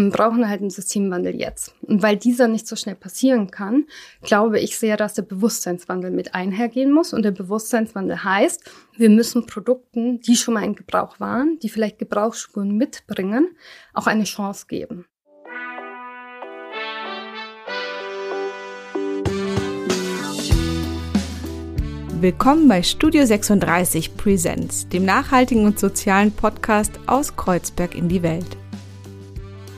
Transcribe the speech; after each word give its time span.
Wir 0.00 0.10
brauchen 0.10 0.48
halt 0.48 0.62
einen 0.62 0.70
Systemwandel 0.70 1.34
jetzt. 1.34 1.74
Und 1.82 2.02
weil 2.02 2.16
dieser 2.16 2.48
nicht 2.48 2.66
so 2.66 2.74
schnell 2.74 2.94
passieren 2.94 3.50
kann, 3.50 3.84
glaube 4.22 4.58
ich 4.58 4.78
sehr, 4.78 4.96
dass 4.96 5.12
der 5.12 5.22
Bewusstseinswandel 5.22 6.10
mit 6.10 6.34
einhergehen 6.34 6.90
muss. 6.90 7.12
Und 7.12 7.22
der 7.22 7.32
Bewusstseinswandel 7.32 8.24
heißt, 8.24 8.64
wir 8.96 9.10
müssen 9.10 9.44
Produkten, 9.44 10.20
die 10.22 10.36
schon 10.36 10.54
mal 10.54 10.64
in 10.64 10.74
Gebrauch 10.74 11.20
waren, 11.20 11.58
die 11.58 11.68
vielleicht 11.68 11.98
Gebrauchsspuren 11.98 12.74
mitbringen, 12.78 13.54
auch 13.92 14.06
eine 14.06 14.24
Chance 14.24 14.64
geben. 14.68 15.04
Willkommen 22.20 22.68
bei 22.68 22.82
Studio 22.82 23.26
36 23.26 24.16
Presents, 24.16 24.88
dem 24.88 25.04
nachhaltigen 25.04 25.66
und 25.66 25.78
sozialen 25.78 26.32
Podcast 26.32 26.92
aus 27.06 27.36
Kreuzberg 27.36 27.94
in 27.94 28.08
die 28.08 28.22
Welt. 28.22 28.59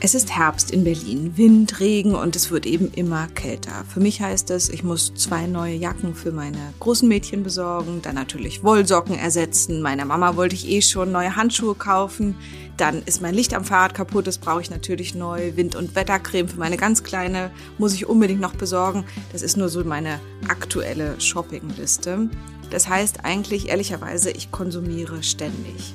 Es 0.05 0.15
ist 0.15 0.35
Herbst 0.35 0.69
in 0.69 0.83
Berlin, 0.83 1.37
Wind, 1.37 1.79
Regen 1.79 2.13
und 2.13 2.35
es 2.35 2.51
wird 2.51 2.65
eben 2.65 2.91
immer 2.93 3.27
kälter. 3.27 3.85
Für 3.87 4.01
mich 4.01 4.19
heißt 4.19 4.51
es, 4.51 4.67
ich 4.67 4.83
muss 4.83 5.13
zwei 5.15 5.47
neue 5.47 5.75
Jacken 5.75 6.13
für 6.13 6.33
meine 6.33 6.73
großen 6.81 7.07
Mädchen 7.07 7.41
besorgen, 7.41 8.01
dann 8.01 8.15
natürlich 8.15 8.65
Wollsocken 8.65 9.17
ersetzen. 9.17 9.81
Meiner 9.81 10.03
Mama 10.03 10.35
wollte 10.35 10.55
ich 10.55 10.67
eh 10.67 10.81
schon 10.81 11.13
neue 11.13 11.37
Handschuhe 11.37 11.73
kaufen. 11.73 12.35
Dann 12.75 13.01
ist 13.03 13.21
mein 13.21 13.33
Licht 13.33 13.53
am 13.53 13.63
Fahrrad 13.63 13.93
kaputt, 13.93 14.27
das 14.27 14.39
brauche 14.39 14.59
ich 14.59 14.69
natürlich 14.69 15.15
neu. 15.15 15.55
Wind- 15.55 15.77
und 15.77 15.95
Wettercreme 15.95 16.49
für 16.49 16.59
meine 16.59 16.75
ganz 16.75 17.05
kleine 17.05 17.49
muss 17.77 17.93
ich 17.93 18.05
unbedingt 18.05 18.41
noch 18.41 18.55
besorgen. 18.55 19.05
Das 19.31 19.41
ist 19.41 19.55
nur 19.55 19.69
so 19.69 19.85
meine 19.85 20.19
aktuelle 20.49 21.17
Shoppingliste. 21.21 22.29
Das 22.71 22.89
heißt 22.89 23.23
eigentlich 23.23 23.69
ehrlicherweise, 23.69 24.31
ich 24.31 24.51
konsumiere 24.51 25.23
ständig. 25.23 25.93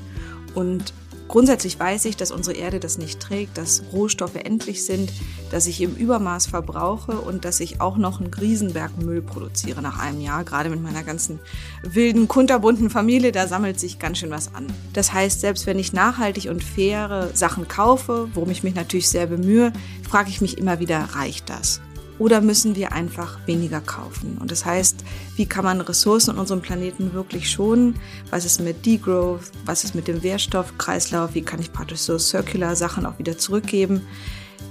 Und 0.55 0.95
Grundsätzlich 1.29 1.79
weiß 1.79 2.07
ich, 2.07 2.17
dass 2.17 2.31
unsere 2.31 2.57
Erde 2.57 2.81
das 2.81 2.97
nicht 2.97 3.21
trägt, 3.21 3.59
dass 3.59 3.83
Rohstoffe 3.93 4.37
endlich 4.37 4.85
sind, 4.85 5.13
dass 5.51 5.67
ich 5.67 5.81
im 5.83 5.95
Übermaß 5.95 6.47
verbrauche 6.47 7.13
und 7.13 7.45
dass 7.45 7.61
ich 7.61 7.83
auch 7.83 7.99
noch 7.99 8.21
einen 8.21 8.33
Riesenberg 8.33 8.97
Müll 8.97 9.21
produziere 9.21 9.83
nach 9.83 9.99
einem 9.99 10.23
Jahr. 10.23 10.45
Gerade 10.45 10.71
mit 10.71 10.83
meiner 10.83 11.03
ganzen 11.03 11.39
wilden, 11.83 12.29
kunterbunten 12.29 12.89
Familie, 12.89 13.31
da 13.31 13.47
sammelt 13.47 13.79
sich 13.79 13.99
ganz 13.99 14.19
schön 14.19 14.31
was 14.31 14.55
an. 14.55 14.67
Das 14.95 15.13
heißt, 15.13 15.41
selbst 15.41 15.67
wenn 15.67 15.79
ich 15.79 15.93
nachhaltig 15.93 16.49
und 16.49 16.65
faire 16.65 17.31
Sachen 17.35 17.69
kaufe, 17.69 18.29
worum 18.33 18.51
ich 18.51 18.63
mich 18.63 18.75
natürlich 18.75 19.09
sehr 19.09 19.27
bemühe, 19.27 19.73
frage 20.09 20.31
ich 20.31 20.41
mich 20.41 20.57
immer 20.57 20.81
wieder, 20.81 21.01
reicht 21.13 21.51
das? 21.51 21.83
Oder 22.19 22.41
müssen 22.41 22.75
wir 22.75 22.93
einfach 22.93 23.39
weniger 23.47 23.81
kaufen? 23.81 24.39
Und 24.41 24.51
das 24.51 24.65
heißt, 24.65 25.05
wie 25.39 25.47
kann 25.47 25.65
man 25.65 25.81
Ressourcen 25.81 26.33
in 26.33 26.39
unserem 26.39 26.61
Planeten 26.61 27.15
wirklich 27.15 27.49
schonen? 27.49 27.95
Was 28.31 28.45
ist 28.45 28.61
mit 28.61 28.85
Degrowth? 28.85 29.53
Was 29.65 29.85
ist 29.85 29.95
mit 29.95 30.09
dem 30.09 30.23
Wehrstoffkreislauf? 30.25 31.35
Wie 31.35 31.43
kann 31.43 31.61
ich 31.61 31.73
praktisch 31.73 32.01
so 32.01 32.19
circular 32.19 32.75
Sachen 32.75 33.07
auch 33.07 33.19
wieder 33.21 33.39
zurückgeben? 33.39 34.03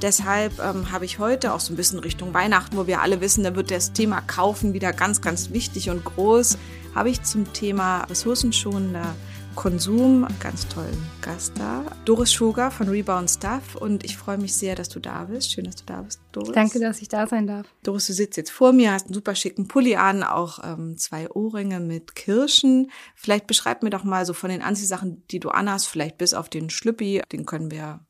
Deshalb 0.01 0.59
ähm, 0.59 0.91
habe 0.91 1.05
ich 1.05 1.19
heute 1.19 1.53
auch 1.53 1.61
so 1.61 1.71
ein 1.71 1.77
bisschen 1.77 1.99
Richtung 1.99 2.33
Weihnachten, 2.33 2.75
wo 2.75 2.85
wir 2.85 3.01
alle 3.01 3.21
wissen, 3.21 3.45
da 3.45 3.55
wird 3.55 3.71
das 3.71 3.93
Thema 3.93 4.19
Kaufen 4.21 4.73
wieder 4.73 4.91
ganz, 4.91 5.21
ganz 5.21 5.51
wichtig 5.51 5.89
und 5.89 6.03
groß, 6.03 6.57
habe 6.93 7.09
ich 7.09 7.23
zum 7.23 7.53
Thema 7.53 8.01
ressourcenschonender 8.01 9.15
Konsum 9.57 10.27
ganz 10.39 10.67
tollen 10.67 10.95
Gast 11.23 11.53
da. 11.57 11.83
Doris 12.05 12.31
Schoger 12.31 12.69
von 12.69 12.89
Rebound 12.89 13.27
Stuff 13.27 13.75
und 13.75 14.05
ich 14.05 14.15
freue 14.15 14.37
mich 14.37 14.53
sehr, 14.53 14.75
dass 14.75 14.87
du 14.87 14.99
da 14.99 15.23
bist. 15.23 15.51
Schön, 15.51 15.65
dass 15.65 15.77
du 15.77 15.83
da 15.87 16.03
bist, 16.03 16.21
Doris. 16.31 16.51
Danke, 16.51 16.79
dass 16.79 17.01
ich 17.01 17.09
da 17.09 17.25
sein 17.25 17.47
darf. 17.47 17.65
Doris, 17.81 18.05
du 18.05 18.13
sitzt 18.13 18.37
jetzt 18.37 18.51
vor 18.51 18.71
mir, 18.71 18.91
hast 18.91 19.07
einen 19.07 19.15
super 19.15 19.33
schicken 19.33 19.67
Pulli 19.67 19.95
an, 19.95 20.21
auch 20.21 20.59
ähm, 20.63 20.95
zwei 20.97 21.27
Ohrringe 21.31 21.79
mit 21.79 22.13
Kirschen. 22.13 22.91
Vielleicht 23.15 23.47
beschreib 23.47 23.81
mir 23.81 23.89
doch 23.89 24.03
mal 24.03 24.27
so 24.27 24.33
von 24.33 24.51
den 24.51 24.61
Anziehsachen, 24.61 25.23
die 25.31 25.39
du 25.39 25.49
anhast, 25.49 25.87
vielleicht 25.87 26.19
bis 26.19 26.35
auf 26.35 26.49
den 26.49 26.69
Schlüppi, 26.69 27.23
den 27.31 27.47
können 27.47 27.71
wir 27.71 28.01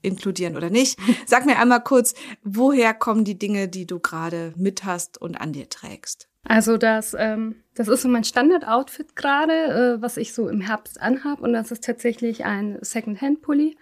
inkludieren 0.00 0.56
oder 0.56 0.70
nicht. 0.70 0.98
Sag 1.26 1.44
mir 1.44 1.58
einmal 1.58 1.82
kurz, 1.84 2.14
woher 2.44 2.94
kommen 2.94 3.24
die 3.24 3.38
Dinge, 3.38 3.68
die 3.68 3.86
du 3.86 4.00
gerade 4.00 4.54
mit 4.56 4.84
hast 4.84 5.20
und 5.20 5.36
an 5.36 5.52
dir 5.52 5.68
trägst? 5.68 6.28
Also 6.44 6.78
das, 6.78 7.14
ähm, 7.18 7.56
das 7.74 7.88
ist 7.88 8.02
so 8.02 8.08
mein 8.08 8.24
Standard-Outfit 8.24 9.16
gerade, 9.16 9.96
äh, 9.98 10.02
was 10.02 10.16
ich 10.16 10.32
so 10.32 10.48
im 10.48 10.60
Herbst 10.60 11.00
anhab. 11.00 11.40
Und 11.40 11.52
das 11.52 11.72
ist 11.72 11.84
tatsächlich 11.84 12.44
ein 12.44 12.78
Second-Hand-Pulli, 12.80 13.76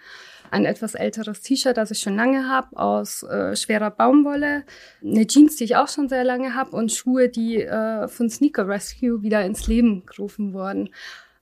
ein 0.50 0.64
etwas 0.64 0.94
älteres 0.94 1.42
T-Shirt, 1.42 1.76
das 1.76 1.90
ich 1.90 2.00
schon 2.00 2.16
lange 2.16 2.48
habe, 2.48 2.76
aus 2.76 3.22
äh, 3.22 3.54
schwerer 3.54 3.90
Baumwolle, 3.90 4.64
eine 5.02 5.26
Jeans, 5.26 5.56
die 5.56 5.64
ich 5.64 5.76
auch 5.76 5.88
schon 5.88 6.08
sehr 6.08 6.24
lange 6.24 6.54
habe 6.54 6.76
und 6.76 6.92
Schuhe, 6.92 7.28
die 7.28 7.62
äh, 7.62 8.08
von 8.08 8.30
Sneaker 8.30 8.66
Rescue 8.66 9.22
wieder 9.22 9.44
ins 9.44 9.66
Leben 9.66 10.04
gerufen 10.06 10.54
wurden. 10.54 10.90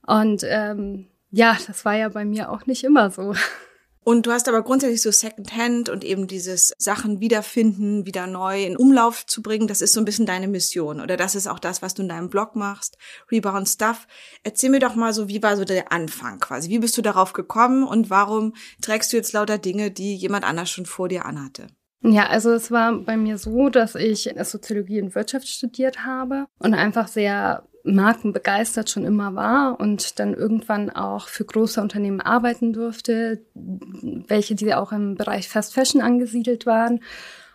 Und 0.07 0.43
ähm, 0.45 1.07
ja, 1.31 1.57
das 1.67 1.85
war 1.85 1.95
ja 1.95 2.09
bei 2.09 2.25
mir 2.25 2.51
auch 2.51 2.67
nicht 2.67 2.83
immer 2.85 3.11
so. 3.11 3.35
Und 4.11 4.27
du 4.27 4.33
hast 4.33 4.49
aber 4.49 4.63
grundsätzlich 4.63 5.03
so 5.03 5.13
Secondhand 5.13 5.89
und 5.89 6.03
eben 6.03 6.27
dieses 6.27 6.75
Sachen 6.79 7.21
wiederfinden, 7.21 8.07
wieder 8.07 8.27
neu 8.27 8.65
in 8.65 8.77
Umlauf 8.77 9.25
zu 9.25 9.41
bringen, 9.41 9.69
das 9.69 9.81
ist 9.81 9.93
so 9.93 10.01
ein 10.01 10.05
bisschen 10.05 10.27
deine 10.27 10.49
Mission 10.49 11.01
oder 11.01 11.17
das 11.17 11.37
ist 11.37 11.47
auch 11.47 11.61
das, 11.61 11.81
was 11.81 11.95
du 11.95 12.03
in 12.03 12.09
deinem 12.09 12.29
Blog 12.29 12.57
machst, 12.57 12.99
Rebound 13.31 13.69
Stuff. 13.69 14.09
Erzähl 14.43 14.71
mir 14.71 14.81
doch 14.81 14.97
mal 14.97 15.13
so, 15.13 15.29
wie 15.29 15.45
war 15.45 15.57
so 15.57 15.65
der 15.65 15.93
Anfang 15.93 16.41
quasi? 16.41 16.71
Wie 16.71 16.81
bist 16.81 16.99
du 16.99 17.03
darauf 17.03 17.35
gekommen 17.35 17.85
und 17.85 18.11
warum 18.11 18.55
trägst 18.83 19.13
du 19.13 19.17
jetzt 19.17 19.33
lauter 19.33 19.59
Dinge, 19.59 19.93
die 19.93 20.17
jemand 20.17 20.45
anders 20.45 20.71
schon 20.71 20.87
vor 20.87 21.09
dir 21.09 21.25
anhatte? 21.25 21.69
Ja, 22.03 22.27
also 22.27 22.51
es 22.51 22.73
war 22.73 22.93
bei 22.99 23.17
mir 23.17 23.39
so, 23.39 23.69
dass 23.69 23.95
ich 23.95 24.29
Soziologie 24.43 25.03
und 25.03 25.15
Wirtschaft 25.15 25.47
studiert 25.47 26.05
habe 26.05 26.47
und 26.59 26.75
einfach 26.75 27.07
sehr 27.07 27.63
Marken 27.85 28.33
begeistert 28.33 28.91
schon 28.91 29.05
immer 29.05 29.35
war 29.35 29.81
und 29.81 30.19
dann 30.19 30.35
irgendwann 30.35 30.91
auch 30.91 31.29
für 31.29 31.45
große 31.45 31.81
Unternehmen 31.81 32.21
arbeiten 32.21 32.73
durfte, 32.73 33.45
welche 33.55 34.55
die 34.55 34.75
auch 34.75 34.93
im 34.93 35.15
Bereich 35.15 35.49
Fast 35.49 35.75
Fashion 35.75 36.01
angesiedelt 36.01 36.67
waren 36.67 37.01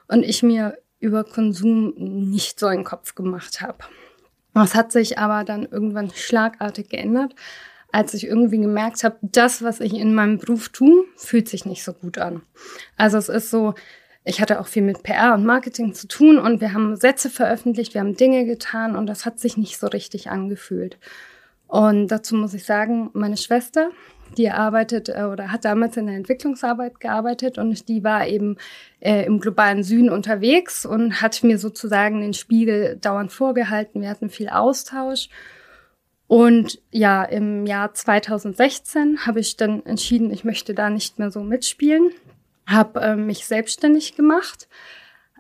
und 0.08 0.24
ich 0.24 0.44
mir 0.44 0.78
über 1.00 1.24
Konsum 1.24 1.94
nicht 1.98 2.60
so 2.60 2.68
einen 2.68 2.84
Kopf 2.84 3.16
gemacht 3.16 3.62
habe. 3.62 3.80
Das 4.54 4.74
hat 4.74 4.92
sich 4.92 5.20
aber 5.20 5.44
dann 5.44 5.66
irgendwann 5.66 6.10
schlagartig 6.12 6.90
geändert, 6.90 7.36
als 7.92 8.14
ich 8.14 8.26
irgendwie 8.26 8.58
gemerkt 8.58 9.04
habe, 9.04 9.18
das, 9.22 9.64
was 9.64 9.80
ich 9.80 9.94
in 9.94 10.14
meinem 10.14 10.38
Beruf 10.38 10.70
tue, 10.70 11.06
fühlt 11.18 11.48
sich 11.48 11.66
nicht 11.66 11.84
so 11.84 11.94
gut 11.94 12.18
an. 12.18 12.42
Also 12.98 13.18
es 13.18 13.30
ist 13.30 13.50
so, 13.50 13.76
ich 14.26 14.42
hatte 14.42 14.60
auch 14.60 14.68
viel 14.68 14.82
mit 14.82 15.04
PR 15.04 15.36
und 15.36 15.46
Marketing 15.46 15.94
zu 15.94 16.08
tun 16.08 16.40
und 16.40 16.60
wir 16.60 16.74
haben 16.74 16.96
Sätze 16.96 17.30
veröffentlicht, 17.30 17.94
wir 17.94 18.02
haben 18.02 18.18
Dinge 18.18 18.46
getan 18.46 18.96
und 18.96 19.06
das 19.06 19.26
hat 19.26 19.40
sich 19.40 19.56
nicht 19.56 19.78
so 19.78 19.88
richtig 19.88 20.32
angefühlt. 20.32 20.98
Und 21.68 22.08
dazu 22.08 22.36
muss 22.36 22.56
ich 22.56 22.66
sagen, 22.66 23.12
meine 23.14 23.38
Schwester, 23.38 23.90
die 24.38 24.50
arbeitet 24.50 25.10
äh, 25.10 25.24
oder 25.32 25.52
hat 25.52 25.64
damals 25.64 25.96
in 25.98 26.08
der 26.08 26.16
Entwicklungsarbeit 26.16 27.00
gearbeitet 27.00 27.60
und 27.60 27.88
die 27.88 28.04
war 28.04 28.28
eben 28.28 28.58
äh, 29.00 29.26
im 29.26 29.40
globalen 29.40 29.84
Süden 29.84 30.10
unterwegs 30.10 30.88
und 30.88 31.22
hat 31.22 31.44
mir 31.44 31.60
sozusagen 31.60 32.22
den 32.22 32.34
Spiegel 32.34 32.98
dauernd 32.98 33.32
vorgehalten. 33.32 34.02
Wir 34.02 34.10
hatten 34.10 34.30
viel 34.30 34.50
Austausch. 34.50 35.30
Und 36.28 36.82
ja, 36.90 37.24
im 37.24 37.68
Jahr 37.68 37.94
2016 37.94 39.28
habe 39.28 39.40
ich 39.40 39.58
dann 39.58 39.86
entschieden, 39.86 40.32
ich 40.32 40.44
möchte 40.44 40.74
da 40.74 40.90
nicht 40.90 41.20
mehr 41.20 41.30
so 41.30 41.42
mitspielen 41.42 42.10
habe 42.68 43.02
äh, 43.02 43.16
mich 43.16 43.46
selbstständig 43.46 44.16
gemacht, 44.16 44.68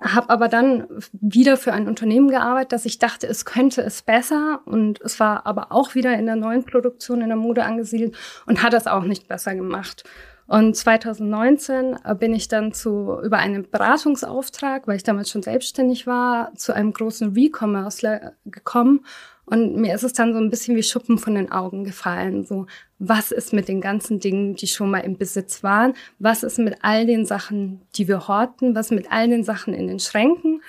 habe 0.02 0.30
aber 0.30 0.47
dann 0.47 0.88
wieder 1.13 1.58
für 1.58 1.74
ein 1.74 1.88
Unternehmen 1.88 2.30
gearbeitet, 2.30 2.74
dass 2.74 2.86
ich 2.86 3.00
dachte, 3.00 3.28
es 3.28 3.46
könnte 3.46 3.81
es 3.81 4.02
besser 4.02 4.62
und 4.66 5.02
es 5.02 5.19
war 5.19 5.46
aber 5.46 5.72
auch 5.72 5.96
wieder 5.96 6.13
in 6.18 6.25
der 6.25 6.36
neuen 6.36 6.66
Produktion 6.66 7.22
in 7.22 7.30
der 7.30 7.38
Mode 7.38 7.63
angesiedelt 7.63 8.16
und 8.46 8.62
hat 8.62 8.74
es 8.74 8.88
auch 8.88 9.03
nicht 9.03 9.28
besser 9.28 9.56
gemacht. 9.56 10.03
Und 10.47 10.75
2019 10.75 11.97
äh, 12.03 12.16
bin 12.16 12.34
ich 12.34 12.47
dann 12.47 12.72
zu, 12.72 13.19
über 13.24 13.38
einen 13.38 13.69
Beratungsauftrag, 13.69 14.88
weil 14.88 14.97
ich 14.97 15.03
damals 15.03 15.31
schon 15.31 15.42
selbstständig 15.42 16.06
war, 16.06 16.53
zu 16.56 16.74
einem 16.74 16.94
großen 16.94 17.34
Recommerce 17.34 18.34
gekommen 18.46 19.03
und 19.45 19.75
mir 19.75 19.94
ist 19.94 20.03
es 20.03 20.13
dann 20.13 20.33
so 20.33 20.39
ein 20.39 20.50
bisschen 20.50 20.75
wie 20.75 20.83
Schuppen 20.83 21.17
von 21.17 21.35
den 21.35 21.51
Augen 21.51 21.83
gefallen. 21.83 22.45
So, 22.45 22.66
was 22.97 23.31
ist 23.31 23.53
mit 23.53 23.67
den 23.67 23.79
ganzen 23.79 24.19
Dingen, 24.19 24.56
die 24.56 24.67
schon 24.67 24.89
mal 24.89 25.00
im 25.00 25.17
Besitz 25.17 25.61
waren? 25.63 25.94
Was 26.17 26.44
ist 26.44 26.57
mit 26.57 26.78
all 26.81 27.06
den 27.06 27.25
Sachen, 27.25 27.81
die 27.95 28.07
wir 28.07 28.28
horten? 28.28 28.75
Was 28.75 28.89
mit 28.89 29.12
all 29.12 29.30
den 29.30 29.44
Sachen 29.44 29.74
in 29.74 29.88
den 29.88 30.00
Schränken? 30.00 30.62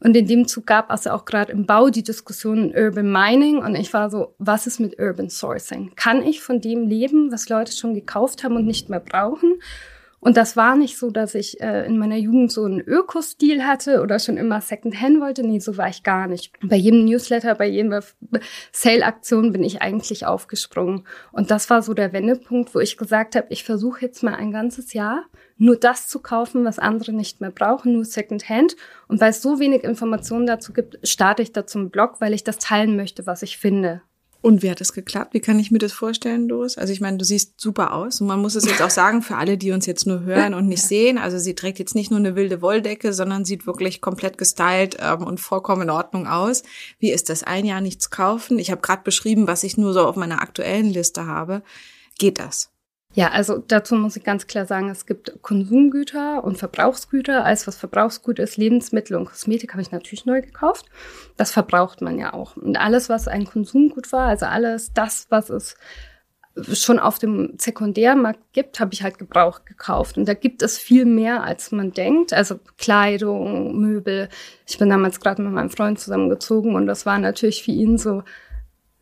Und 0.00 0.16
in 0.16 0.26
dem 0.26 0.46
Zug 0.48 0.66
gab 0.66 0.90
es 0.90 1.06
auch 1.06 1.24
gerade 1.24 1.52
im 1.52 1.64
Bau 1.64 1.88
die 1.88 2.02
Diskussion 2.02 2.74
Urban 2.76 3.10
Mining. 3.10 3.58
Und 3.58 3.76
ich 3.76 3.92
war 3.94 4.10
so, 4.10 4.34
was 4.38 4.66
ist 4.66 4.80
mit 4.80 4.98
Urban 4.98 5.30
Sourcing? 5.30 5.92
Kann 5.94 6.22
ich 6.22 6.42
von 6.42 6.60
dem 6.60 6.88
leben, 6.88 7.30
was 7.30 7.48
Leute 7.48 7.72
schon 7.72 7.94
gekauft 7.94 8.44
haben 8.44 8.56
und 8.56 8.66
nicht 8.66 8.90
mehr 8.90 9.00
brauchen? 9.00 9.60
Und 10.24 10.38
das 10.38 10.56
war 10.56 10.74
nicht 10.74 10.96
so, 10.96 11.10
dass 11.10 11.34
ich 11.34 11.60
äh, 11.60 11.84
in 11.84 11.98
meiner 11.98 12.16
Jugend 12.16 12.50
so 12.50 12.64
einen 12.64 12.80
Ökostil 12.80 13.62
hatte 13.62 14.00
oder 14.00 14.18
schon 14.18 14.38
immer 14.38 14.62
Secondhand 14.62 15.20
wollte. 15.20 15.42
Nee, 15.42 15.58
so 15.58 15.76
war 15.76 15.90
ich 15.90 16.02
gar 16.02 16.28
nicht. 16.28 16.50
Bei 16.62 16.76
jedem 16.76 17.04
Newsletter, 17.04 17.54
bei 17.54 17.68
jeder 17.68 18.02
Sale-Aktion 18.72 19.52
bin 19.52 19.62
ich 19.62 19.82
eigentlich 19.82 20.24
aufgesprungen. 20.24 21.06
Und 21.30 21.50
das 21.50 21.68
war 21.68 21.82
so 21.82 21.92
der 21.92 22.14
Wendepunkt, 22.14 22.74
wo 22.74 22.80
ich 22.80 22.96
gesagt 22.96 23.36
habe, 23.36 23.48
ich 23.50 23.64
versuche 23.64 24.00
jetzt 24.00 24.22
mal 24.22 24.34
ein 24.34 24.50
ganzes 24.50 24.94
Jahr 24.94 25.26
nur 25.58 25.76
das 25.76 26.08
zu 26.08 26.20
kaufen, 26.20 26.64
was 26.64 26.78
andere 26.78 27.12
nicht 27.12 27.42
mehr 27.42 27.50
brauchen, 27.50 27.92
nur 27.92 28.06
Secondhand. 28.06 28.76
Und 29.08 29.20
weil 29.20 29.30
es 29.30 29.42
so 29.42 29.58
wenig 29.58 29.84
Informationen 29.84 30.46
dazu 30.46 30.72
gibt, 30.72 31.06
starte 31.06 31.42
ich 31.42 31.52
da 31.52 31.66
zum 31.66 31.90
Blog, 31.90 32.22
weil 32.22 32.32
ich 32.32 32.44
das 32.44 32.56
teilen 32.56 32.96
möchte, 32.96 33.26
was 33.26 33.42
ich 33.42 33.58
finde. 33.58 34.00
Und 34.44 34.62
wie 34.62 34.70
hat 34.70 34.82
es 34.82 34.92
geklappt? 34.92 35.32
Wie 35.32 35.40
kann 35.40 35.58
ich 35.58 35.70
mir 35.70 35.78
das 35.78 35.94
vorstellen, 35.94 36.48
Doris? 36.48 36.76
Also 36.76 36.92
ich 36.92 37.00
meine, 37.00 37.16
du 37.16 37.24
siehst 37.24 37.58
super 37.58 37.94
aus 37.94 38.20
und 38.20 38.26
man 38.26 38.42
muss 38.42 38.56
es 38.56 38.66
jetzt 38.66 38.82
auch 38.82 38.90
sagen 38.90 39.22
für 39.22 39.36
alle, 39.36 39.56
die 39.56 39.72
uns 39.72 39.86
jetzt 39.86 40.06
nur 40.06 40.20
hören 40.20 40.52
und 40.52 40.68
nicht 40.68 40.82
sehen. 40.82 41.16
Also 41.16 41.38
sie 41.38 41.54
trägt 41.54 41.78
jetzt 41.78 41.94
nicht 41.94 42.10
nur 42.10 42.20
eine 42.20 42.36
wilde 42.36 42.60
Wolldecke, 42.60 43.14
sondern 43.14 43.46
sieht 43.46 43.66
wirklich 43.66 44.02
komplett 44.02 44.36
gestylt 44.36 44.98
ähm, 45.00 45.24
und 45.24 45.40
vollkommen 45.40 45.80
in 45.80 45.90
Ordnung 45.90 46.26
aus. 46.26 46.62
Wie 46.98 47.10
ist 47.10 47.30
das? 47.30 47.42
Ein 47.42 47.64
Jahr 47.64 47.80
nichts 47.80 48.10
kaufen? 48.10 48.58
Ich 48.58 48.70
habe 48.70 48.82
gerade 48.82 49.02
beschrieben, 49.02 49.46
was 49.46 49.64
ich 49.64 49.78
nur 49.78 49.94
so 49.94 50.06
auf 50.06 50.16
meiner 50.16 50.42
aktuellen 50.42 50.90
Liste 50.90 51.24
habe. 51.24 51.62
Geht 52.18 52.38
das? 52.38 52.73
Ja, 53.16 53.30
also 53.30 53.58
dazu 53.58 53.94
muss 53.94 54.16
ich 54.16 54.24
ganz 54.24 54.48
klar 54.48 54.66
sagen, 54.66 54.90
es 54.90 55.06
gibt 55.06 55.40
Konsumgüter 55.40 56.42
und 56.42 56.58
Verbrauchsgüter. 56.58 57.44
Alles, 57.44 57.66
was 57.68 57.76
Verbrauchsgut 57.76 58.40
ist, 58.40 58.56
Lebensmittel 58.56 59.16
und 59.16 59.26
Kosmetik, 59.26 59.72
habe 59.72 59.82
ich 59.82 59.92
natürlich 59.92 60.26
neu 60.26 60.42
gekauft. 60.42 60.86
Das 61.36 61.52
verbraucht 61.52 62.00
man 62.00 62.18
ja 62.18 62.32
auch. 62.32 62.56
Und 62.56 62.76
alles, 62.76 63.08
was 63.08 63.28
ein 63.28 63.44
Konsumgut 63.44 64.10
war, 64.10 64.26
also 64.26 64.46
alles 64.46 64.92
das, 64.92 65.28
was 65.30 65.48
es 65.48 65.76
schon 66.72 66.98
auf 66.98 67.20
dem 67.20 67.54
Sekundärmarkt 67.58 68.52
gibt, 68.52 68.80
habe 68.80 68.92
ich 68.94 69.02
halt 69.04 69.18
gebraucht 69.18 69.66
gekauft. 69.66 70.18
Und 70.18 70.26
da 70.26 70.34
gibt 70.34 70.62
es 70.62 70.78
viel 70.78 71.04
mehr, 71.04 71.44
als 71.44 71.70
man 71.70 71.92
denkt. 71.92 72.32
Also 72.32 72.58
Kleidung, 72.78 73.80
Möbel. 73.80 74.28
Ich 74.66 74.78
bin 74.78 74.90
damals 74.90 75.20
gerade 75.20 75.40
mit 75.40 75.52
meinem 75.52 75.70
Freund 75.70 76.00
zusammengezogen 76.00 76.74
und 76.74 76.86
das 76.86 77.06
war 77.06 77.18
natürlich 77.18 77.62
für 77.62 77.72
ihn 77.72 77.96
so, 77.96 78.22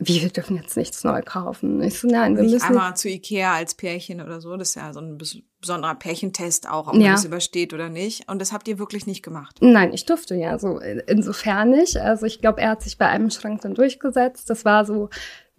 wie, 0.06 0.22
wir 0.22 0.31
dürfen 0.31 0.56
jetzt 0.56 0.76
nichts 0.76 1.04
neu 1.04 1.22
kaufen. 1.22 1.82
Ich 1.82 2.00
so, 2.00 2.08
nein, 2.08 2.37
wir 2.37 2.43
Nicht 2.43 2.52
müssen. 2.52 2.66
einmal 2.66 2.96
zu 2.96 3.08
Ikea 3.08 3.54
als 3.54 3.75
Pärchen 3.75 4.20
oder 4.20 4.40
so. 4.40 4.56
Das 4.56 4.70
ist 4.70 4.75
ja 4.76 4.93
so 4.93 5.00
ein 5.00 5.19
besonderer 5.60 5.94
Pärchentest 5.94 6.69
auch, 6.69 6.88
ob 6.88 6.94
man 6.94 7.02
ja. 7.02 7.12
das 7.12 7.25
übersteht 7.25 7.72
oder 7.72 7.88
nicht. 7.88 8.28
Und 8.28 8.40
das 8.40 8.52
habt 8.52 8.69
ihr 8.69 8.78
wirklich 8.78 9.06
nicht 9.06 9.22
gemacht? 9.22 9.58
Nein, 9.60 9.93
ich 9.93 10.04
durfte 10.04 10.34
ja 10.34 10.58
so 10.58 10.78
insofern 10.78 11.70
nicht. 11.70 11.96
Also 11.96 12.26
ich 12.26 12.40
glaube, 12.40 12.60
er 12.60 12.70
hat 12.70 12.82
sich 12.82 12.99
bei 12.99 13.06
einem 13.06 13.31
Schrank 13.31 13.62
dann 13.62 13.75
durchgesetzt. 13.75 14.50
Das 14.50 14.64
war 14.64 14.84
so, 14.84 15.08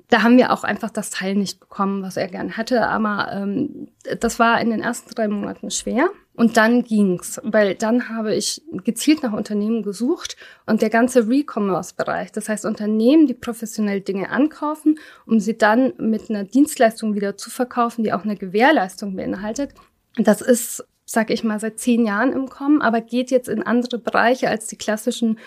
da 0.10 0.24
haben 0.24 0.38
wir 0.38 0.52
auch 0.52 0.64
einfach 0.64 0.90
das 0.90 1.10
Teil 1.10 1.36
nicht 1.36 1.60
bekommen, 1.60 2.04
was 2.04 2.18
er 2.18 2.28
gern 2.28 2.50
hätte. 2.50 2.88
Aber 2.88 3.32
ähm, 3.32 3.90
das 4.20 4.40
war 4.40 4.60
in 4.62 4.70
den 4.70 4.82
ersten 4.82 5.14
drei 5.14 5.28
Monaten 5.28 5.72
schwer. 5.72 6.10
Und 6.36 6.58
dann 6.58 6.84
ging's, 6.84 7.40
weil 7.44 7.76
dann 7.76 8.10
habe 8.10 8.34
ich 8.34 8.64
gezielt 8.84 9.22
nach 9.22 9.34
Unternehmen 9.34 9.84
gesucht 9.84 10.36
und 10.66 10.82
der 10.82 10.90
ganze 10.90 11.28
Recommerce-Bereich, 11.28 12.32
das 12.32 12.50
heißt 12.50 12.66
Unternehmen, 12.66 13.28
die 13.28 13.36
professionell 13.36 14.02
Dinge 14.02 14.30
ankaufen, 14.30 14.98
um 15.28 15.40
sie 15.40 15.56
dann 15.56 15.94
mit 16.00 16.30
einer 16.30 16.44
Dienstleistung 16.44 17.14
wieder 17.14 17.38
zu 17.38 17.52
verkaufen, 17.52 18.04
die 18.04 18.14
auch 18.14 18.24
eine 18.24 18.36
Gewährleistung 18.36 19.16
beinhaltet. 19.16 19.76
Das 20.16 20.42
ist, 20.42 20.84
sag 21.06 21.30
ich 21.30 21.44
mal, 21.44 21.60
seit 21.60 21.80
zehn 21.80 22.04
Jahren 22.06 22.34
im 22.34 22.50
Kommen, 22.50 22.82
aber 22.82 23.02
geht 23.02 23.30
jetzt 23.30 23.48
in 23.48 23.62
andere 23.62 24.00
Bereiche 24.00 24.50
als 24.50 24.66
die 24.66 24.78
klassischen 24.78 25.38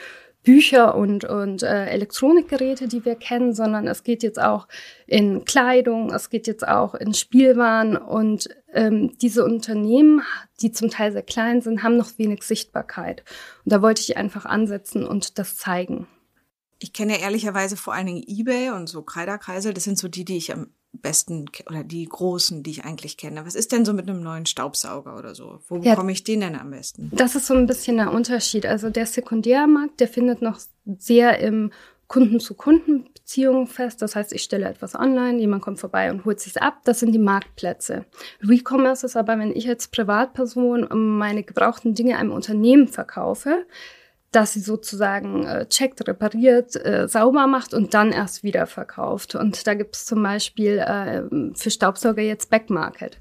Bücher 0.46 0.94
und, 0.94 1.24
und 1.24 1.64
äh, 1.64 1.86
Elektronikgeräte, 1.86 2.86
die 2.86 3.04
wir 3.04 3.16
kennen, 3.16 3.52
sondern 3.52 3.88
es 3.88 4.04
geht 4.04 4.22
jetzt 4.22 4.40
auch 4.40 4.68
in 5.08 5.44
Kleidung, 5.44 6.14
es 6.14 6.30
geht 6.30 6.46
jetzt 6.46 6.66
auch 6.66 6.94
in 6.94 7.14
Spielwaren 7.14 7.96
und 7.96 8.48
ähm, 8.72 9.18
diese 9.18 9.44
Unternehmen, 9.44 10.22
die 10.62 10.70
zum 10.70 10.88
Teil 10.88 11.10
sehr 11.10 11.24
klein 11.24 11.62
sind, 11.62 11.82
haben 11.82 11.96
noch 11.96 12.16
wenig 12.16 12.44
Sichtbarkeit. 12.44 13.24
Und 13.64 13.72
da 13.72 13.82
wollte 13.82 14.02
ich 14.02 14.16
einfach 14.16 14.46
ansetzen 14.46 15.04
und 15.04 15.36
das 15.40 15.56
zeigen. 15.56 16.06
Ich 16.78 16.92
kenne 16.92 17.20
ehrlicherweise 17.20 17.76
vor 17.76 17.94
allen 17.94 18.06
Dingen 18.06 18.24
eBay 18.24 18.70
und 18.70 18.88
so 18.88 19.02
Kreiderkreisel. 19.02 19.74
Das 19.74 19.82
sind 19.82 19.98
so 19.98 20.06
die, 20.06 20.24
die 20.24 20.36
ich 20.36 20.52
am 20.52 20.68
besten 21.00 21.46
oder 21.68 21.84
die 21.84 22.04
großen, 22.04 22.62
die 22.62 22.70
ich 22.70 22.84
eigentlich 22.84 23.16
kenne. 23.16 23.44
Was 23.46 23.54
ist 23.54 23.72
denn 23.72 23.84
so 23.84 23.92
mit 23.92 24.08
einem 24.08 24.22
neuen 24.22 24.46
Staubsauger 24.46 25.16
oder 25.18 25.34
so? 25.34 25.60
Wo 25.68 25.76
ja, 25.76 25.92
bekomme 25.92 26.12
ich 26.12 26.24
den 26.24 26.40
denn 26.40 26.56
am 26.56 26.70
besten? 26.70 27.10
Das 27.12 27.34
ist 27.34 27.46
so 27.46 27.54
ein 27.54 27.66
bisschen 27.66 27.96
der 27.96 28.12
Unterschied. 28.12 28.66
Also 28.66 28.90
der 28.90 29.06
Sekundärmarkt, 29.06 30.00
der 30.00 30.08
findet 30.08 30.42
noch 30.42 30.58
sehr 30.98 31.38
im 31.40 31.70
Kunden-zu-Kunden-Beziehungen 32.08 33.66
fest. 33.66 34.00
Das 34.02 34.14
heißt, 34.14 34.32
ich 34.32 34.42
stelle 34.42 34.68
etwas 34.68 34.94
online, 34.94 35.38
jemand 35.38 35.62
kommt 35.62 35.80
vorbei 35.80 36.10
und 36.10 36.24
holt 36.24 36.40
sich's 36.40 36.56
ab. 36.56 36.80
Das 36.84 37.00
sind 37.00 37.12
die 37.12 37.18
Marktplätze. 37.18 38.04
Recommerce 38.42 39.04
ist 39.04 39.16
aber, 39.16 39.38
wenn 39.38 39.50
ich 39.50 39.68
als 39.68 39.88
Privatperson 39.88 40.86
meine 41.18 41.42
gebrauchten 41.42 41.94
Dinge 41.94 42.16
einem 42.18 42.32
Unternehmen 42.32 42.88
verkaufe, 42.88 43.66
dass 44.36 44.52
sie 44.52 44.60
sozusagen 44.60 45.46
äh, 45.46 45.66
checkt, 45.66 46.06
repariert, 46.06 46.76
äh, 46.76 47.08
sauber 47.08 47.46
macht 47.46 47.72
und 47.72 47.94
dann 47.94 48.12
erst 48.12 48.42
wieder 48.42 48.66
verkauft. 48.66 49.34
Und 49.34 49.66
da 49.66 49.72
gibt 49.72 49.96
es 49.96 50.04
zum 50.04 50.22
Beispiel 50.22 50.76
äh, 50.76 51.22
für 51.54 51.70
Staubsauger 51.70 52.20
jetzt 52.20 52.50
Backmarket. 52.50 53.16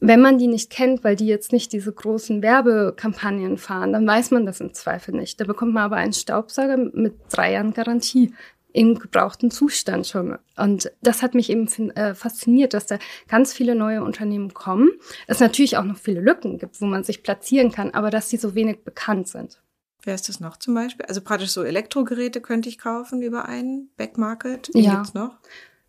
Wenn 0.00 0.20
man 0.20 0.36
die 0.36 0.48
nicht 0.48 0.68
kennt, 0.68 1.02
weil 1.02 1.16
die 1.16 1.28
jetzt 1.28 1.52
nicht 1.52 1.72
diese 1.72 1.90
großen 1.90 2.42
Werbekampagnen 2.42 3.56
fahren, 3.56 3.94
dann 3.94 4.06
weiß 4.06 4.32
man 4.32 4.44
das 4.44 4.60
im 4.60 4.74
Zweifel 4.74 5.14
nicht. 5.14 5.40
Da 5.40 5.44
bekommt 5.44 5.72
man 5.72 5.84
aber 5.84 5.96
einen 5.96 6.12
Staubsauger 6.12 6.76
mit 6.76 7.14
drei 7.30 7.52
Jahren 7.52 7.72
Garantie 7.72 8.34
im 8.74 8.98
gebrauchten 8.98 9.50
Zustand 9.50 10.06
schon. 10.06 10.36
Und 10.58 10.92
das 11.00 11.22
hat 11.22 11.34
mich 11.34 11.48
eben 11.48 11.68
äh, 11.92 12.14
fasziniert, 12.14 12.74
dass 12.74 12.84
da 12.84 12.98
ganz 13.28 13.54
viele 13.54 13.74
neue 13.74 14.04
Unternehmen 14.04 14.52
kommen. 14.52 14.90
Es 15.26 15.40
natürlich 15.40 15.78
auch 15.78 15.84
noch 15.84 15.96
viele 15.96 16.20
Lücken 16.20 16.58
gibt, 16.58 16.82
wo 16.82 16.84
man 16.84 17.02
sich 17.02 17.22
platzieren 17.22 17.72
kann, 17.72 17.92
aber 17.92 18.10
dass 18.10 18.28
sie 18.28 18.36
so 18.36 18.54
wenig 18.54 18.84
bekannt 18.84 19.28
sind. 19.28 19.63
Wer 20.04 20.14
ist 20.14 20.28
das 20.28 20.40
noch 20.40 20.58
zum 20.58 20.74
Beispiel? 20.74 21.06
Also 21.06 21.20
praktisch 21.20 21.50
so 21.50 21.62
Elektrogeräte 21.62 22.40
könnte 22.40 22.68
ich 22.68 22.78
kaufen 22.78 23.22
über 23.22 23.46
einen 23.46 23.90
Backmarket. 23.96 24.70
Wen 24.74 24.84
ja. 24.84 24.94
gibt's 24.94 25.14
noch? 25.14 25.38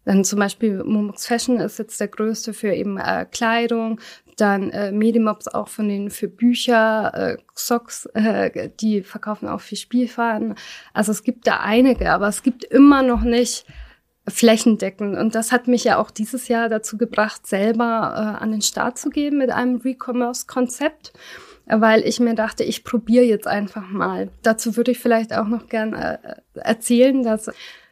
Dann 0.06 0.23
zum 0.23 0.39
Beispiel 0.39 0.83
Momox 0.83 1.25
Fashion 1.25 1.59
ist 1.59 1.79
jetzt 1.79 2.00
der 2.00 2.07
größte 2.07 2.53
für 2.53 2.71
eben 2.73 2.97
äh, 2.97 3.25
Kleidung. 3.29 4.00
Dann 4.38 4.69
äh, 4.69 4.91
Medimops 4.91 5.47
auch 5.47 5.67
von 5.67 5.88
denen 5.88 6.12
für 6.12 6.27
Bücher, 6.27 7.12
äh, 7.13 7.38
Socks, 7.56 8.06
äh, 8.13 8.69
die 8.79 9.01
verkaufen 9.01 9.50
auch 9.50 9.62
für 9.62 9.75
Spielfaden. 9.75 10.56
Also 10.94 11.12
es 11.12 11.23
gibt 11.23 11.47
da 11.47 11.59
einige, 11.62 12.12
aber 12.12 12.27
es 12.27 12.44
gibt 12.44 12.63
immer 12.63 13.01
noch 13.01 13.21
nicht 13.21 13.65
flächendeckend. 14.27 15.17
Und 15.17 15.35
das 15.35 15.51
hat 15.51 15.67
mich 15.67 15.83
ja 15.83 15.97
auch 15.97 16.12
dieses 16.12 16.47
Jahr 16.47 16.69
dazu 16.69 16.97
gebracht, 16.97 17.47
selber 17.47 18.38
äh, 18.39 18.44
an 18.44 18.51
den 18.51 18.62
Start 18.62 18.97
zu 18.97 19.09
gehen 19.09 19.38
mit 19.38 19.50
einem 19.50 19.77
Recommerce-Konzept 19.77 21.13
weil 21.67 22.07
ich 22.07 22.19
mir 22.19 22.35
dachte, 22.35 22.63
ich 22.63 22.83
probiere 22.83 23.25
jetzt 23.25 23.47
einfach 23.47 23.89
mal. 23.89 24.29
Dazu 24.44 24.77
würde 24.77 24.91
ich 24.91 25.00
vielleicht 25.00 25.33
auch 25.33 25.47
noch 25.47 25.67
gern 25.67 25.94
äh, 25.94 26.17
erzählen, 26.53 27.23
dass 27.23 27.50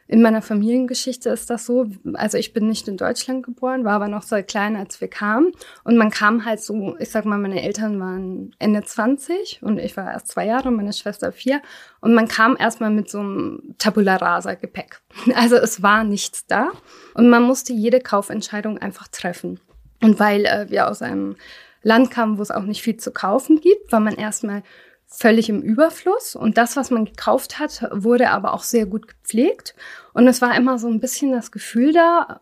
in 0.07 0.21
meiner 0.21 0.41
Familiengeschichte 0.41 1.29
ist 1.29 1.49
das 1.49 1.65
so. 1.65 1.87
Also 2.13 2.37
ich 2.37 2.53
bin 2.53 2.67
nicht 2.67 2.87
in 2.87 2.97
Deutschland 2.97 3.43
geboren, 3.43 3.85
war 3.85 3.93
aber 3.93 4.09
noch 4.09 4.23
so 4.23 4.35
klein, 4.43 4.75
als 4.75 4.99
wir 4.99 5.07
kamen. 5.07 5.53
Und 5.83 5.97
man 5.97 6.11
kam 6.11 6.45
halt 6.45 6.61
so, 6.61 6.95
ich 6.99 7.09
sag 7.09 7.25
mal, 7.25 7.37
meine 7.39 7.63
Eltern 7.63 7.99
waren 7.99 8.53
Ende 8.59 8.83
20 8.83 9.61
und 9.63 9.79
ich 9.79 9.95
war 9.95 10.11
erst 10.11 10.27
zwei 10.27 10.45
Jahre 10.45 10.67
und 10.67 10.75
meine 10.75 10.93
Schwester 10.93 11.31
vier. 11.31 11.61
Und 12.01 12.13
man 12.13 12.27
kam 12.27 12.57
erstmal 12.59 12.91
mit 12.91 13.09
so 13.09 13.19
einem 13.19 13.75
Tabula 13.77 14.17
rasa 14.17 14.55
Gepäck. 14.55 15.01
Also 15.35 15.55
es 15.55 15.81
war 15.81 16.03
nichts 16.03 16.45
da. 16.45 16.71
Und 17.15 17.29
man 17.29 17.43
musste 17.43 17.73
jede 17.73 17.99
Kaufentscheidung 17.99 18.77
einfach 18.77 19.07
treffen. 19.07 19.59
Und 20.01 20.19
weil 20.19 20.45
äh, 20.45 20.69
wir 20.69 20.89
aus 20.89 21.01
einem 21.01 21.37
Land 21.83 22.09
kam, 22.09 22.37
wo 22.37 22.41
es 22.41 22.51
auch 22.51 22.63
nicht 22.63 22.81
viel 22.81 22.97
zu 22.97 23.11
kaufen 23.11 23.61
gibt, 23.61 23.91
war 23.91 23.99
man 23.99 24.15
erstmal 24.15 24.63
völlig 25.05 25.49
im 25.49 25.61
Überfluss. 25.61 26.35
Und 26.35 26.57
das, 26.57 26.75
was 26.75 26.89
man 26.89 27.05
gekauft 27.05 27.59
hat, 27.59 27.87
wurde 27.91 28.31
aber 28.31 28.53
auch 28.53 28.63
sehr 28.63 28.85
gut 28.85 29.07
gepflegt. 29.07 29.75
Und 30.13 30.27
es 30.27 30.41
war 30.41 30.55
immer 30.57 30.79
so 30.79 30.87
ein 30.87 30.99
bisschen 30.99 31.31
das 31.31 31.51
Gefühl 31.51 31.93
da, 31.93 32.41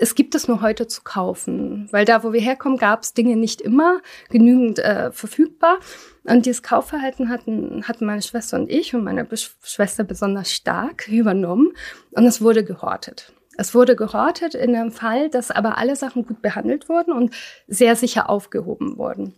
es 0.00 0.14
gibt 0.14 0.36
es 0.36 0.46
nur 0.46 0.62
heute 0.62 0.86
zu 0.86 1.02
kaufen. 1.02 1.88
Weil 1.90 2.04
da, 2.04 2.22
wo 2.22 2.32
wir 2.32 2.40
herkommen, 2.40 2.78
gab 2.78 3.02
es 3.02 3.14
Dinge 3.14 3.36
nicht 3.36 3.60
immer 3.60 4.00
genügend 4.30 4.78
äh, 4.78 5.10
verfügbar. 5.10 5.78
Und 6.22 6.46
dieses 6.46 6.62
Kaufverhalten 6.62 7.28
hatten, 7.28 7.86
hatten 7.88 8.06
meine 8.06 8.22
Schwester 8.22 8.58
und 8.58 8.70
ich 8.70 8.94
und 8.94 9.02
meine 9.02 9.26
Schwester 9.62 10.04
besonders 10.04 10.52
stark 10.52 11.08
übernommen. 11.08 11.72
Und 12.12 12.26
es 12.26 12.40
wurde 12.40 12.64
gehortet. 12.64 13.32
Es 13.58 13.74
wurde 13.74 13.96
gehortet 13.96 14.54
in 14.54 14.72
dem 14.72 14.92
Fall, 14.92 15.28
dass 15.28 15.50
aber 15.50 15.78
alle 15.78 15.96
Sachen 15.96 16.24
gut 16.24 16.40
behandelt 16.40 16.88
wurden 16.88 17.12
und 17.12 17.34
sehr 17.66 17.96
sicher 17.96 18.30
aufgehoben 18.30 18.96
wurden. 18.96 19.34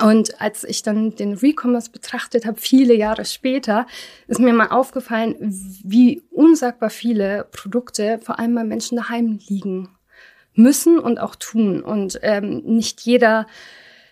Und 0.00 0.40
als 0.40 0.62
ich 0.64 0.82
dann 0.82 1.16
den 1.16 1.34
Recommerce 1.34 1.90
betrachtet 1.90 2.44
habe, 2.46 2.60
viele 2.60 2.94
Jahre 2.94 3.24
später, 3.24 3.86
ist 4.26 4.40
mir 4.40 4.52
mal 4.52 4.68
aufgefallen, 4.68 5.36
wie 5.84 6.22
unsagbar 6.30 6.90
viele 6.90 7.46
Produkte 7.50 8.20
vor 8.22 8.38
allem 8.38 8.54
bei 8.54 8.64
Menschen 8.64 8.96
daheim 8.96 9.38
liegen 9.48 9.88
müssen 10.54 10.98
und 10.98 11.18
auch 11.18 11.34
tun. 11.34 11.82
Und 11.82 12.20
ähm, 12.22 12.62
nicht 12.64 13.00
jeder 13.02 13.46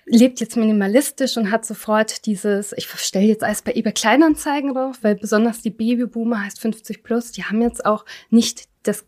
lebt 0.07 0.41
jetzt 0.41 0.57
minimalistisch 0.57 1.37
und 1.37 1.51
hat 1.51 1.67
sofort 1.67 2.25
dieses, 2.25 2.73
ich 2.77 2.89
stelle 2.89 3.27
jetzt 3.27 3.45
alles 3.45 3.61
bei 3.63 3.73
eBay 3.75 3.93
Kleinanzeigen 3.93 4.75
drauf, 4.75 4.99
weil 5.03 5.17
besonders 5.17 5.61
die 5.61 5.71
Babyboomer 5.71 6.45
heißt 6.45 6.61
50 6.61 7.03
plus, 7.03 7.33
die 7.33 7.45
haben 7.45 7.61
jetzt 7.61 7.85
auch 7.85 8.07
nicht 8.31 8.69
das 8.83 9.05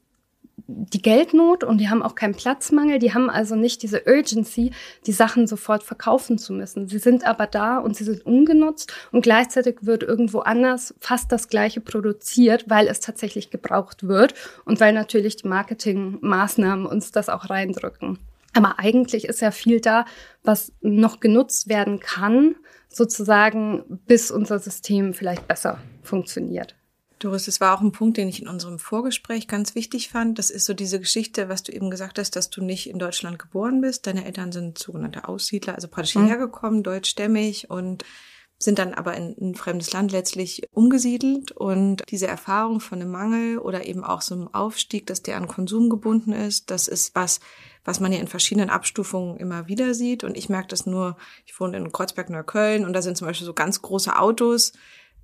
die 0.66 1.02
Geldnot 1.02 1.64
und 1.64 1.78
die 1.78 1.88
haben 1.88 2.02
auch 2.02 2.14
keinen 2.14 2.34
Platzmangel, 2.34 2.98
die 2.98 3.14
haben 3.14 3.30
also 3.30 3.54
nicht 3.54 3.82
diese 3.82 4.02
Urgency, 4.06 4.72
die 5.06 5.12
Sachen 5.12 5.46
sofort 5.46 5.82
verkaufen 5.82 6.38
zu 6.38 6.52
müssen. 6.52 6.88
Sie 6.88 6.98
sind 6.98 7.26
aber 7.26 7.46
da 7.46 7.78
und 7.78 7.96
sie 7.96 8.04
sind 8.04 8.24
ungenutzt 8.24 8.92
und 9.12 9.22
gleichzeitig 9.22 9.78
wird 9.82 10.02
irgendwo 10.02 10.40
anders 10.40 10.94
fast 10.98 11.32
das 11.32 11.48
gleiche 11.48 11.80
produziert, 11.80 12.64
weil 12.68 12.86
es 12.86 13.00
tatsächlich 13.00 13.50
gebraucht 13.50 14.06
wird 14.06 14.34
und 14.64 14.80
weil 14.80 14.92
natürlich 14.92 15.36
die 15.36 15.48
Marketingmaßnahmen 15.48 16.86
uns 16.86 17.12
das 17.12 17.28
auch 17.28 17.50
reindrücken. 17.50 18.18
Aber 18.54 18.78
eigentlich 18.78 19.24
ist 19.24 19.40
ja 19.40 19.50
viel 19.50 19.80
da, 19.80 20.04
was 20.42 20.72
noch 20.80 21.20
genutzt 21.20 21.68
werden 21.68 22.00
kann, 22.00 22.56
sozusagen, 22.88 24.00
bis 24.06 24.30
unser 24.30 24.58
System 24.58 25.14
vielleicht 25.14 25.48
besser 25.48 25.78
funktioniert. 26.02 26.74
Doris, 27.24 27.44
das 27.44 27.60
war 27.60 27.76
auch 27.76 27.80
ein 27.80 27.92
Punkt, 27.92 28.16
den 28.16 28.28
ich 28.28 28.42
in 28.42 28.48
unserem 28.48 28.78
Vorgespräch 28.78 29.46
ganz 29.46 29.74
wichtig 29.74 30.08
fand. 30.08 30.38
Das 30.38 30.50
ist 30.50 30.64
so 30.64 30.74
diese 30.74 30.98
Geschichte, 30.98 31.48
was 31.48 31.62
du 31.62 31.72
eben 31.72 31.90
gesagt 31.90 32.18
hast, 32.18 32.34
dass 32.34 32.50
du 32.50 32.62
nicht 32.62 32.88
in 32.88 32.98
Deutschland 32.98 33.38
geboren 33.38 33.80
bist. 33.80 34.06
Deine 34.06 34.24
Eltern 34.24 34.50
sind 34.50 34.78
sogenannte 34.78 35.28
Aussiedler, 35.28 35.74
also 35.76 35.88
praktisch 35.88 36.16
mhm. 36.16 36.22
hierher 36.22 36.38
gekommen, 36.38 36.82
deutschstämmig 36.82 37.70
und 37.70 38.04
sind 38.58 38.78
dann 38.78 38.94
aber 38.94 39.14
in 39.16 39.34
ein 39.40 39.54
fremdes 39.54 39.92
Land 39.92 40.12
letztlich 40.12 40.62
umgesiedelt 40.72 41.52
und 41.52 42.04
diese 42.10 42.28
Erfahrung 42.28 42.80
von 42.80 43.00
einem 43.00 43.10
Mangel 43.10 43.58
oder 43.58 43.86
eben 43.86 44.04
auch 44.04 44.22
so 44.22 44.34
einem 44.34 44.48
Aufstieg, 44.48 45.06
dass 45.06 45.22
der 45.22 45.36
an 45.36 45.48
Konsum 45.48 45.90
gebunden 45.90 46.32
ist, 46.32 46.70
das 46.70 46.86
ist 46.86 47.14
was, 47.14 47.40
was 47.84 47.98
man 47.98 48.12
ja 48.12 48.20
in 48.20 48.28
verschiedenen 48.28 48.70
Abstufungen 48.70 49.36
immer 49.36 49.66
wieder 49.66 49.94
sieht 49.94 50.22
und 50.22 50.36
ich 50.36 50.48
merke 50.48 50.68
das 50.68 50.86
nur, 50.86 51.16
ich 51.44 51.58
wohne 51.58 51.76
in 51.76 51.90
Kreuzberg-Neukölln 51.90 52.84
und 52.84 52.92
da 52.92 53.02
sind 53.02 53.16
zum 53.16 53.26
Beispiel 53.26 53.46
so 53.46 53.52
ganz 53.52 53.82
große 53.82 54.16
Autos, 54.16 54.72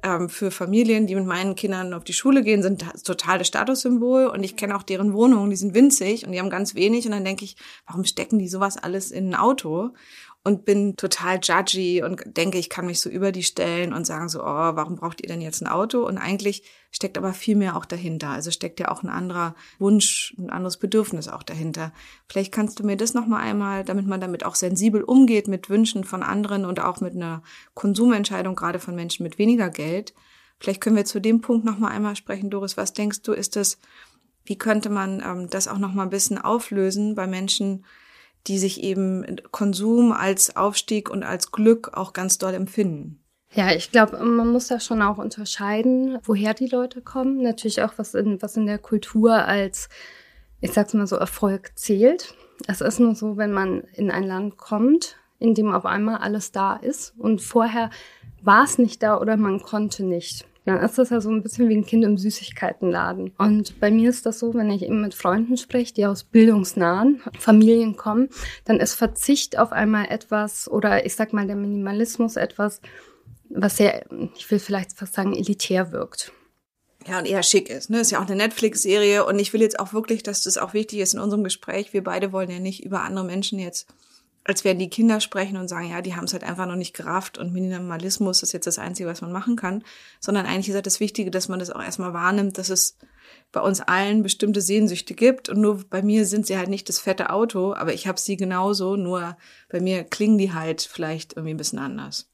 ähm, 0.03 0.29
für 0.29 0.51
Familien, 0.51 1.07
die 1.07 1.15
mit 1.15 1.27
meinen 1.27 1.55
Kindern 1.55 1.93
auf 1.93 2.05
die 2.05 2.13
Schule 2.13 2.43
gehen, 2.43 2.63
sind 2.63 2.85
total 3.05 3.39
das 3.39 3.49
Statussymbol 3.49 4.27
und 4.27 4.45
ich 4.45 4.57
kenne 4.57 4.77
auch 4.77 4.83
deren 4.83 5.13
Wohnungen, 5.13 5.51
die 5.51 5.57
sind 5.57 5.75
winzig 5.75 6.25
und 6.27 6.33
die 6.33 6.39
haben 6.39 6.51
ganz 6.51 6.75
wenig 6.75 7.07
und 7.07 7.13
dann 7.13 7.25
denke 7.25 7.45
ich, 7.45 7.57
warum 7.87 8.05
stecken 8.05 8.39
die 8.39 8.49
sowas 8.49 8.77
alles 8.77 9.11
in 9.11 9.31
ein 9.31 9.35
Auto? 9.35 9.91
Und 10.45 10.65
bin 10.65 10.97
total 10.97 11.41
judgy 11.43 12.03
und 12.03 12.23
denke, 12.37 12.59
ich 12.59 12.71
kann 12.71 12.87
mich 12.87 13.01
so 13.01 13.11
über 13.11 13.33
die 13.33 13.43
stellen 13.43 13.93
und 13.93 14.07
sagen 14.07 14.29
so, 14.29 14.41
oh, 14.41 14.45
warum 14.45 14.97
braucht 14.97 15.21
ihr 15.21 15.29
denn 15.29 15.41
jetzt 15.41 15.61
ein 15.61 15.67
Auto? 15.67 16.07
Und 16.07 16.17
eigentlich 16.17 16.63
steckt 16.91 17.19
aber 17.19 17.35
viel 17.35 17.57
mehr 17.57 17.77
auch 17.77 17.85
dahinter. 17.85 18.31
Also 18.31 18.51
steckt 18.51 18.81
ja 18.81 18.91
auch 18.91 19.03
ein 19.03 19.11
anderer 19.11 19.55
Wunsch, 19.79 20.35
ein 20.39 20.49
anderes 20.49 20.79
Bedürfnis 20.79 21.29
auch 21.29 21.43
dahinter. 21.43 21.93
Vielleicht 22.29 22.53
kannst 22.53 22.79
du 22.79 22.87
mir 22.87 22.97
das 22.97 23.15
nochmal 23.15 23.43
einmal, 23.43 23.85
damit 23.85 24.07
man 24.07 24.21
damit 24.21 24.45
auch 24.45 24.55
sensibel 24.55 25.03
umgeht 25.03 25.49
mit 25.49 25.69
Wünschen 25.69 26.05
von 26.05 26.23
anderen 26.23 26.65
und 26.65 26.81
auch 26.81 27.01
mit 27.01 27.15
einer 27.15 27.43
Konsumentscheidung, 27.75 28.57
gerade 28.57 28.79
von 28.79 28.95
Menschen 28.95 29.25
mit 29.25 29.39
weniger 29.39 29.69
Geld. 29.69 30.15
Vielleicht 30.61 30.81
können 30.81 30.97
wir 30.97 31.05
zu 31.05 31.21
dem 31.21 31.41
Punkt 31.41 31.65
nochmal 31.65 31.93
einmal 31.93 32.17
sprechen, 32.17 32.51
Doris. 32.51 32.77
Was 32.77 32.93
denkst 32.93 33.23
du, 33.23 33.33
ist 33.33 33.57
das, 33.57 33.79
wie 34.45 34.57
könnte 34.57 34.89
man 34.89 35.23
ähm, 35.25 35.51
das 35.51 35.69
auch 35.69 35.79
nochmal 35.79 36.07
ein 36.07 36.11
bisschen 36.11 36.39
auflösen 36.39 37.15
bei 37.15 37.27
Menschen, 37.27 37.85
die 38.49 38.59
sich 38.59 38.83
eben 38.83 39.25
Konsum 39.51 40.13
als 40.13 40.57
Aufstieg 40.57 41.11
und 41.11 41.23
als 41.23 41.53
Glück 41.53 41.93
auch 41.95 42.13
ganz 42.13 42.39
doll 42.39 42.55
empfinden. 42.55 43.21
Ja, 43.53 43.73
ich 43.73 43.91
glaube, 43.91 44.19
man 44.19 44.49
muss 44.49 44.69
da 44.69 44.79
schon 44.79 45.01
auch 45.01 45.19
unterscheiden, 45.19 46.19
woher 46.25 46.55
die 46.55 46.67
Leute 46.67 47.01
kommen. 47.01 47.43
Natürlich 47.43 47.83
auch, 47.83 47.95
was 47.97 48.15
in, 48.15 48.43
was 48.43 48.57
in 48.57 48.67
der 48.67 48.79
Kultur 48.79 49.33
als, 49.35 49.89
ich 50.61 50.73
sag's 50.73 50.95
mal 50.95 51.07
so, 51.07 51.17
Erfolg 51.17 51.73
zählt. 51.75 52.35
Es 52.67 52.81
ist 52.81 52.99
nur 52.99 53.15
so, 53.15 53.37
wenn 53.37 53.53
man 53.53 53.83
in 53.95 54.11
ein 54.11 54.25
Land 54.25 54.59
kommt, 54.59 55.17
in 55.39 55.55
dem 55.55 55.73
auf 55.73 55.87
einmal 55.87 56.17
alles 56.17 56.53
da 56.53 56.77
ist 56.77 57.15
und 57.17 57.41
vorher 57.41 57.91
war 58.43 58.65
es 58.65 58.79
nicht 58.79 59.03
da 59.03 59.21
oder 59.21 59.37
man 59.37 59.61
konnte 59.61 60.05
nicht 60.05 60.47
dann 60.69 60.81
ist 60.81 60.99
das 60.99 61.11
ja 61.11 61.21
so 61.21 61.31
ein 61.31 61.43
bisschen 61.43 61.69
wie 61.69 61.77
ein 61.77 61.87
Kind 61.87 62.05
im 62.05 62.19
Süßigkeitenladen. 62.19 63.33
Und 63.39 63.81
bei 63.81 63.91
mir 63.91 64.11
ist 64.11 64.27
das 64.27 64.39
so, 64.39 64.53
wenn 64.55 64.71
ich 64.71 64.83
eben 64.83 65.01
mit 65.01 65.15
Freunden 65.15 65.57
spreche, 65.57 65.95
die 65.95 66.07
aus 66.07 66.25
bildungsnahen 66.25 67.23
Familien 67.39 67.97
kommen, 67.97 68.29
dann 68.67 68.79
ist 68.79 68.95
Verzicht 68.95 69.59
auf 69.59 69.73
einmal 69.73 70.07
etwas 70.11 70.71
oder 70.71 71.07
ich 71.07 71.15
sag 71.15 71.33
mal 71.33 71.47
der 71.47 71.57
Minimalismus 71.57 72.37
etwas, 72.37 72.81
was 73.49 73.79
sehr, 73.79 74.05
ich 74.37 74.51
will 74.51 74.59
vielleicht 74.59 74.93
fast 74.93 75.15
sagen, 75.15 75.35
elitär 75.35 75.91
wirkt. 75.91 76.33
Ja, 77.07 77.19
und 77.19 77.27
eher 77.27 77.43
schick 77.43 77.71
ist. 77.71 77.89
Ne? 77.89 78.01
Ist 78.01 78.11
ja 78.11 78.19
auch 78.19 78.27
eine 78.27 78.37
Netflix-Serie 78.37 79.25
und 79.25 79.39
ich 79.39 79.55
will 79.55 79.63
jetzt 79.63 79.81
auch 79.81 79.95
wirklich, 79.95 80.23
dass 80.23 80.43
das 80.43 80.59
auch 80.59 80.75
wichtig 80.75 80.99
ist 80.99 81.15
in 81.15 81.21
unserem 81.21 81.45
Gespräch. 81.45 81.95
Wir 81.95 82.05
beide 82.05 82.33
wollen 82.33 82.51
ja 82.51 82.59
nicht 82.59 82.85
über 82.85 83.03
andere 83.03 83.25
Menschen 83.25 83.59
jetzt 83.59 83.87
als 84.49 84.65
werden 84.65 84.79
die 84.79 84.89
Kinder 84.89 85.21
sprechen 85.21 85.59
und 85.59 85.69
sagen, 85.69 85.91
ja, 85.91 86.01
die 86.01 86.17
haben 86.17 86.25
es 86.25 86.33
halt 86.33 86.43
einfach 86.43 86.67
noch 86.67 86.75
nicht 86.75 86.97
gerafft 86.97 87.37
und 87.37 87.53
Minimalismus 87.53 88.43
ist 88.43 88.53
jetzt 88.53 88.67
das 88.67 88.79
Einzige, 88.79 89.07
was 89.07 89.21
man 89.21 89.31
machen 89.31 89.57
kann, 89.57 89.85
sondern 90.21 90.47
eigentlich 90.47 90.71
ist 90.71 90.75
halt 90.75 90.87
das 90.87 91.01
Wichtige, 91.01 91.31
dass 91.31 91.49
man 91.49 91.59
das 91.59 91.71
auch 91.71 91.83
erstmal 91.83 92.15
wahrnimmt, 92.15 92.57
dass 92.57 92.71
es 92.71 92.97
bei 93.53 93.61
uns 93.61 93.83
allen 93.83 94.23
bestimmte 94.23 94.63
Sehnsüchte 94.63 95.13
gibt 95.13 95.51
und 95.51 95.61
nur 95.61 95.85
bei 95.91 96.01
mir 96.01 96.25
sind 96.25 96.47
sie 96.47 96.57
halt 96.57 96.71
nicht 96.71 96.89
das 96.89 96.99
fette 96.99 97.29
Auto, 97.29 97.75
aber 97.75 97.93
ich 97.93 98.09
habe 98.09 98.19
sie 98.19 98.39
genauso, 98.39 98.97
nur 98.97 99.37
bei 99.69 99.81
mir 99.81 100.03
klingen 100.03 100.39
die 100.39 100.55
halt 100.55 100.81
vielleicht 100.81 101.35
irgendwie 101.35 101.53
ein 101.53 101.59
bisschen 101.59 101.79
anders. 101.79 102.31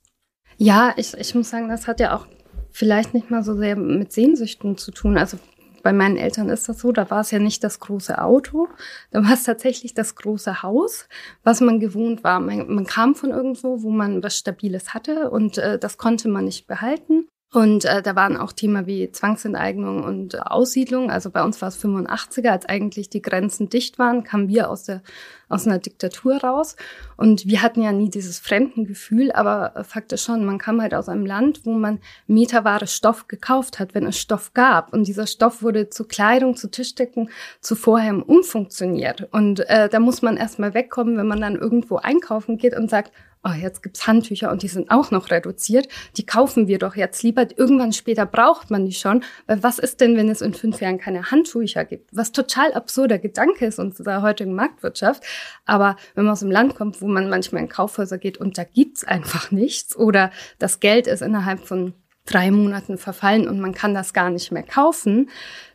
Ja, 0.57 0.95
ich, 0.97 1.15
ich 1.15 1.35
muss 1.35 1.51
sagen, 1.51 1.69
das 1.69 1.89
hat 1.89 1.99
ja 1.99 2.17
auch 2.17 2.29
vielleicht 2.71 3.13
nicht 3.13 3.29
mal 3.29 3.43
so 3.43 3.57
sehr 3.57 3.75
mit 3.75 4.13
Sehnsüchten 4.13 4.77
zu 4.77 4.93
tun. 4.93 5.19
Also 5.19 5.37
bei 5.85 5.93
meinen 5.93 6.17
Eltern 6.17 6.49
ist 6.49 6.69
das 6.69 6.81
so, 6.81 6.93
da 6.93 7.11
war 7.11 7.21
es 7.21 7.31
ja 7.31 7.39
nicht 7.39 7.63
das 7.63 7.79
große 7.79 8.21
Auto, 8.21 8.69
da 9.11 9.23
war 9.23 9.35
es 9.35 9.45
tatsächlich 9.45 9.93
das 9.93 10.17
große 10.17 10.63
Haus, 10.63 11.09
was 11.45 11.61
man 11.61 11.79
gewohnt 11.79 12.25
war. 12.25 12.41
Man, 12.41 12.75
man 12.75 12.87
kam 12.87 13.15
von 13.15 13.31
irgendwo, 13.31 13.83
wo 13.83 13.91
man 13.91 14.23
was 14.23 14.39
Stabiles 14.39 14.95
hatte 14.95 15.31
und 15.31 15.59
äh, 15.59 15.79
das 15.79 15.99
konnte 15.99 16.29
man 16.29 16.47
nicht 16.47 16.67
behalten. 16.67 17.29
Und 17.55 17.85
äh, 17.85 18.03
da 18.03 18.17
waren 18.17 18.37
auch 18.37 18.51
Themen 18.51 18.87
wie 18.87 19.13
Zwangsenteignung 19.13 20.03
und 20.03 20.45
Aussiedlung. 20.51 21.13
Also 21.13 21.31
bei 21.31 21.45
uns 21.45 21.63
war 21.63 21.69
es 21.69 21.83
85er, 21.83 22.49
als 22.49 22.67
eigentlich 22.67 23.11
die 23.11 23.23
Grenzen 23.23 23.69
dicht 23.69 23.97
waren, 23.97 24.25
kamen 24.25 24.49
wir 24.49 24.69
aus 24.69 24.83
der 24.83 25.03
aus 25.49 25.67
einer 25.67 25.79
Diktatur 25.79 26.39
raus. 26.39 26.75
Und 27.17 27.47
wir 27.47 27.63
hatten 27.63 27.81
ja 27.81 27.93
nie 27.93 28.11
dieses 28.11 28.41
Fremdengefühl, 28.41 29.31
aber 29.31 29.77
äh, 29.77 29.85
Fakt 29.85 30.13
ist 30.13 30.25
schon, 30.25 30.45
man 30.45 30.59
kam 30.59 30.83
halt 30.83 30.95
aus 30.95 31.09
einem 31.09 31.27
Land, 31.27 31.65
wo 31.65 31.73
man 31.75 32.01
meterware 32.27 32.89
Stoff 32.89 33.29
gekauft 33.29 33.79
hat, 33.79 33.95
wenn 33.95 34.07
es 34.07 34.19
Stoff 34.19 34.53
gab. 34.53 34.93
Und 34.93 35.07
dieser 35.07 35.29
Stoff 35.29 35.63
wurde 35.63 35.91
zu 35.91 36.05
Kleidung, 36.05 36.57
zu 36.57 36.69
Tischdecken, 36.69 37.31
zu 37.61 37.77
vorher 37.77 38.29
umfunktioniert. 38.29 39.29
Und 39.33 39.61
äh, 39.69 39.89
da 39.89 40.01
muss 40.01 40.23
man 40.23 40.37
erstmal 40.37 40.75
wegkommen, 40.75 41.17
wenn 41.17 41.29
man 41.29 41.41
dann 41.41 41.55
irgendwo 41.55 41.97
einkaufen 41.97 42.59
geht 42.59 42.77
und 42.77 42.91
sagt, 42.91 43.13
oh, 43.45 43.53
jetzt 43.53 43.83
gibt's 43.83 44.07
Handtücher 44.07 44.51
und 44.51 44.63
die 44.63 44.69
sind 44.69 44.91
auch 44.91 45.11
noch 45.11 45.31
reduziert. 45.31 45.89
Die 46.17 46.27
kaufen 46.27 46.67
wir 46.67 46.79
doch 46.79 46.97
jetzt 46.97 47.23
lieber. 47.23 47.47
Irgendwann 47.57 47.93
später 47.93 48.27
braucht 48.27 48.71
man 48.71 48.87
die 48.87 48.93
schon. 48.93 49.23
Weil 49.47 49.63
was 49.63 49.79
ist 49.79 50.01
denn, 50.01 50.17
wenn 50.17 50.29
es 50.29 50.41
in 50.41 50.55
fünf 50.55 50.81
Jahren 50.81 50.99
keine 50.99 51.31
Handtücher 51.31 51.85
gibt? 51.85 52.11
Was 52.13 52.33
total 52.33 52.73
absurder 52.73 53.19
Gedanke 53.19 53.67
ist 53.67 53.79
unserer 53.79 54.23
heutigen 54.23 54.55
Marktwirtschaft. 54.55 55.23
Aber 55.67 55.97
wenn 56.15 56.25
man 56.25 56.33
aus 56.33 56.41
dem 56.41 56.51
Land 56.51 56.75
kommt, 56.75 57.03
wo 57.03 57.07
man 57.07 57.29
manchmal 57.29 57.63
in 57.63 57.69
Kaufhäuser 57.69 58.19
geht 58.19 58.39
und 58.39 58.57
da 58.59 58.65
gibt's 58.65 59.05
einfach 59.05 59.51
nichts 59.51 59.97
oder 59.97 60.31
das 60.59 60.81
Geld 60.81 61.07
ist 61.07 61.23
innerhalb 61.23 61.61
von 61.61 61.95
drei 62.27 62.51
Monaten 62.51 62.97
verfallen 62.97 63.49
und 63.49 63.61
man 63.61 63.75
kann 63.75 63.95
das 63.95 64.15
gar 64.15 64.31
nicht 64.31 64.51
mehr 64.51 64.63
kaufen, 64.63 65.29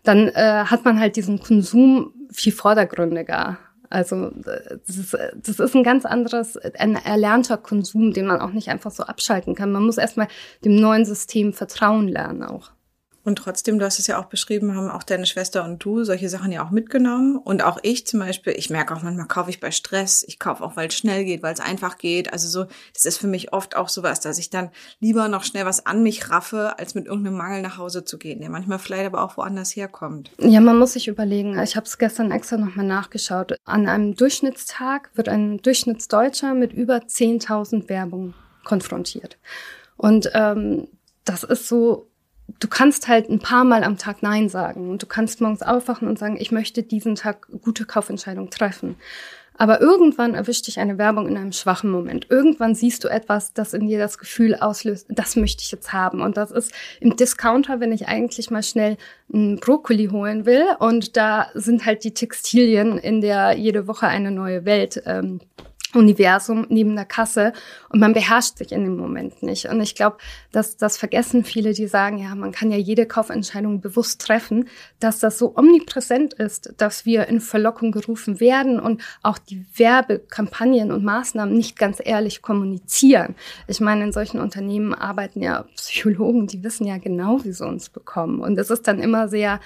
dann 0.04 0.30
äh, 0.30 0.64
hat 0.66 0.84
man 0.84 1.00
halt 1.00 1.16
diesen 1.16 1.40
Konsum 1.40 2.14
viel 2.32 2.54
vordergründiger. 2.54 3.60
Also 3.90 4.32
das 4.86 4.98
ist, 4.98 5.18
das 5.36 5.60
ist 5.60 5.76
ein 5.76 5.84
ganz 5.84 6.06
anderes, 6.06 6.58
ein 6.58 6.96
erlernter 6.96 7.58
Konsum, 7.58 8.14
den 8.14 8.28
man 8.28 8.40
auch 8.40 8.52
nicht 8.52 8.70
einfach 8.70 8.92
so 8.92 9.04
abschalten 9.04 9.56
kann. 9.56 9.72
Man 9.72 9.84
muss 9.84 9.98
erstmal 9.98 10.28
dem 10.64 10.76
neuen 10.76 11.06
System 11.06 11.54
vertrauen 11.54 12.08
lernen 12.08 12.44
auch. 12.44 12.72
Und 13.24 13.38
trotzdem, 13.38 13.80
du 13.80 13.86
hast 13.86 14.00
es 14.00 14.08
ja 14.08 14.20
auch 14.20 14.26
beschrieben, 14.26 14.76
haben 14.76 14.90
auch 14.90 15.04
deine 15.04 15.26
Schwester 15.26 15.66
und 15.66 15.84
du 15.84 16.04
solche 16.04 16.30
Sachen 16.30 16.52
ja 16.52 16.66
auch 16.66 16.72
mitgenommen. 16.72 17.38
Und 17.38 17.64
auch 17.64 17.78
ich 17.84 18.08
zum 18.08 18.20
Beispiel, 18.20 18.54
ich 18.54 18.70
merke 18.70 18.96
auch 18.96 19.04
manchmal 19.04 19.28
kaufe 19.28 19.50
ich 19.50 19.60
bei 19.60 19.72
Stress, 19.72 20.24
ich 20.28 20.40
kaufe 20.40 20.64
auch, 20.64 20.76
weil 20.78 20.88
es 20.88 20.96
schnell 20.96 21.26
geht, 21.26 21.44
weil 21.44 21.54
es 21.54 21.60
einfach 21.60 21.98
geht. 21.98 22.32
Also 22.32 22.48
so, 22.48 22.70
das 22.94 23.06
ist 23.06 23.18
für 23.18 23.28
mich 23.28 23.52
oft 23.52 23.76
auch 23.76 23.90
sowas, 23.90 24.20
dass 24.22 24.38
ich 24.38 24.50
dann 24.50 24.70
lieber 25.00 25.28
noch 25.28 25.44
schnell 25.44 25.66
was 25.66 25.86
an 25.86 26.02
mich 26.02 26.30
raffe, 26.30 26.80
als 26.80 26.96
mit 26.96 27.08
irgendeinem 27.08 27.38
Mangel 27.38 27.62
nach 27.62 27.78
Hause 27.78 28.06
zu 28.06 28.18
gehen, 28.18 28.40
der 28.40 28.50
manchmal 28.50 28.80
vielleicht 28.80 29.06
aber 29.06 29.24
auch 29.24 29.38
woanders 29.38 29.76
herkommt. 29.76 30.32
Ja, 30.40 30.62
man 30.62 30.80
muss 30.80 30.94
sich 30.94 31.08
überlegen. 31.08 31.60
Ich 31.60 31.76
habe 31.76 31.86
es 31.86 31.98
gestern 31.98 32.32
extra 32.32 32.58
nochmal 32.58 32.86
nachgeschaut. 32.86 33.58
An 33.66 33.88
einem 33.88 34.16
Durchschnittstag 34.16 35.12
wird 35.16 35.30
ein 35.30 35.58
Durchschnittsdeutscher 35.62 36.54
mit 36.54 36.74
über 36.74 36.98
10.000 36.98 37.90
Werbungen 37.90 38.34
konfrontiert. 38.64 39.38
Und 39.98 40.32
ähm, 40.34 40.88
das 41.26 41.44
ist 41.44 41.68
so 41.68 42.09
du 42.60 42.68
kannst 42.68 43.08
halt 43.08 43.30
ein 43.30 43.40
paar 43.40 43.64
Mal 43.64 43.84
am 43.84 43.98
Tag 43.98 44.24
Nein 44.24 44.50
sagen 44.50 44.90
und 44.90 45.02
du 45.02 45.08
kannst 45.08 45.42
morgens 45.42 45.62
aufwachen 45.62 46.08
und 46.08 46.20
sagen, 46.20 46.38
ich 46.40 46.52
möchte 46.52 46.84
diesen 46.84 47.16
Tag 47.16 47.48
gute 47.62 47.86
Kaufentscheidungen 47.86 48.50
treffen. 48.50 48.96
Aber 49.60 49.82
irgendwann 49.82 50.36
erwischt 50.36 50.68
dich 50.68 50.80
eine 50.80 50.98
Werbung 50.98 51.28
in 51.28 51.36
einem 51.36 51.52
schwachen 51.52 51.92
Moment. 51.92 52.28
Irgendwann 52.30 52.76
siehst 52.76 53.04
du 53.04 53.10
etwas, 53.10 53.52
das 53.52 53.74
in 53.74 53.88
dir 53.88 54.00
das 54.00 54.18
Gefühl 54.18 54.56
auslöst, 54.56 55.08
das 55.10 55.36
möchte 55.36 55.64
ich 55.64 55.72
jetzt 55.72 55.92
haben. 55.92 56.22
Und 56.22 56.38
das 56.38 56.52
ist 56.52 56.72
im 57.02 57.18
Discounter, 57.18 57.82
wenn 57.82 57.92
ich 57.92 58.08
eigentlich 58.08 58.52
mal 58.52 58.64
schnell 58.64 58.96
einen 59.34 59.60
Brokkoli 59.60 60.08
holen 60.08 60.46
will. 60.46 60.64
Und 60.80 61.18
da 61.18 61.48
sind 61.56 61.86
halt 61.86 62.06
die 62.06 62.14
Textilien, 62.14 62.98
in 62.98 63.20
der 63.20 63.52
jede 63.52 63.86
Woche 63.86 64.08
eine 64.08 64.32
neue 64.32 64.64
Welt 64.64 65.04
ähm, 65.06 65.42
Universum 65.94 66.68
neben 66.70 66.96
der 66.96 67.06
Kasse 67.06 67.54
und 67.90 68.00
man 68.00 68.14
beherrscht 68.14 68.58
sich 68.58 68.72
in 68.72 68.84
dem 68.84 68.98
Moment 68.98 69.42
nicht. 69.42 69.66
Und 69.66 69.82
ich 69.82 69.96
glaube, 69.96 70.18
dass 70.52 70.78
das 70.78 70.98
vergessen 70.98 71.44
viele, 71.44 71.74
die 71.74 71.88
sagen, 71.88 72.20
ja, 72.20 72.36
man 72.36 72.52
kann 72.52 72.72
ja 72.72 72.78
jede 72.78 73.06
Kaufentscheidung 73.06 73.82
bewusst 73.82 74.22
treffen, 74.22 74.68
dass 75.00 75.20
das 75.20 75.40
so 75.40 75.56
omnipräsent 75.56 76.34
ist, 76.36 76.74
dass 76.78 77.06
wir 77.06 77.28
in 77.28 77.42
Verlockung 77.42 77.92
gerufen 77.92 78.40
werden 78.40 78.80
und 78.80 79.02
auch 79.24 79.38
die 79.38 79.66
Werbekampagnen 79.76 80.92
und 80.92 81.04
Maßnahmen 81.04 81.56
nicht 81.56 81.78
ganz 81.78 82.00
ehrlich 82.04 82.42
kommunizieren. 82.42 83.36
Ich 83.68 83.80
meine, 83.80 84.04
in 84.04 84.12
solchen 84.12 84.40
Unternehmen 84.40 84.94
arbeiten 84.94 85.42
ja 85.42 85.64
Psychologen, 85.76 86.48
die 86.48 86.64
wissen 86.64 86.86
ja 86.86 86.98
genau, 86.98 87.44
wie 87.44 87.52
sie 87.52 87.66
uns 87.66 87.90
bekommen. 87.90 88.42
Und 88.42 88.58
es 88.60 88.70
ist 88.70 88.88
dann 88.88 89.00
immer 89.00 89.28
sehr 89.28 89.60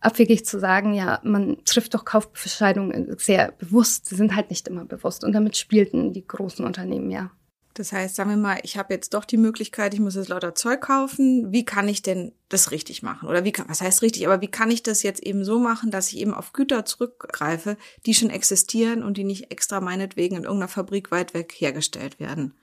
abwegig 0.00 0.44
zu 0.44 0.58
sagen, 0.58 0.94
ja, 0.94 1.20
man 1.24 1.58
trifft 1.64 1.94
doch 1.94 2.04
Kaufentscheidungen 2.04 3.16
sehr 3.18 3.52
bewusst. 3.52 4.06
Sie 4.06 4.14
sind 4.14 4.36
halt 4.36 4.50
nicht 4.50 4.68
immer 4.68 4.84
bewusst. 4.84 5.24
Und 5.24 5.32
damit 5.32 5.56
spielten 5.56 6.12
die 6.12 6.26
großen 6.26 6.64
Unternehmen 6.64 7.10
ja. 7.10 7.30
Das 7.76 7.92
heißt, 7.92 8.16
sagen 8.16 8.30
wir 8.30 8.38
mal, 8.38 8.58
ich 8.62 8.78
habe 8.78 8.94
jetzt 8.94 9.12
doch 9.12 9.26
die 9.26 9.36
Möglichkeit, 9.36 9.92
ich 9.92 10.00
muss 10.00 10.14
jetzt 10.14 10.28
lauter 10.28 10.54
Zeug 10.54 10.80
kaufen. 10.80 11.52
Wie 11.52 11.66
kann 11.66 11.88
ich 11.88 12.00
denn 12.00 12.32
das 12.48 12.70
richtig 12.70 13.02
machen? 13.02 13.28
Oder 13.28 13.44
wie 13.44 13.52
kann, 13.52 13.68
was 13.68 13.82
heißt 13.82 14.00
richtig, 14.00 14.26
aber 14.26 14.40
wie 14.40 14.50
kann 14.50 14.70
ich 14.70 14.82
das 14.82 15.02
jetzt 15.02 15.22
eben 15.22 15.44
so 15.44 15.58
machen, 15.58 15.90
dass 15.90 16.08
ich 16.08 16.16
eben 16.16 16.32
auf 16.32 16.54
Güter 16.54 16.86
zurückgreife, 16.86 17.76
die 18.06 18.14
schon 18.14 18.30
existieren 18.30 19.02
und 19.02 19.18
die 19.18 19.24
nicht 19.24 19.50
extra 19.50 19.82
meinetwegen 19.82 20.36
in 20.36 20.44
irgendeiner 20.44 20.68
Fabrik 20.68 21.10
weit 21.10 21.34
weg 21.34 21.52
hergestellt 21.54 22.18
werden? 22.18 22.54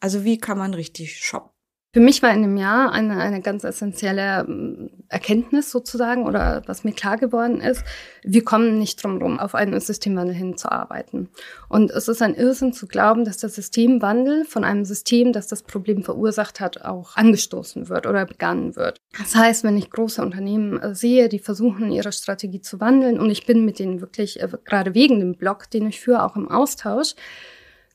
Also 0.00 0.24
wie 0.24 0.38
kann 0.38 0.56
man 0.56 0.72
richtig 0.72 1.18
shoppen? 1.18 1.53
Für 1.94 2.00
mich 2.00 2.24
war 2.24 2.34
in 2.34 2.42
dem 2.42 2.56
Jahr 2.56 2.90
eine, 2.90 3.18
eine 3.18 3.40
ganz 3.40 3.62
essentielle 3.62 4.44
ähm, 4.48 4.90
Erkenntnis 5.08 5.70
sozusagen 5.70 6.26
oder 6.26 6.64
was 6.66 6.82
mir 6.82 6.90
klar 6.90 7.16
geworden 7.18 7.60
ist, 7.60 7.84
wir 8.24 8.42
kommen 8.42 8.80
nicht 8.80 9.04
drum 9.04 9.22
rum, 9.22 9.38
auf 9.38 9.54
einen 9.54 9.78
Systemwandel 9.78 10.34
hinzuarbeiten. 10.34 11.28
Und 11.68 11.92
es 11.92 12.08
ist 12.08 12.20
ein 12.20 12.34
Irrsinn 12.34 12.72
zu 12.72 12.88
glauben, 12.88 13.24
dass 13.24 13.38
der 13.38 13.48
Systemwandel 13.48 14.44
von 14.44 14.64
einem 14.64 14.84
System, 14.84 15.32
das 15.32 15.46
das 15.46 15.62
Problem 15.62 16.02
verursacht 16.02 16.58
hat, 16.58 16.84
auch 16.84 17.14
angestoßen 17.14 17.88
wird 17.88 18.08
oder 18.08 18.26
begangen 18.26 18.74
wird. 18.74 18.98
Das 19.16 19.36
heißt, 19.36 19.62
wenn 19.62 19.76
ich 19.76 19.88
große 19.88 20.20
Unternehmen 20.20 20.80
äh, 20.82 20.96
sehe, 20.96 21.28
die 21.28 21.38
versuchen, 21.38 21.92
ihre 21.92 22.10
Strategie 22.10 22.60
zu 22.60 22.80
wandeln 22.80 23.20
und 23.20 23.30
ich 23.30 23.46
bin 23.46 23.64
mit 23.64 23.78
denen 23.78 24.00
wirklich, 24.00 24.42
äh, 24.42 24.48
gerade 24.64 24.94
wegen 24.94 25.20
dem 25.20 25.36
Blog, 25.36 25.70
den 25.70 25.86
ich 25.86 26.00
führe, 26.00 26.24
auch 26.24 26.34
im 26.34 26.50
Austausch, 26.50 27.14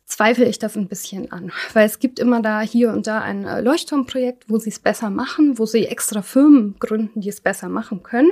zweifle 0.10 0.46
ich 0.46 0.60
das 0.60 0.76
ein 0.76 0.88
bisschen 0.88 1.32
an, 1.32 1.52
weil 1.74 1.86
es 1.86 2.00
gibt 2.00 2.20
immer 2.20 2.42
da 2.42 2.62
hier 2.62 2.92
und 2.92 3.08
da 3.08 3.22
ein 3.22 3.46
äh, 3.46 3.62
Leuchtturmprojekt, 3.62 4.50
wo 4.50 4.58
sie 4.58 4.70
es 4.70 4.80
besser 4.80 5.10
machen, 5.10 5.58
wo 5.58 5.66
sie 5.66 5.86
extra 5.86 6.22
Firmen 6.22 6.76
gründen, 6.80 7.22
die 7.22 7.30
es 7.30 7.40
besser 7.40 7.70
machen 7.70 8.04
können. 8.04 8.32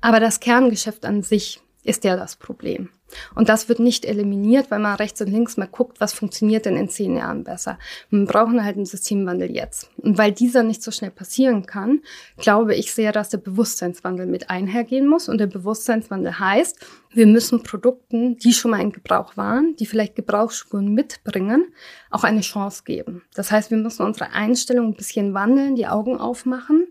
Aber 0.00 0.20
das 0.20 0.40
Kerngeschäft 0.40 1.04
an 1.04 1.22
sich 1.22 1.60
ist 1.82 2.04
ja 2.04 2.16
das 2.16 2.36
Problem. 2.36 2.90
Und 3.34 3.48
das 3.48 3.68
wird 3.68 3.78
nicht 3.78 4.04
eliminiert, 4.04 4.70
weil 4.70 4.78
man 4.78 4.96
rechts 4.96 5.20
und 5.20 5.28
links 5.28 5.56
mal 5.56 5.66
guckt, 5.66 6.00
was 6.00 6.12
funktioniert 6.12 6.66
denn 6.66 6.76
in 6.76 6.88
zehn 6.88 7.16
Jahren 7.16 7.44
besser. 7.44 7.78
Wir 8.10 8.24
brauchen 8.24 8.64
halt 8.64 8.76
einen 8.76 8.86
Systemwandel 8.86 9.50
jetzt. 9.50 9.90
Und 9.98 10.18
weil 10.18 10.32
dieser 10.32 10.62
nicht 10.62 10.82
so 10.82 10.90
schnell 10.90 11.10
passieren 11.10 11.66
kann, 11.66 12.00
glaube 12.36 12.74
ich 12.74 12.92
sehr, 12.92 13.12
dass 13.12 13.28
der 13.28 13.38
Bewusstseinswandel 13.38 14.26
mit 14.26 14.50
einhergehen 14.50 15.08
muss. 15.08 15.28
Und 15.28 15.38
der 15.38 15.46
Bewusstseinswandel 15.46 16.38
heißt, 16.38 16.78
wir 17.12 17.26
müssen 17.26 17.62
Produkten, 17.62 18.36
die 18.36 18.52
schon 18.52 18.70
mal 18.70 18.80
in 18.80 18.92
Gebrauch 18.92 19.36
waren, 19.36 19.74
die 19.76 19.86
vielleicht 19.86 20.14
Gebrauchsspuren 20.14 20.92
mitbringen, 20.94 21.72
auch 22.10 22.24
eine 22.24 22.40
Chance 22.40 22.82
geben. 22.84 23.22
Das 23.34 23.50
heißt, 23.50 23.70
wir 23.70 23.78
müssen 23.78 24.06
unsere 24.06 24.30
Einstellung 24.32 24.88
ein 24.88 24.96
bisschen 24.96 25.34
wandeln, 25.34 25.74
die 25.74 25.86
Augen 25.86 26.18
aufmachen 26.18 26.86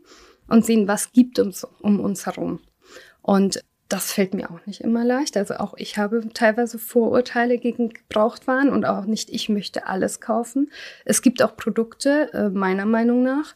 und 0.47 0.65
sehen, 0.65 0.87
was 0.87 1.11
gibt 1.11 1.39
uns 1.39 1.63
um 1.63 1.99
uns 1.99 2.25
herum. 2.25 2.59
Und 3.21 3.63
das 3.89 4.13
fällt 4.13 4.35
mir 4.35 4.51
auch 4.51 4.65
nicht 4.67 4.81
immer 4.81 5.03
leicht. 5.03 5.35
Also 5.35 5.55
auch 5.55 5.73
ich 5.75 5.97
habe 5.97 6.21
teilweise 6.33 6.77
Vorurteile 6.77 7.57
gegen 7.57 7.89
Gebrauchtwaren 7.89 8.69
und 8.69 8.85
auch 8.85 9.05
nicht 9.05 9.31
ich 9.31 9.49
möchte 9.49 9.87
alles 9.87 10.21
kaufen. 10.21 10.71
Es 11.05 11.23
gibt 11.23 11.41
auch 11.41 11.57
Produkte, 11.57 12.31
äh, 12.33 12.49
meiner 12.49 12.85
Meinung 12.85 13.23
nach, 13.23 13.55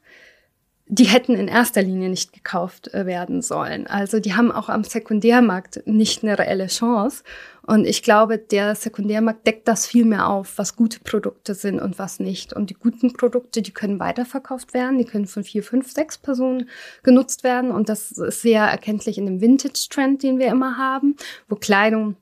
die 0.88 1.06
hätten 1.06 1.36
in 1.36 1.48
erster 1.48 1.82
Linie 1.82 2.10
nicht 2.10 2.34
gekauft 2.34 2.94
äh, 2.94 3.06
werden 3.06 3.42
sollen. 3.42 3.88
Also 3.88 4.20
die 4.20 4.34
haben 4.34 4.52
auch 4.52 4.70
am 4.70 4.84
Sekundärmarkt 4.84 5.82
nicht 5.86 6.24
eine 6.24 6.38
reelle 6.38 6.68
Chance. 6.68 7.24
Und 7.66 7.86
ich 7.86 8.04
glaube, 8.04 8.38
der 8.38 8.76
Sekundärmarkt 8.76 9.48
deckt 9.48 9.68
das 9.70 9.88
viel 9.88 10.04
mehr 10.04 10.28
auf, 10.28 10.58
was 10.58 10.76
gute 10.76 11.00
Produkte 11.00 11.56
sind 11.56 11.80
und 11.80 11.98
was 11.98 12.20
nicht. 12.20 12.52
Und 12.52 12.70
die 12.70 12.74
guten 12.74 13.14
Produkte, 13.14 13.62
die 13.62 13.72
können 13.72 14.00
weiterverkauft 14.00 14.74
werden, 14.74 14.98
die 14.98 15.06
können 15.06 15.28
von 15.28 15.46
vier, 15.46 15.64
fünf, 15.64 15.90
sechs 15.90 16.18
Personen 16.18 16.70
genutzt 17.04 17.46
werden. 17.46 17.72
Und 17.72 17.88
das 17.88 18.12
ist 18.12 18.42
sehr 18.42 18.64
erkenntlich 18.64 19.18
in 19.18 19.26
dem 19.26 19.40
Vintage-Trend, 19.40 20.22
den 20.22 20.40
wir 20.40 20.48
immer 20.48 20.78
haben, 20.78 21.16
wo 21.48 21.56
Kleidung 21.56 22.18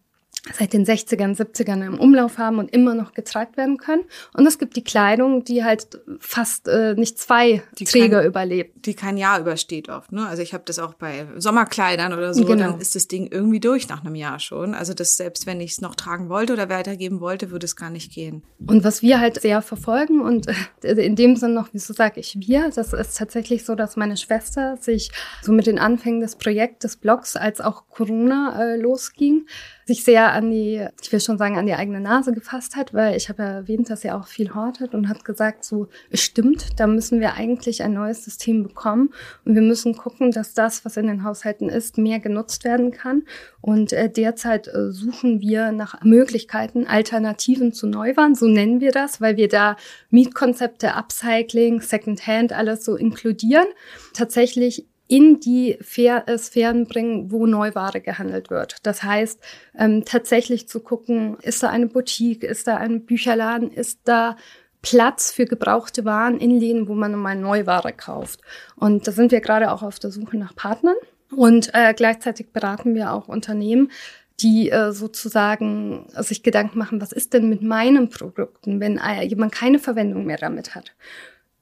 seit 0.58 0.74
den 0.74 0.86
60ern, 0.86 1.38
70ern 1.38 1.86
im 1.86 2.00
Umlauf 2.00 2.40
haben 2.40 2.58
und 2.58 2.74
immer 2.74 2.96
noch 2.96 3.14
getragen 3.14 3.56
werden 3.58 3.78
können. 3.78 4.04
Und 4.34 4.48
es 4.48 4.58
gibt 4.58 4.76
die 4.76 4.84
Kleidung, 4.84 5.44
die 5.44 5.64
halt 5.64 6.02
fast 6.20 6.68
äh, 6.68 6.96
nicht 6.96 7.20
zwei 7.20 7.62
die 7.78 7.86
Träger 7.86 8.20
kein, 8.20 8.28
überlebt. 8.28 8.86
Die 8.86 8.96
kein 8.96 9.18
Jahr 9.18 9.40
übersteht 9.40 9.90
oft. 9.90 10.12
Ne? 10.12 10.28
Also 10.28 10.42
ich 10.42 10.54
habe 10.54 10.64
das 10.66 10.80
auch 10.80 10.96
bei 10.96 11.28
Sommerkleidern 11.38 12.14
oder 12.14 12.34
so, 12.34 12.44
genau. 12.46 12.72
dann 12.72 12.82
ist 12.82 12.96
das 12.96 13.08
Ding 13.08 13.28
irgendwie 13.32 13.60
durch 13.60 13.88
nach 13.88 14.04
einem 14.04 14.16
Jahr 14.16 14.40
schon. 14.40 14.74
Also 14.74 14.96
das 14.96 15.16
selbst 15.16 15.46
wenn 15.46 15.62
ich 15.62 15.74
es 15.74 15.82
noch 15.82 15.94
tragen 15.94 16.30
wollte 16.30 16.54
oder 16.54 16.70
weitergeben 16.70 17.20
wollte, 17.20 17.52
würde 17.52 17.66
es 17.66 17.76
gar 17.76 17.92
nicht 17.92 18.12
gehen. 18.12 18.42
Und 18.66 18.84
was 18.84 19.04
wir 19.04 19.20
halt 19.20 19.42
sehr 19.42 19.62
verfolgen 19.62 20.22
und 20.22 20.48
äh, 20.84 20.94
in 20.94 21.16
dem 21.16 21.36
Sinn 21.36 21.54
noch, 21.54 21.70
wieso 21.72 21.94
sage 21.94 22.20
ich 22.20 22.36
wir, 22.40 22.72
das 22.74 22.94
ist 22.94 23.18
tatsächlich 23.18 23.64
so, 23.64 23.76
dass 23.76 23.96
meine 23.96 24.18
Schwester 24.18 24.78
sich 24.80 25.12
so 25.44 25.51
mit 25.51 25.68
den 25.68 25.77
Anfängen 25.77 26.22
des 26.22 26.36
Projekts 26.36 26.80
des 26.80 26.98
Blogs, 26.98 27.36
als 27.36 27.62
auch 27.62 27.84
Corona 27.90 28.60
äh, 28.60 28.77
losging, 28.77 29.46
sich 29.85 30.03
sehr 30.03 30.31
an 30.31 30.51
die, 30.51 30.85
ich 31.01 31.11
will 31.11 31.20
schon 31.20 31.37
sagen, 31.37 31.57
an 31.57 31.65
die 31.65 31.74
eigene 31.74 32.00
Nase 32.00 32.31
gefasst 32.31 32.75
hat, 32.75 32.94
weil 32.94 33.15
ich 33.15 33.29
habe 33.29 33.44
ja 33.44 33.50
erwähnt, 33.50 33.89
dass 33.89 34.03
er 34.03 34.17
auch 34.17 34.27
viel 34.27 34.53
hortet 34.53 34.94
und 34.94 35.09
hat 35.09 35.25
gesagt, 35.25 35.63
so, 35.63 35.87
es 36.09 36.22
stimmt, 36.22 36.79
da 36.79 36.87
müssen 36.87 37.20
wir 37.20 37.33
eigentlich 37.33 37.83
ein 37.83 37.94
neues 37.94 38.24
System 38.24 38.63
bekommen 38.63 39.13
und 39.46 39.55
wir 39.55 39.61
müssen 39.61 39.96
gucken, 39.96 40.31
dass 40.31 40.53
das, 40.53 40.85
was 40.85 40.98
in 40.98 41.07
den 41.07 41.24
Haushalten 41.24 41.70
ist, 41.70 41.98
mehr 41.98 42.20
genutzt 42.20 42.63
werden 42.63 42.91
kann. 42.91 43.24
Und 43.61 43.94
äh, 43.94 44.09
derzeit 44.09 44.67
äh, 44.67 44.91
suchen 44.91 45.39
wir 45.39 45.72
nach 45.72 46.03
Möglichkeiten, 46.03 46.87
Alternativen 46.87 47.74
zu 47.74 47.87
Neuwaren, 47.87 48.35
so 48.35 48.48
nennen 48.48 48.81
wir 48.81 48.91
das, 48.91 49.22
weil 49.22 49.37
wir 49.37 49.48
da 49.48 49.75
Mietkonzepte, 50.09 50.96
Upcycling, 50.96 51.81
Secondhand, 51.81 52.53
alles 52.53 52.83
so 52.83 52.96
inkludieren. 52.96 53.67
Tatsächlich 54.13 54.87
in 55.12 55.42
die 55.42 55.74
äh, 55.74 56.38
Sphären 56.38 56.88
bringen, 56.88 57.32
wo 57.32 57.46
Neuware 57.46 58.00
gehandelt 58.00 58.50
wird. 58.50 58.78
Das 58.84 59.04
heißt, 59.04 59.42
ähm, 59.78 60.06
tatsächlich 60.06 60.70
zu 60.70 60.80
gucken, 60.80 61.38
ist 61.42 61.62
da 61.64 61.70
eine 61.70 61.88
Boutique, 61.88 62.46
ist 62.46 62.66
da 62.66 62.78
ein 62.78 63.06
Bücherladen, 63.06 63.72
ist 63.72 64.00
da 64.06 64.38
Platz 64.82 65.34
für 65.34 65.44
gebrauchte 65.44 66.06
Waren 66.06 66.40
in 66.40 66.58
Läden, 66.58 66.88
wo 66.88 66.96
man 66.96 67.14
mal 67.16 67.36
Neuware 67.36 67.92
kauft. 67.92 68.40
Und 68.78 69.06
da 69.06 69.12
sind 69.12 69.34
wir 69.34 69.42
gerade 69.42 69.74
auch 69.74 69.84
auf 69.84 70.00
der 70.00 70.12
Suche 70.12 70.38
nach 70.38 70.56
Partnern. 70.56 70.96
Und 71.36 71.72
äh, 71.74 71.94
gleichzeitig 71.94 72.54
beraten 72.54 72.96
wir 72.96 73.12
auch 73.12 73.28
Unternehmen, 73.28 73.92
die 74.40 74.70
äh, 74.70 74.94
sozusagen 74.94 76.08
sich 76.20 76.42
Gedanken 76.42 76.80
machen, 76.80 77.02
was 77.02 77.12
ist 77.12 77.34
denn 77.34 77.50
mit 77.50 77.62
meinen 77.62 78.08
Produkten, 78.08 78.80
wenn 78.80 78.98
äh, 78.98 79.24
jemand 79.24 79.52
keine 79.52 79.78
Verwendung 79.78 80.26
mehr 80.26 80.38
damit 80.38 80.74
hat 80.74 80.94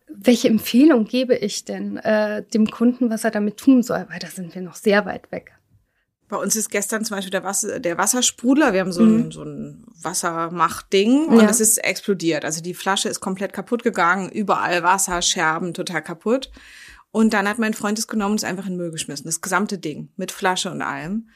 welche 0.09 0.47
Empfehlung 0.47 1.05
gebe 1.05 1.35
ich 1.35 1.65
denn 1.65 1.97
äh, 1.97 2.43
dem 2.53 2.69
Kunden, 2.69 3.09
was 3.09 3.23
er 3.23 3.31
damit 3.31 3.57
tun 3.57 3.83
soll? 3.83 4.05
Weil 4.09 4.19
da 4.19 4.27
sind 4.27 4.53
wir 4.55 4.61
noch 4.61 4.75
sehr 4.75 5.05
weit 5.05 5.31
weg. 5.31 5.53
Bei 6.27 6.37
uns 6.37 6.55
ist 6.55 6.69
gestern 6.69 7.03
zum 7.03 7.17
Beispiel 7.17 7.31
der, 7.31 7.43
Wasser, 7.43 7.79
der 7.79 7.97
Wassersprudler. 7.97 8.73
Wir 8.73 8.81
haben 8.81 8.91
so 8.91 9.01
ein, 9.01 9.25
mhm. 9.25 9.31
so 9.31 9.43
ein 9.43 9.83
Wassermachtding 10.01 11.25
und 11.25 11.49
es 11.49 11.59
ist 11.59 11.79
explodiert. 11.79 12.45
Also 12.45 12.61
die 12.61 12.75
Flasche 12.75 13.09
ist 13.09 13.19
komplett 13.19 13.51
kaputt 13.51 13.83
gegangen, 13.83 14.29
überall 14.29 14.83
Wasser, 14.83 15.21
Scherben, 15.23 15.73
total 15.73 16.03
kaputt. 16.03 16.51
Und 17.11 17.33
dann 17.33 17.47
hat 17.49 17.57
mein 17.57 17.73
Freund 17.73 17.97
es 17.97 18.07
genommen 18.07 18.33
und 18.33 18.41
es 18.41 18.43
einfach 18.43 18.65
in 18.67 18.73
den 18.73 18.77
Müll 18.77 18.91
geschmissen. 18.91 19.25
Das 19.25 19.41
gesamte 19.41 19.79
Ding 19.79 20.09
mit 20.17 20.31
Flasche 20.31 20.69
und 20.69 20.83
allem. 20.83 21.29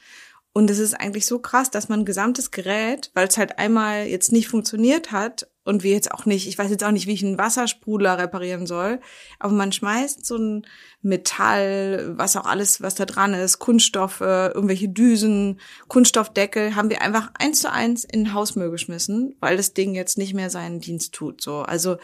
Und 0.53 0.69
es 0.69 0.77
ist 0.77 0.93
eigentlich 0.93 1.25
so 1.25 1.39
krass, 1.39 1.71
dass 1.71 1.89
man 1.89 2.01
ein 2.01 2.05
gesamtes 2.05 2.51
Gerät, 2.51 3.09
weil 3.15 3.27
es 3.27 3.39
halt 3.39 3.57
einmal 3.57 4.05
jetzt 4.05 4.31
nicht 4.31 4.47
funktioniert 4.47 5.11
hat 5.11 5.47
und 5.63 5.83
wir 5.83 5.91
jetzt 5.91 6.11
auch 6.11 6.25
nicht, 6.25 6.47
ich 6.47 6.57
weiß 6.57 6.69
jetzt 6.69 6.83
auch 6.83 6.91
nicht, 6.91 7.07
wie 7.07 7.13
ich 7.13 7.23
einen 7.23 7.37
Wassersprudler 7.37 8.17
reparieren 8.17 8.67
soll, 8.67 8.99
aber 9.39 9.53
man 9.53 9.71
schmeißt 9.71 10.25
so 10.25 10.37
ein 10.37 10.67
Metall, 11.01 12.13
was 12.17 12.35
auch 12.35 12.45
alles, 12.45 12.81
was 12.81 12.95
da 12.95 13.05
dran 13.05 13.33
ist, 13.33 13.59
Kunststoffe, 13.59 14.21
irgendwelche 14.21 14.89
Düsen, 14.89 15.59
Kunststoffdeckel, 15.87 16.75
haben 16.75 16.89
wir 16.89 17.01
einfach 17.01 17.31
eins 17.39 17.61
zu 17.61 17.71
eins 17.71 18.03
in 18.03 18.25
den 18.25 18.33
Hausmüll 18.33 18.71
geschmissen, 18.71 19.35
weil 19.39 19.57
das 19.57 19.73
Ding 19.73 19.95
jetzt 19.95 20.17
nicht 20.17 20.33
mehr 20.33 20.49
seinen 20.49 20.79
Dienst 20.79 21.13
tut. 21.13 21.41
So, 21.41 21.59
also 21.59 21.97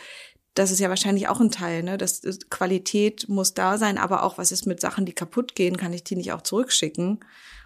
das 0.56 0.72
ist 0.72 0.80
ja 0.80 0.89
wahrscheinlich 0.89 1.28
auch 1.28 1.39
ein 1.39 1.52
Teil, 1.52 1.84
ne? 1.84 1.98
Das 1.98 2.22
Qualität 2.50 3.30
muss 3.30 3.54
da 3.54 3.78
sein, 3.78 3.98
aber 3.98 4.24
auch 4.24 4.38
was 4.38 4.52
ist 4.52 4.65
mit 4.65 4.82
Sachen, 4.82 5.06
die 5.06 5.13
kaputt 5.13 5.56
gehen, 5.56 5.78
kann 5.78 5.93
ich 5.93 6.04
die 6.04 6.15
nicht 6.15 6.34
auch 6.34 6.41
zurückschicken? 6.41 7.19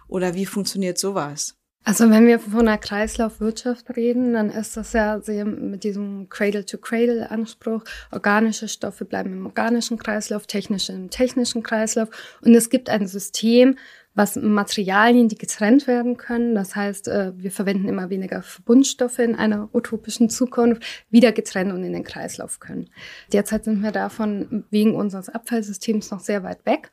Oder 0.06 0.34
wie 0.34 0.46
funktioniert 0.46 0.98
sowas? 0.98 1.56
Also 1.86 2.08
wenn 2.08 2.26
wir 2.26 2.38
von 2.38 2.60
einer 2.60 2.78
Kreislaufwirtschaft 2.78 3.94
reden, 3.94 4.32
dann 4.32 4.48
ist 4.48 4.74
das 4.76 4.94
ja 4.94 5.20
sehr 5.20 5.44
mit 5.44 5.84
diesem 5.84 6.30
Cradle-to-Cradle-Anspruch. 6.30 7.84
Organische 8.10 8.68
Stoffe 8.68 9.04
bleiben 9.04 9.34
im 9.34 9.44
organischen 9.44 9.98
Kreislauf, 9.98 10.46
technische 10.46 10.94
im 10.94 11.10
technischen 11.10 11.62
Kreislauf. 11.62 12.08
Und 12.40 12.54
es 12.54 12.70
gibt 12.70 12.88
ein 12.88 13.06
System, 13.06 13.76
was 14.14 14.36
Materialien, 14.36 15.28
die 15.28 15.36
getrennt 15.36 15.86
werden 15.86 16.16
können. 16.16 16.54
Das 16.54 16.74
heißt, 16.74 17.08
äh, 17.08 17.32
wir 17.36 17.50
verwenden 17.50 17.88
immer 17.88 18.08
weniger 18.08 18.42
Verbundstoffe 18.42 19.18
in 19.18 19.34
einer 19.34 19.68
utopischen 19.74 20.30
Zukunft, 20.30 20.82
wieder 21.10 21.32
getrennt 21.32 21.72
und 21.72 21.84
in 21.84 21.92
den 21.92 22.04
Kreislauf 22.04 22.60
können. 22.60 22.88
Derzeit 23.32 23.64
sind 23.64 23.82
wir 23.82 23.92
davon 23.92 24.64
wegen 24.70 24.94
unseres 24.94 25.28
Abfallsystems 25.28 26.10
noch 26.10 26.20
sehr 26.20 26.42
weit 26.44 26.64
weg. 26.64 26.90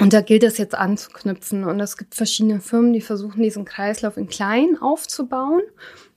Und 0.00 0.12
da 0.12 0.20
gilt 0.20 0.44
es 0.44 0.58
jetzt 0.58 0.74
anzuknüpfen. 0.74 1.64
Und 1.64 1.80
es 1.80 1.96
gibt 1.96 2.14
verschiedene 2.14 2.60
Firmen, 2.60 2.92
die 2.92 3.00
versuchen, 3.00 3.42
diesen 3.42 3.64
Kreislauf 3.64 4.16
in 4.16 4.28
klein 4.28 4.76
aufzubauen. 4.80 5.62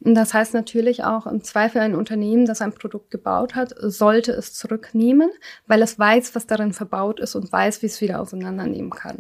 Das 0.04 0.34
heißt 0.34 0.56
natürlich 0.56 1.04
auch 1.04 1.28
im 1.28 1.44
Zweifel 1.44 1.80
ein 1.80 1.94
Unternehmen, 1.94 2.48
das 2.48 2.62
ein 2.62 2.74
Produkt 2.74 3.12
gebaut 3.12 3.54
hat, 3.54 3.76
sollte 3.78 4.32
es 4.32 4.52
zurücknehmen, 4.52 5.30
weil 5.68 5.84
es 5.84 6.00
weiß, 6.00 6.34
was 6.34 6.48
darin 6.48 6.74
verbaut 6.74 7.20
ist 7.20 7.36
und 7.36 7.52
weiß, 7.52 7.84
wie 7.84 7.86
es 7.86 8.02
wieder 8.02 8.20
auseinandernehmen 8.20 8.90
kann. 8.90 9.20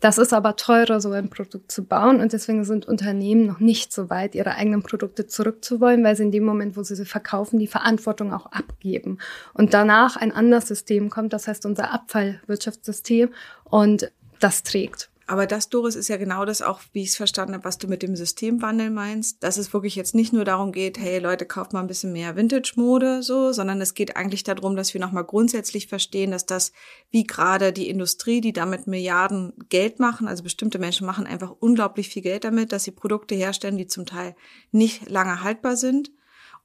Das 0.00 0.18
ist 0.18 0.34
aber 0.34 0.56
teurer, 0.56 1.00
so 1.00 1.10
ein 1.12 1.30
Produkt 1.30 1.72
zu 1.72 1.82
bauen 1.82 2.20
und 2.20 2.34
deswegen 2.34 2.64
sind 2.64 2.86
Unternehmen 2.86 3.46
noch 3.46 3.58
nicht 3.58 3.90
so 3.90 4.10
weit, 4.10 4.34
ihre 4.34 4.54
eigenen 4.54 4.82
Produkte 4.82 5.26
zurückzuwollen, 5.26 6.04
weil 6.04 6.14
sie 6.14 6.24
in 6.24 6.30
dem 6.30 6.44
Moment, 6.44 6.76
wo 6.76 6.82
sie 6.82 6.94
sie 6.94 7.06
verkaufen, 7.06 7.58
die 7.58 7.66
Verantwortung 7.66 8.34
auch 8.34 8.46
abgeben. 8.52 9.18
Und 9.54 9.72
danach 9.72 10.16
ein 10.16 10.30
anderes 10.30 10.68
System 10.68 11.08
kommt, 11.08 11.32
das 11.32 11.48
heißt 11.48 11.64
unser 11.64 11.90
Abfallwirtschaftssystem 11.90 13.30
und 13.64 14.12
das 14.40 14.62
trägt. 14.62 15.08
Aber 15.30 15.46
das, 15.46 15.68
Doris, 15.68 15.94
ist 15.94 16.08
ja 16.08 16.16
genau 16.16 16.46
das 16.46 16.62
auch, 16.62 16.80
wie 16.92 17.02
ich 17.02 17.10
es 17.10 17.16
verstanden 17.16 17.52
habe, 17.52 17.64
was 17.64 17.76
du 17.76 17.86
mit 17.86 18.02
dem 18.02 18.16
Systemwandel 18.16 18.88
meinst, 18.88 19.44
dass 19.44 19.58
es 19.58 19.74
wirklich 19.74 19.94
jetzt 19.94 20.14
nicht 20.14 20.32
nur 20.32 20.46
darum 20.46 20.72
geht, 20.72 20.98
hey 20.98 21.18
Leute, 21.18 21.44
kauft 21.44 21.74
mal 21.74 21.80
ein 21.80 21.86
bisschen 21.86 22.14
mehr 22.14 22.34
Vintage-Mode, 22.34 23.22
so, 23.22 23.52
sondern 23.52 23.78
es 23.82 23.92
geht 23.92 24.16
eigentlich 24.16 24.42
darum, 24.42 24.74
dass 24.74 24.94
wir 24.94 25.02
nochmal 25.02 25.24
grundsätzlich 25.24 25.86
verstehen, 25.86 26.30
dass 26.30 26.46
das, 26.46 26.72
wie 27.10 27.24
gerade 27.24 27.74
die 27.74 27.90
Industrie, 27.90 28.40
die 28.40 28.54
damit 28.54 28.86
Milliarden 28.86 29.52
Geld 29.68 30.00
machen, 30.00 30.28
also 30.28 30.42
bestimmte 30.42 30.78
Menschen 30.78 31.06
machen 31.06 31.26
einfach 31.26 31.54
unglaublich 31.60 32.08
viel 32.08 32.22
Geld 32.22 32.44
damit, 32.44 32.72
dass 32.72 32.84
sie 32.84 32.92
Produkte 32.92 33.34
herstellen, 33.34 33.76
die 33.76 33.86
zum 33.86 34.06
Teil 34.06 34.34
nicht 34.72 35.10
lange 35.10 35.42
haltbar 35.42 35.76
sind 35.76 36.10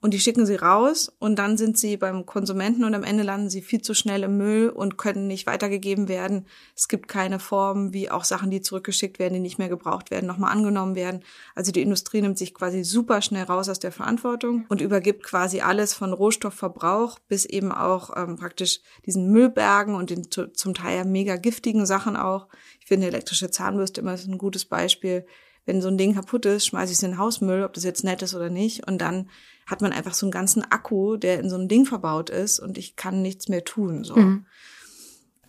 und 0.03 0.13
die 0.13 0.19
schicken 0.19 0.45
sie 0.45 0.55
raus 0.55 1.09
und 1.17 1.39
dann 1.39 1.55
sind 1.55 1.77
sie 1.77 1.95
beim 1.95 2.25
Konsumenten 2.25 2.83
und 2.83 2.93
am 2.93 3.05
Ende 3.05 3.23
landen 3.23 3.49
sie 3.49 3.61
viel 3.61 3.81
zu 3.81 3.93
schnell 3.93 4.23
im 4.23 4.37
Müll 4.37 4.67
und 4.67 4.97
können 4.97 5.27
nicht 5.27 5.47
weitergegeben 5.47 6.09
werden. 6.09 6.45
Es 6.75 6.89
gibt 6.89 7.07
keine 7.07 7.39
Form, 7.39 7.93
wie 7.93 8.11
auch 8.11 8.25
Sachen, 8.25 8.51
die 8.51 8.61
zurückgeschickt 8.61 9.17
werden, 9.17 9.35
die 9.35 9.39
nicht 9.39 9.59
mehr 9.59 9.69
gebraucht 9.69 10.11
werden, 10.11 10.27
nochmal 10.27 10.51
angenommen 10.51 10.95
werden. 10.95 11.23
Also 11.55 11.71
die 11.71 11.81
Industrie 11.81 12.21
nimmt 12.21 12.37
sich 12.37 12.53
quasi 12.53 12.83
super 12.83 13.21
schnell 13.21 13.45
raus 13.45 13.69
aus 13.69 13.79
der 13.79 13.93
Verantwortung 13.93 14.65
und 14.67 14.81
übergibt 14.81 15.23
quasi 15.23 15.61
alles 15.61 15.93
von 15.93 16.11
Rohstoffverbrauch 16.11 17.19
bis 17.29 17.45
eben 17.45 17.71
auch 17.71 18.09
ähm, 18.17 18.35
praktisch 18.35 18.81
diesen 19.05 19.31
Müllbergen 19.31 19.95
und 19.95 20.09
den 20.09 20.29
zum 20.29 20.73
Teil 20.73 21.05
mega 21.05 21.37
giftigen 21.37 21.85
Sachen 21.85 22.17
auch. 22.17 22.49
Ich 22.81 22.87
finde 22.87 23.07
elektrische 23.07 23.51
Zahnbürste 23.51 24.01
immer 24.01 24.17
ein 24.21 24.37
gutes 24.37 24.65
Beispiel 24.65 25.25
wenn 25.65 25.81
so 25.81 25.87
ein 25.87 25.97
Ding 25.97 26.15
kaputt 26.15 26.45
ist, 26.45 26.65
schmeiße 26.65 26.91
ich 26.91 26.97
es 26.97 27.03
in 27.03 27.11
den 27.11 27.17
Hausmüll, 27.17 27.63
ob 27.63 27.73
das 27.73 27.83
jetzt 27.83 28.03
nett 28.03 28.21
ist 28.21 28.35
oder 28.35 28.49
nicht. 28.49 28.87
Und 28.87 28.99
dann 28.99 29.29
hat 29.65 29.81
man 29.81 29.93
einfach 29.93 30.13
so 30.13 30.25
einen 30.25 30.31
ganzen 30.31 30.63
Akku, 30.63 31.15
der 31.17 31.39
in 31.39 31.49
so 31.49 31.55
einem 31.55 31.67
Ding 31.67 31.85
verbaut 31.85 32.29
ist 32.29 32.59
und 32.59 32.77
ich 32.77 32.95
kann 32.95 33.21
nichts 33.21 33.47
mehr 33.47 33.63
tun. 33.63 34.03
So. 34.03 34.15
Mhm. 34.15 34.45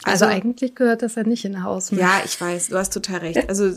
Also, 0.03 0.27
also, 0.27 0.37
eigentlich 0.37 0.74
gehört 0.74 1.03
das 1.03 1.14
ja 1.14 1.22
nicht 1.22 1.44
in 1.44 1.62
Hausmüll. 1.62 2.00
Ja, 2.00 2.20
ich 2.24 2.38
weiß, 2.38 2.68
du 2.68 2.77
hast 2.77 2.92
total 2.92 3.18
recht. 3.18 3.48
Also 3.48 3.70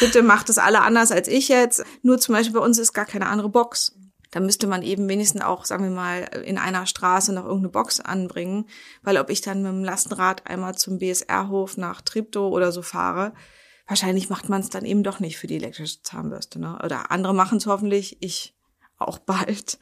bitte 0.00 0.22
macht 0.22 0.48
das 0.48 0.58
alle 0.58 0.82
anders 0.82 1.12
als 1.12 1.28
ich 1.28 1.48
jetzt. 1.48 1.84
Nur 2.02 2.18
zum 2.18 2.34
Beispiel 2.34 2.58
bei 2.58 2.64
uns 2.64 2.78
ist 2.78 2.92
gar 2.92 3.06
keine 3.06 3.26
andere 3.26 3.48
Box. 3.48 3.96
Da 4.32 4.40
müsste 4.40 4.66
man 4.66 4.82
eben 4.82 5.08
wenigstens 5.08 5.42
auch, 5.42 5.64
sagen 5.64 5.84
wir 5.84 5.90
mal, 5.90 6.22
in 6.44 6.58
einer 6.58 6.86
Straße 6.86 7.32
noch 7.32 7.44
irgendeine 7.44 7.70
Box 7.70 8.00
anbringen. 8.00 8.66
Weil 9.02 9.18
ob 9.18 9.30
ich 9.30 9.40
dann 9.40 9.62
mit 9.62 9.72
dem 9.72 9.84
Lastenrad 9.84 10.46
einmal 10.46 10.74
zum 10.74 10.98
BSR-Hof 10.98 11.76
nach 11.76 12.00
Tripto 12.00 12.48
oder 12.48 12.72
so 12.72 12.82
fahre, 12.82 13.32
wahrscheinlich 13.86 14.30
macht 14.30 14.48
man 14.48 14.60
es 14.60 14.70
dann 14.70 14.84
eben 14.84 15.02
doch 15.02 15.20
nicht 15.20 15.38
für 15.38 15.46
die 15.46 15.56
elektrische 15.56 16.02
Zahnbürste. 16.02 16.58
Ne? 16.58 16.78
Oder 16.84 17.10
andere 17.10 17.34
machen 17.34 17.58
es 17.58 17.66
hoffentlich, 17.66 18.16
ich 18.20 18.54
auch 19.02 19.18
bald. 19.18 19.78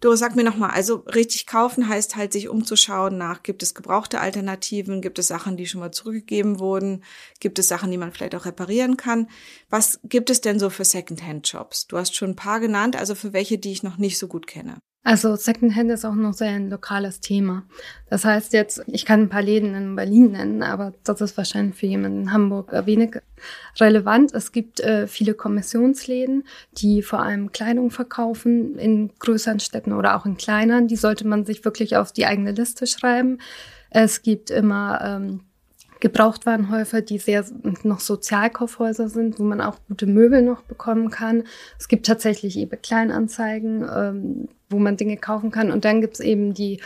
Du 0.00 0.14
sag 0.16 0.34
mir 0.34 0.44
nochmal, 0.44 0.70
also 0.70 0.96
richtig 1.14 1.46
kaufen 1.46 1.88
heißt 1.88 2.16
halt 2.16 2.32
sich 2.32 2.48
umzuschauen 2.48 3.18
nach, 3.18 3.42
gibt 3.42 3.62
es 3.62 3.74
gebrauchte 3.74 4.20
Alternativen, 4.20 5.00
gibt 5.00 5.18
es 5.18 5.28
Sachen, 5.28 5.56
die 5.56 5.66
schon 5.66 5.80
mal 5.80 5.92
zurückgegeben 5.92 6.58
wurden, 6.58 7.04
gibt 7.40 7.58
es 7.58 7.68
Sachen, 7.68 7.90
die 7.90 7.98
man 7.98 8.12
vielleicht 8.12 8.34
auch 8.34 8.44
reparieren 8.44 8.96
kann. 8.96 9.28
Was 9.68 10.00
gibt 10.04 10.30
es 10.30 10.40
denn 10.40 10.58
so 10.58 10.70
für 10.70 10.84
Secondhand-Jobs? 10.84 11.86
Du 11.86 11.98
hast 11.98 12.16
schon 12.16 12.30
ein 12.30 12.36
paar 12.36 12.60
genannt, 12.60 12.96
also 12.96 13.14
für 13.14 13.32
welche, 13.32 13.58
die 13.58 13.72
ich 13.72 13.82
noch 13.82 13.96
nicht 13.96 14.18
so 14.18 14.26
gut 14.26 14.46
kenne. 14.46 14.78
Also 15.04 15.34
Secondhand 15.34 15.90
ist 15.90 16.04
auch 16.04 16.14
noch 16.14 16.32
sehr 16.32 16.50
ein 16.50 16.70
lokales 16.70 17.18
Thema. 17.18 17.64
Das 18.08 18.24
heißt 18.24 18.52
jetzt, 18.52 18.84
ich 18.86 19.04
kann 19.04 19.22
ein 19.22 19.28
paar 19.28 19.42
Läden 19.42 19.74
in 19.74 19.96
Berlin 19.96 20.30
nennen, 20.32 20.62
aber 20.62 20.92
das 21.02 21.20
ist 21.20 21.36
wahrscheinlich 21.36 21.74
für 21.74 21.86
jemanden 21.86 22.22
in 22.22 22.32
Hamburg 22.32 22.72
wenig 22.86 23.16
relevant. 23.80 24.32
Es 24.32 24.52
gibt 24.52 24.78
äh, 24.78 25.08
viele 25.08 25.34
Kommissionsläden, 25.34 26.44
die 26.78 27.02
vor 27.02 27.20
allem 27.20 27.50
Kleidung 27.50 27.90
verkaufen 27.90 28.78
in 28.78 29.10
größeren 29.18 29.58
Städten 29.58 29.92
oder 29.92 30.16
auch 30.16 30.24
in 30.24 30.36
kleineren. 30.36 30.86
Die 30.86 30.96
sollte 30.96 31.26
man 31.26 31.44
sich 31.44 31.64
wirklich 31.64 31.96
auf 31.96 32.12
die 32.12 32.26
eigene 32.26 32.52
Liste 32.52 32.86
schreiben. 32.86 33.38
Es 33.90 34.22
gibt 34.22 34.50
immer 34.50 35.00
ähm, 35.04 35.40
Gebrauchtwarenhäuser, 36.02 37.00
die 37.00 37.18
sehr 37.18 37.44
noch 37.84 38.00
Sozialkaufhäuser 38.00 39.08
sind, 39.08 39.38
wo 39.38 39.44
man 39.44 39.60
auch 39.60 39.78
gute 39.86 40.06
Möbel 40.06 40.42
noch 40.42 40.62
bekommen 40.62 41.10
kann. 41.10 41.44
Es 41.78 41.86
gibt 41.86 42.06
tatsächlich 42.06 42.56
eben 42.56 42.82
Kleinanzeigen, 42.82 43.88
ähm, 43.88 44.48
wo 44.72 44.78
man 44.78 44.96
Dinge 44.96 45.16
kaufen 45.16 45.50
kann. 45.50 45.70
Und 45.70 45.84
dann 45.84 46.00
gibt's 46.00 46.20
eben 46.20 46.54
die 46.54 46.80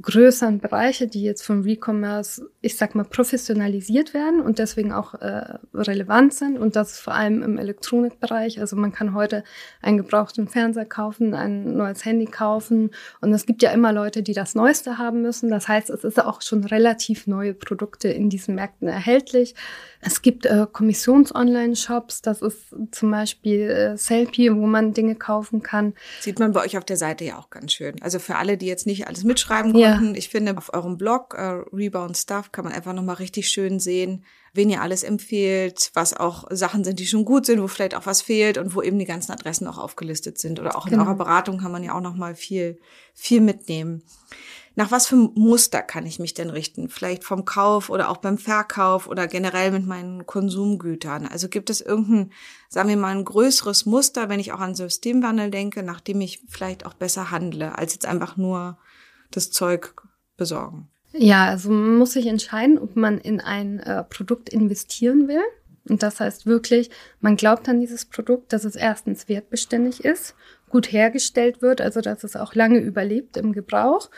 größeren 0.00 0.58
Bereiche, 0.58 1.06
die 1.06 1.22
jetzt 1.22 1.42
vom 1.42 1.62
Recommerce, 1.62 2.50
ich 2.62 2.76
sag 2.76 2.94
mal, 2.94 3.04
professionalisiert 3.04 4.14
werden 4.14 4.40
und 4.40 4.58
deswegen 4.58 4.92
auch 4.92 5.14
äh, 5.14 5.58
relevant 5.74 6.32
sind. 6.32 6.58
Und 6.58 6.76
das 6.76 6.98
vor 6.98 7.14
allem 7.14 7.42
im 7.42 7.58
Elektronikbereich. 7.58 8.58
Also 8.58 8.76
man 8.76 8.92
kann 8.92 9.14
heute 9.14 9.44
einen 9.82 9.98
gebrauchten 9.98 10.48
Fernseher 10.48 10.86
kaufen, 10.86 11.34
ein 11.34 11.76
neues 11.76 12.04
Handy 12.04 12.24
kaufen. 12.24 12.90
Und 13.20 13.34
es 13.34 13.44
gibt 13.44 13.62
ja 13.62 13.70
immer 13.70 13.92
Leute, 13.92 14.22
die 14.22 14.32
das 14.32 14.54
Neueste 14.54 14.96
haben 14.96 15.20
müssen. 15.20 15.50
Das 15.50 15.68
heißt, 15.68 15.90
es 15.90 16.04
ist 16.04 16.22
auch 16.22 16.40
schon 16.40 16.64
relativ 16.64 17.26
neue 17.26 17.52
Produkte 17.52 18.08
in 18.08 18.30
diesen 18.30 18.54
Märkten 18.54 18.88
erhältlich. 18.88 19.54
Es 20.00 20.22
gibt 20.22 20.46
äh, 20.46 20.66
Kommissions-Online-Shops, 20.70 22.22
das 22.22 22.42
ist 22.42 22.74
zum 22.90 23.10
Beispiel 23.12 23.70
äh, 23.70 23.96
Selfie, 23.96 24.52
wo 24.52 24.66
man 24.66 24.94
Dinge 24.94 25.14
kaufen 25.14 25.62
kann. 25.62 25.94
Sieht 26.20 26.40
man 26.40 26.52
bei 26.52 26.64
euch 26.64 26.76
auf 26.76 26.84
der 26.84 26.96
Seite 26.96 27.24
ja 27.24 27.38
auch 27.38 27.50
ganz 27.50 27.72
schön. 27.72 27.94
Also 28.02 28.18
für 28.18 28.34
alle, 28.34 28.56
die 28.56 28.66
jetzt 28.66 28.86
nicht 28.86 29.06
alles 29.06 29.22
mitschreiben 29.22 29.72
konnten, 29.72 29.81
ja. 29.82 30.12
ich 30.14 30.28
finde 30.28 30.56
auf 30.56 30.72
eurem 30.72 30.96
Blog 30.96 31.34
äh, 31.34 31.62
Rebound 31.72 32.16
Stuff 32.16 32.52
kann 32.52 32.64
man 32.64 32.72
einfach 32.72 32.92
nochmal 32.92 33.16
richtig 33.16 33.48
schön 33.48 33.80
sehen, 33.80 34.24
wen 34.54 34.70
ihr 34.70 34.82
alles 34.82 35.02
empfehlt, 35.02 35.90
was 35.94 36.14
auch 36.14 36.44
Sachen 36.50 36.84
sind, 36.84 36.98
die 36.98 37.06
schon 37.06 37.24
gut 37.24 37.46
sind, 37.46 37.62
wo 37.62 37.68
vielleicht 37.68 37.94
auch 37.94 38.06
was 38.06 38.22
fehlt 38.22 38.58
und 38.58 38.74
wo 38.74 38.82
eben 38.82 38.98
die 38.98 39.04
ganzen 39.04 39.32
Adressen 39.32 39.66
auch 39.66 39.78
aufgelistet 39.78 40.38
sind. 40.38 40.60
Oder 40.60 40.76
auch 40.76 40.86
in 40.86 40.92
genau. 40.92 41.04
eurer 41.04 41.14
Beratung 41.14 41.58
kann 41.58 41.72
man 41.72 41.82
ja 41.82 41.94
auch 41.94 42.00
nochmal 42.00 42.34
viel, 42.34 42.78
viel 43.14 43.40
mitnehmen. 43.40 44.02
Nach 44.74 44.90
was 44.90 45.06
für 45.06 45.16
Muster 45.16 45.82
kann 45.82 46.06
ich 46.06 46.18
mich 46.18 46.32
denn 46.32 46.48
richten? 46.48 46.88
Vielleicht 46.88 47.24
vom 47.24 47.44
Kauf 47.44 47.90
oder 47.90 48.08
auch 48.08 48.16
beim 48.16 48.38
Verkauf 48.38 49.06
oder 49.06 49.26
generell 49.26 49.70
mit 49.70 49.86
meinen 49.86 50.26
Konsumgütern? 50.26 51.26
Also 51.26 51.48
gibt 51.48 51.68
es 51.68 51.82
irgendein, 51.82 52.32
sagen 52.70 52.88
wir 52.88 52.96
mal, 52.96 53.14
ein 53.14 53.24
größeres 53.24 53.84
Muster, 53.84 54.30
wenn 54.30 54.40
ich 54.40 54.52
auch 54.52 54.60
an 54.60 54.74
Systemwandel 54.74 55.50
denke, 55.50 55.82
nach 55.82 56.00
dem 56.00 56.22
ich 56.22 56.42
vielleicht 56.48 56.86
auch 56.86 56.94
besser 56.94 57.30
handle, 57.30 57.76
als 57.76 57.92
jetzt 57.92 58.06
einfach 58.06 58.38
nur 58.38 58.78
das 59.36 59.50
Zeug 59.50 59.94
besorgen? 60.36 60.88
Ja, 61.12 61.46
also 61.46 61.70
man 61.70 61.96
muss 61.98 62.12
sich 62.12 62.26
entscheiden, 62.26 62.78
ob 62.78 62.96
man 62.96 63.18
in 63.18 63.40
ein 63.40 63.80
äh, 63.80 64.02
Produkt 64.04 64.48
investieren 64.48 65.28
will. 65.28 65.42
Und 65.88 66.02
das 66.02 66.20
heißt 66.20 66.46
wirklich, 66.46 66.90
man 67.20 67.36
glaubt 67.36 67.68
an 67.68 67.80
dieses 67.80 68.04
Produkt, 68.04 68.52
dass 68.52 68.64
es 68.64 68.76
erstens 68.76 69.28
wertbeständig 69.28 70.04
ist, 70.04 70.34
gut 70.70 70.92
hergestellt 70.92 71.60
wird, 71.60 71.80
also 71.80 72.00
dass 72.00 72.24
es 72.24 72.36
auch 72.36 72.54
lange 72.54 72.78
überlebt 72.78 73.36
im 73.36 73.52
Gebrauch 73.52 74.08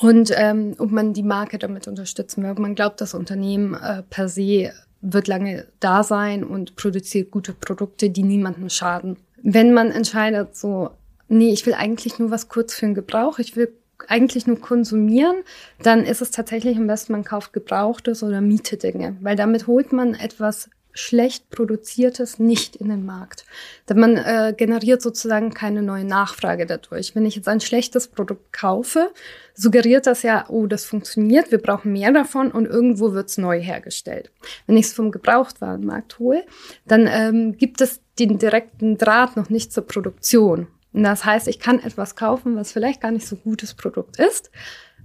und 0.00 0.32
ähm, 0.34 0.74
ob 0.78 0.90
man 0.90 1.12
die 1.12 1.22
Marke 1.22 1.58
damit 1.58 1.88
unterstützen 1.88 2.42
will. 2.42 2.50
Ob 2.50 2.58
man 2.58 2.74
glaubt, 2.74 3.00
das 3.00 3.14
Unternehmen 3.14 3.74
äh, 3.74 4.02
per 4.02 4.28
se 4.28 4.72
wird 5.00 5.28
lange 5.28 5.66
da 5.80 6.02
sein 6.02 6.42
und 6.42 6.76
produziert 6.76 7.30
gute 7.30 7.52
Produkte, 7.52 8.10
die 8.10 8.22
niemandem 8.22 8.70
schaden. 8.70 9.18
Wenn 9.42 9.74
man 9.74 9.90
entscheidet, 9.90 10.56
so, 10.56 10.90
nee, 11.28 11.52
ich 11.52 11.66
will 11.66 11.74
eigentlich 11.74 12.18
nur 12.18 12.30
was 12.30 12.48
kurz 12.48 12.74
für 12.74 12.86
den 12.86 12.94
Gebrauch, 12.94 13.38
ich 13.38 13.56
will 13.56 13.72
eigentlich 14.08 14.46
nur 14.46 14.60
konsumieren, 14.60 15.36
dann 15.82 16.04
ist 16.04 16.22
es 16.22 16.30
tatsächlich 16.30 16.76
am 16.76 16.86
besten, 16.86 17.12
man 17.12 17.24
kauft 17.24 17.52
Gebrauchtes 17.52 18.22
oder 18.22 18.40
mietet 18.40 18.82
Dinge, 18.82 19.16
weil 19.20 19.36
damit 19.36 19.66
holt 19.66 19.92
man 19.92 20.14
etwas 20.14 20.68
schlecht 20.94 21.50
produziertes 21.50 22.38
nicht 22.38 22.76
in 22.76 22.88
den 22.88 23.04
Markt. 23.04 23.44
Denn 23.88 23.98
man 23.98 24.16
äh, 24.16 24.54
generiert 24.56 25.02
sozusagen 25.02 25.52
keine 25.52 25.82
neue 25.82 26.04
Nachfrage 26.04 26.66
dadurch. 26.66 27.14
Wenn 27.14 27.26
ich 27.26 27.34
jetzt 27.34 27.48
ein 27.48 27.60
schlechtes 27.60 28.08
Produkt 28.08 28.52
kaufe, 28.52 29.10
suggeriert 29.54 30.06
das 30.06 30.22
ja, 30.22 30.46
oh, 30.48 30.66
das 30.66 30.84
funktioniert, 30.84 31.50
wir 31.50 31.58
brauchen 31.58 31.92
mehr 31.92 32.12
davon 32.12 32.50
und 32.52 32.66
irgendwo 32.66 33.12
wird's 33.12 33.38
neu 33.38 33.60
hergestellt. 33.60 34.30
Wenn 34.66 34.76
ich 34.76 34.86
es 34.86 34.92
vom 34.92 35.10
Gebrauchtwarenmarkt 35.10 36.20
hole, 36.20 36.44
dann 36.86 37.08
ähm, 37.08 37.56
gibt 37.56 37.80
es 37.80 38.00
den 38.18 38.38
direkten 38.38 38.96
Draht 38.96 39.36
noch 39.36 39.50
nicht 39.50 39.72
zur 39.72 39.86
Produktion. 39.86 40.68
Das 41.02 41.24
heißt, 41.24 41.48
ich 41.48 41.58
kann 41.58 41.80
etwas 41.80 42.14
kaufen, 42.14 42.56
was 42.56 42.72
vielleicht 42.72 43.00
gar 43.00 43.10
nicht 43.10 43.26
so 43.26 43.36
gutes 43.36 43.74
Produkt 43.74 44.18
ist, 44.18 44.50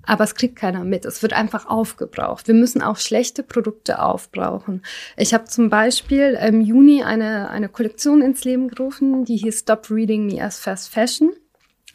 aber 0.03 0.23
es 0.23 0.35
kriegt 0.35 0.55
keiner 0.55 0.83
mit. 0.83 1.03
Es 1.03 1.23
wird 1.23 1.33
einfach 1.33 1.67
aufgebraucht. 1.67 2.47
Wir 2.47 2.55
müssen 2.55 2.81
auch 2.81 2.97
schlechte 2.97 3.41
Produkte 3.41 4.01
aufbrauchen. 4.01 4.83
Ich 5.17 5.33
habe 5.33 5.45
zum 5.45 5.69
Beispiel 5.69 6.37
im 6.41 6.61
Juni 6.61 7.03
eine, 7.03 7.49
eine 7.49 7.69
Kollektion 7.69 8.21
ins 8.21 8.43
Leben 8.43 8.67
gerufen, 8.67 9.25
die 9.25 9.37
hieß 9.37 9.59
Stop 9.59 9.89
Reading 9.89 10.27
Me 10.27 10.43
as 10.43 10.59
Fast 10.59 10.93
Fashion 10.93 11.31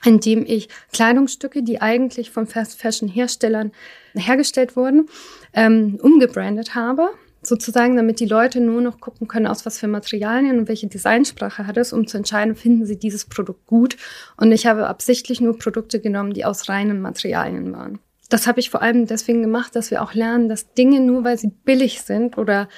indem 0.07 0.45
ich 0.45 0.69
Kleidungsstücke, 0.93 1.63
die 1.63 1.81
eigentlich 1.81 2.31
von 2.31 2.47
Fast 2.47 2.79
Fashion 2.79 3.09
Herstellern 3.09 3.73
hergestellt 4.15 4.77
wurden, 4.77 5.09
ähm, 5.55 5.99
umgebrandet 5.99 6.75
habe 6.75 7.09
sozusagen, 7.47 7.97
damit 7.97 8.21
die 8.21 8.27
Leute 8.27 8.61
nur 8.61 8.81
noch 8.81 9.01
gucken 9.01 9.29
können, 9.29 9.47
aus 9.47 9.67
was 9.67 9.79
für 9.79 9.89
Materialien 9.89 10.59
und 10.59 10.69
welche 10.69 10.87
Designsprache 10.87 11.67
hat 11.67 11.77
es, 11.77 11.93
um 11.93 12.07
zu 12.07 12.17
entscheiden, 12.17 12.55
finden 12.55 12.87
sie 12.87 12.99
dieses 12.99 13.25
Produkt 13.25 13.67
gut. 13.67 13.97
Und 14.37 14.53
ich 14.53 14.67
habe 14.67 14.87
absichtlich 14.87 15.41
nur 15.41 15.59
Produkte 15.59 16.01
genommen, 16.01 16.33
die 16.33 16.45
aus 16.45 16.69
reinen 16.69 17.01
Materialien 17.01 17.73
waren. 17.73 17.99
Das 18.31 18.47
habe 18.47 18.61
ich 18.61 18.71
vor 18.71 18.83
allem 18.83 19.07
deswegen 19.07 19.43
gemacht, 19.43 19.77
dass 19.77 19.91
wir 19.91 20.03
auch 20.03 20.15
lernen, 20.15 20.49
dass 20.49 20.73
Dinge 20.75 21.01
nur 21.01 21.25
weil 21.25 21.39
sie 21.39 21.53
billig 21.65 22.03
sind 22.03 22.39
oder 22.39 22.69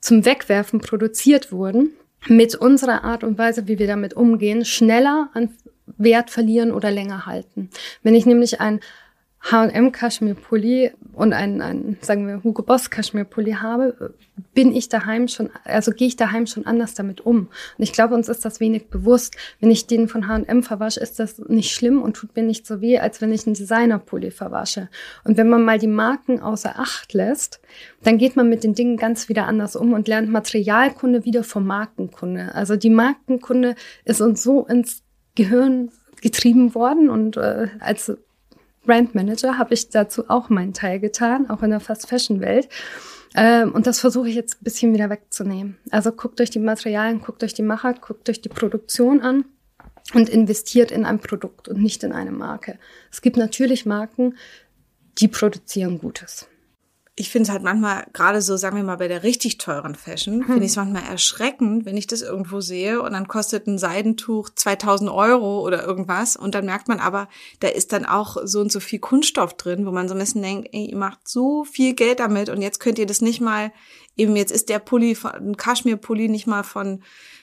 zum 0.00 0.24
Wegwerfen 0.24 0.80
produziert 0.80 1.52
wurden, 1.52 1.90
mit 2.26 2.54
unserer 2.54 3.04
Art 3.04 3.24
und 3.24 3.38
Weise, 3.38 3.66
wie 3.66 3.78
wir 3.78 3.86
damit 3.86 4.14
umgehen, 4.14 4.64
schneller 4.64 5.30
an 5.32 5.50
Wert 5.96 6.30
verlieren 6.30 6.72
oder 6.72 6.90
länger 6.90 7.26
halten. 7.26 7.70
Wenn 8.02 8.14
ich 8.14 8.26
nämlich 8.26 8.60
ein 8.60 8.80
H&M 9.42 9.90
Kaschmir-Pulli 9.90 10.92
und 11.14 11.32
einen, 11.32 11.62
einen, 11.62 11.96
sagen 12.02 12.26
wir, 12.26 12.44
Hugo 12.44 12.62
Boss 12.62 12.90
Kaschmir-Pulli 12.90 13.52
habe, 13.52 14.14
bin 14.52 14.74
ich 14.74 14.90
daheim 14.90 15.28
schon, 15.28 15.48
also 15.64 15.92
gehe 15.92 16.08
ich 16.08 16.16
daheim 16.16 16.46
schon 16.46 16.66
anders 16.66 16.94
damit 16.94 17.22
um. 17.22 17.38
Und 17.38 17.82
ich 17.82 17.92
glaube, 17.92 18.14
uns 18.14 18.28
ist 18.28 18.44
das 18.44 18.60
wenig 18.60 18.88
bewusst. 18.88 19.36
Wenn 19.58 19.70
ich 19.70 19.86
den 19.86 20.08
von 20.08 20.28
H&M 20.28 20.62
verwasche, 20.62 21.00
ist 21.00 21.18
das 21.18 21.38
nicht 21.38 21.72
schlimm 21.72 22.02
und 22.02 22.16
tut 22.16 22.36
mir 22.36 22.42
nicht 22.42 22.66
so 22.66 22.82
weh, 22.82 22.98
als 22.98 23.22
wenn 23.22 23.32
ich 23.32 23.46
einen 23.46 23.54
Designer-Pulli 23.54 24.30
verwasche. 24.30 24.88
Und 25.24 25.38
wenn 25.38 25.48
man 25.48 25.64
mal 25.64 25.78
die 25.78 25.86
Marken 25.86 26.40
außer 26.40 26.78
Acht 26.78 27.14
lässt, 27.14 27.60
dann 28.02 28.18
geht 28.18 28.36
man 28.36 28.48
mit 28.48 28.62
den 28.62 28.74
Dingen 28.74 28.98
ganz 28.98 29.30
wieder 29.30 29.46
anders 29.46 29.74
um 29.74 29.94
und 29.94 30.06
lernt 30.06 30.28
Materialkunde 30.28 31.24
wieder 31.24 31.44
vom 31.44 31.66
Markenkunde. 31.66 32.54
Also 32.54 32.76
die 32.76 32.90
Markenkunde 32.90 33.74
ist 34.04 34.20
uns 34.20 34.42
so 34.42 34.66
ins 34.66 35.02
Gehirn 35.34 35.90
getrieben 36.20 36.74
worden 36.74 37.08
und 37.08 37.38
äh, 37.38 37.68
als 37.78 38.12
Brandmanager 38.90 39.56
habe 39.56 39.72
ich 39.74 39.90
dazu 39.90 40.28
auch 40.28 40.48
meinen 40.48 40.74
Teil 40.74 40.98
getan, 40.98 41.48
auch 41.48 41.62
in 41.62 41.70
der 41.70 41.78
Fast-Fashion-Welt. 41.78 42.68
Ähm, 43.36 43.70
und 43.70 43.86
das 43.86 44.00
versuche 44.00 44.28
ich 44.28 44.34
jetzt 44.34 44.54
ein 44.54 44.64
bisschen 44.64 44.92
wieder 44.92 45.08
wegzunehmen. 45.08 45.78
Also 45.92 46.10
guckt 46.10 46.40
euch 46.40 46.50
die 46.50 46.58
Materialien, 46.58 47.20
guckt 47.20 47.44
euch 47.44 47.54
die 47.54 47.62
Macher, 47.62 47.94
guckt 47.94 48.28
euch 48.28 48.40
die 48.40 48.48
Produktion 48.48 49.20
an 49.20 49.44
und 50.12 50.28
investiert 50.28 50.90
in 50.90 51.04
ein 51.04 51.20
Produkt 51.20 51.68
und 51.68 51.80
nicht 51.80 52.02
in 52.02 52.10
eine 52.10 52.32
Marke. 52.32 52.80
Es 53.12 53.22
gibt 53.22 53.36
natürlich 53.36 53.86
Marken, 53.86 54.36
die 55.18 55.28
produzieren 55.28 56.00
Gutes 56.00 56.48
ich 57.20 57.28
finde 57.28 57.44
es 57.44 57.50
halt 57.50 57.62
manchmal, 57.62 58.06
gerade 58.14 58.40
so, 58.40 58.56
sagen 58.56 58.76
wir 58.76 58.82
mal, 58.82 58.96
bei 58.96 59.06
der 59.06 59.22
richtig 59.22 59.58
teuren 59.58 59.94
Fashion, 59.94 60.40
hm. 60.40 60.46
finde 60.46 60.64
ich 60.64 60.70
es 60.70 60.76
manchmal 60.76 61.02
erschreckend, 61.02 61.84
wenn 61.84 61.98
ich 61.98 62.06
das 62.06 62.22
irgendwo 62.22 62.62
sehe 62.62 63.02
und 63.02 63.12
dann 63.12 63.28
kostet 63.28 63.66
ein 63.66 63.76
Seidentuch 63.76 64.48
2000 64.48 65.10
Euro 65.10 65.60
oder 65.60 65.84
irgendwas 65.86 66.34
und 66.34 66.54
dann 66.54 66.64
merkt 66.64 66.88
man 66.88 66.98
aber, 66.98 67.28
da 67.60 67.68
ist 67.68 67.92
dann 67.92 68.06
auch 68.06 68.38
so 68.44 68.60
und 68.60 68.72
so 68.72 68.80
viel 68.80 69.00
Kunststoff 69.00 69.54
drin, 69.54 69.84
wo 69.84 69.90
man 69.90 70.08
so 70.08 70.14
ein 70.14 70.20
bisschen 70.20 70.40
denkt, 70.40 70.70
ey, 70.72 70.86
ihr 70.86 70.96
macht 70.96 71.28
so 71.28 71.64
viel 71.64 71.92
Geld 71.92 72.20
damit 72.20 72.48
und 72.48 72.62
jetzt 72.62 72.80
könnt 72.80 72.98
ihr 72.98 73.06
das 73.06 73.20
nicht 73.20 73.42
mal, 73.42 73.70
eben 74.16 74.34
jetzt 74.34 74.50
ist 74.50 74.70
der 74.70 74.78
Pulli, 74.78 75.14
ein 75.22 75.58
Kaschmir-Pulli 75.58 76.28
nicht 76.28 76.46
mal 76.46 76.62
von 76.62 77.02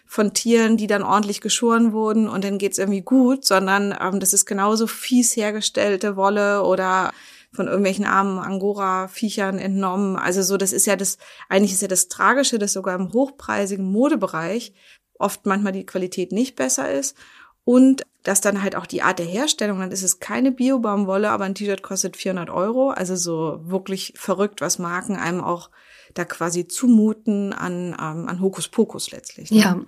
von 0.10 0.34
Tieren, 0.34 0.78
die 0.78 0.88
dann 0.88 1.04
ordentlich 1.04 1.42
geschoren 1.42 1.92
wurden 1.92 2.30
und 2.30 2.46
dann 2.46 2.58
geht's 2.58 2.78
irgendwie 2.78 3.02
gut, 3.02 3.44
sondern 3.44 3.94
ähm, 4.00 4.22
das 4.22 4.32
ist 4.32 4.46
genauso 4.46 4.88
fies 4.88 5.36
hergestellte 5.36 6.16
Wolle 6.16 6.63
oder 6.63 7.12
von 7.58 7.67
irgendwelchen 7.67 8.06
armen 8.06 8.39
Angora-Viechern 8.39 9.58
entnommen. 9.58 10.15
Also 10.15 10.43
so, 10.43 10.56
das 10.56 10.72
ist 10.72 10.86
ja 10.86 10.96
das, 10.96 11.17
eigentlich 11.50 11.74
ist 11.74 11.82
ja 11.82 11.88
das 11.88 12.08
Tragische, 12.08 12.60
dass 12.60 12.74
sogar 12.74 12.96
im 12.96 13.12
hochpreisigen 13.12 13.84
Modebereich 13.84 14.74
oft 15.20 15.46
manchmal 15.46 15.74
die 15.74 15.86
Qualität 15.86 16.32
nicht 16.32 16.56
besser 16.56 16.89
ist. 16.89 17.17
Und 17.65 18.04
dass 18.24 18.39
dann 18.39 18.62
halt 18.62 18.76
auch 18.76 18.86
die 18.86 19.02
Art 19.02 19.20
der 19.20 19.26
Herstellung, 19.26 19.80
dann 19.80 19.91
ist 19.91 20.04
es 20.04 20.20
keine 20.20 20.52
Bio-Baumwolle, 20.52 21.32
aber 21.32 21.46
ein 21.46 21.56
T-Shirt 21.56 21.82
kostet 21.82 22.15
400 22.15 22.50
Euro. 22.50 22.91
Also 22.91 23.15
so 23.15 23.60
wirklich 23.63 24.13
verrückt, 24.15 24.62
was 24.62 24.80
Marken 24.80 25.17
einem 25.17 25.41
auch 25.41 25.70
da 26.13 26.24
quasi 26.24 26.67
zumuten 26.67 27.54
an, 27.54 27.88
ähm, 28.00 28.30
an 28.30 28.39
Hokuspokus 28.39 29.12
letztlich. 29.12 29.52
Ne? 29.52 29.60
Ja, 29.60 29.82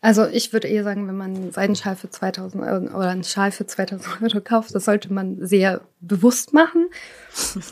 also 0.00 0.26
ich 0.26 0.52
würde 0.52 0.68
eher 0.68 0.84
sagen, 0.84 1.06
wenn 1.08 1.16
man 1.16 1.34
einen 1.34 1.52
Seidenschal 1.52 1.96
für 1.96 2.10
2000 2.10 2.62
Euro 2.62 2.96
oder 2.96 3.10
einen 3.10 3.24
Schal 3.24 3.52
für 3.52 3.66
2000 3.66 4.22
Euro 4.22 4.40
kauft, 4.40 4.74
das 4.74 4.84
sollte 4.84 5.12
man 5.12 5.38
sehr 5.40 5.82
bewusst 6.00 6.52
machen. 6.52 6.88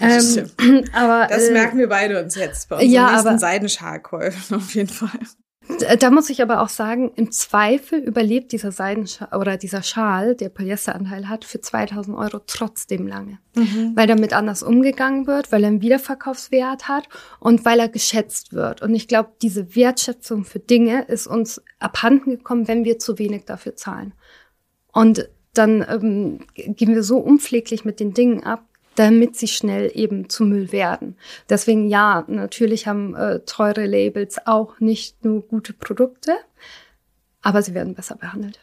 Das, 0.01 0.37
ähm, 0.37 0.85
aber, 0.93 1.27
das 1.29 1.49
äh, 1.49 1.53
merken 1.53 1.79
wir 1.79 1.89
beide 1.89 2.23
uns 2.23 2.37
jetzt 2.37 2.69
bei 2.69 2.77
unseren 2.77 2.91
ja, 2.91 3.11
nächsten 3.13 3.39
Seidenschalkäufen 3.41 4.57
auf 4.57 4.73
jeden 4.75 4.89
Fall. 4.89 5.19
Da 5.99 6.11
muss 6.11 6.29
ich 6.29 6.43
aber 6.43 6.61
auch 6.61 6.69
sagen, 6.69 7.13
im 7.17 7.31
Zweifel 7.31 8.01
überlebt 8.01 8.53
dieser 8.53 8.73
Seidenschal 8.73 9.29
oder 9.39 9.57
dieser 9.57 9.83
Schal, 9.83 10.35
der 10.35 10.49
Polyesteranteil 10.49 11.29
hat, 11.29 11.45
für 11.45 11.61
2000 11.61 12.17
Euro 12.17 12.41
trotzdem 12.47 13.07
lange. 13.07 13.39
Mhm. 13.55 13.93
Weil 13.95 14.07
damit 14.07 14.33
anders 14.33 14.63
umgegangen 14.63 15.27
wird, 15.27 15.51
weil 15.51 15.63
er 15.63 15.69
einen 15.69 15.81
Wiederverkaufswert 15.81 16.89
hat 16.89 17.09
und 17.41 17.65
weil 17.65 17.81
er 17.81 17.89
geschätzt 17.89 18.53
wird. 18.53 18.83
Und 18.83 18.95
ich 18.95 19.09
glaube, 19.09 19.31
diese 19.41 19.75
Wertschätzung 19.75 20.45
für 20.45 20.59
Dinge 20.59 21.05
ist 21.05 21.27
uns 21.27 21.63
abhanden 21.79 22.31
gekommen, 22.31 22.69
wenn 22.69 22.85
wir 22.85 22.99
zu 22.99 23.19
wenig 23.19 23.45
dafür 23.47 23.75
zahlen. 23.75 24.13
Und 24.93 25.29
dann 25.55 25.85
ähm, 25.89 26.47
gehen 26.55 26.95
wir 26.95 27.03
so 27.03 27.19
unpfleglich 27.19 27.85
mit 27.85 28.01
den 28.01 28.15
Dingen 28.15 28.45
ab, 28.45 28.65
damit 28.99 29.37
sie 29.37 29.47
schnell 29.47 29.93
eben 29.95 30.29
zu 30.29 30.45
Müll 30.45 30.73
werden. 30.73 31.17
Deswegen 31.49 31.89
ja, 31.89 32.25
natürlich 32.27 32.89
haben 32.89 33.15
äh, 33.15 33.41
teure 33.41 33.87
Labels 33.87 34.45
auch 34.45 34.81
nicht 34.81 35.25
nur 35.25 35.43
gute 35.47 35.73
Produkte, 35.73 36.37
aber 37.41 37.63
sie 37.63 37.75
werden 37.75 37.95
besser 37.95 38.17
behandelt. 38.17 38.59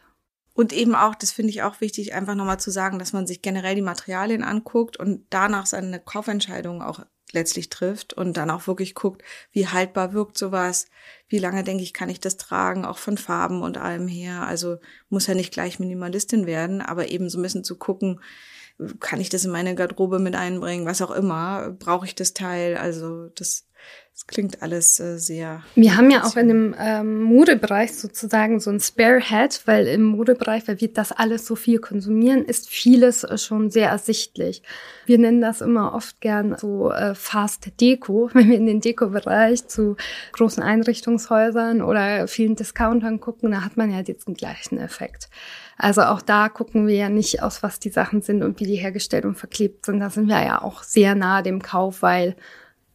Und 0.54 0.74
eben 0.74 0.94
auch, 0.94 1.16
das 1.16 1.32
finde 1.32 1.52
ich 1.52 1.64
auch 1.64 1.80
wichtig, 1.80 2.14
einfach 2.14 2.36
nochmal 2.36 2.60
zu 2.60 2.70
sagen, 2.70 3.00
dass 3.00 3.14
man 3.14 3.28
sich 3.28 3.42
generell 3.42 3.76
die 3.76 3.82
Materialien 3.82 4.44
anguckt 4.44 4.98
und 4.98 5.26
danach 5.30 5.66
seine 5.66 6.00
Kaufentscheidung 6.00 6.82
auch 6.82 7.00
letztlich 7.32 7.70
trifft 7.70 8.14
und 8.14 8.36
dann 8.36 8.50
auch 8.50 8.68
wirklich 8.68 8.94
guckt, 8.94 9.24
wie 9.52 9.68
haltbar 9.68 10.14
wirkt 10.14 10.38
sowas, 10.38 10.88
wie 11.28 11.40
lange 11.40 11.64
denke 11.64 11.84
ich, 11.84 11.94
kann 11.94 12.10
ich 12.10 12.20
das 12.20 12.38
tragen, 12.38 12.86
auch 12.86 12.98
von 12.98 13.18
Farben 13.18 13.62
und 13.62 13.78
allem 13.78 14.08
her. 14.08 14.46
Also 14.46 14.78
muss 15.10 15.28
ja 15.28 15.34
nicht 15.34 15.54
gleich 15.54 15.80
Minimalistin 15.80 16.46
werden, 16.46 16.82
aber 16.82 17.10
eben 17.10 17.30
so 17.30 17.40
ein 17.40 17.44
bisschen 17.44 17.64
zu 17.64 17.78
gucken, 17.78 18.20
kann 19.00 19.22
ich 19.22 19.30
das 19.30 19.46
in 19.46 19.52
meine 19.52 19.76
Garderobe 19.76 20.20
mit 20.20 20.36
einbringen, 20.36 20.86
was 20.86 21.02
auch 21.02 21.12
immer, 21.12 21.72
brauche 21.72 22.06
ich 22.06 22.16
das 22.16 22.34
Teil, 22.34 22.76
also 22.76 23.28
das, 23.30 23.66
das 24.14 24.28
klingt 24.28 24.62
alles 24.62 25.00
äh, 25.00 25.18
sehr. 25.18 25.64
Wir 25.76 25.96
haben 25.96 26.12
ja 26.12 26.24
auch 26.26 26.36
in 26.36 26.48
dem 26.50 26.76
ähm, 26.78 27.22
Modebereich 27.22 27.94
sozusagen 27.94 28.60
so 28.60 28.70
ein 28.70 28.82
Spare 28.82 29.22
Head, 29.22 29.62
weil 29.66 29.88
im 29.88 30.04
Modebereich, 30.04 30.68
weil 30.68 30.82
wir 30.82 30.92
das 30.92 31.14
alles 31.14 31.46
so 31.46 31.56
viel 31.56 31.80
konsumieren, 31.80 32.44
ist 32.44 32.70
vieles 32.70 33.24
äh, 33.24 33.38
schon 33.38 33.70
sehr 33.72 33.90
ersichtlich. 33.90 34.62
Wir 35.06 35.20
nennen 35.20 35.42
das 35.42 35.62
immer 35.62 35.94
oft 35.94 36.20
gern 36.20 36.58
so 36.58 36.92
äh, 36.92 37.16
Fast 37.16 37.80
Deko, 37.80 38.30
wenn 38.34 38.50
wir 38.50 38.58
in 38.58 38.66
den 38.66 38.82
Deko-Bereich 38.82 39.68
zu 39.68 39.96
großen 40.34 40.62
Einrichtungshäusern 40.62 41.82
oder 41.82 42.28
vielen 42.28 42.56
Discountern 42.58 43.22
gucken, 43.22 43.52
da 43.52 43.64
hat 43.64 43.78
man 43.78 43.90
ja 43.90 44.02
jetzt 44.02 44.28
den 44.28 44.36
gleichen 44.36 44.78
Effekt. 44.80 45.30
Also 45.78 46.04
auch 46.04 46.22
da 46.22 46.50
gucken 46.50 46.88
wir 46.88 46.96
ja 46.96 47.10
nicht 47.10 47.42
aus, 47.42 47.62
was 47.62 47.80
die 47.80 47.90
Sachen 47.90 48.22
sind 48.22 48.44
und 48.44 48.60
wie 48.60 48.66
die 48.66 48.76
hergestellt 48.76 49.26
und 49.26 49.36
verklebt 49.36 49.86
sind. 49.86 50.00
Da 50.00 50.10
sind 50.10 50.28
wir 50.28 50.42
ja 50.44 50.62
auch 50.62 50.84
sehr 50.84 51.16
nah 51.16 51.42
dem 51.42 51.62
Kauf, 51.62 52.02
weil 52.02 52.36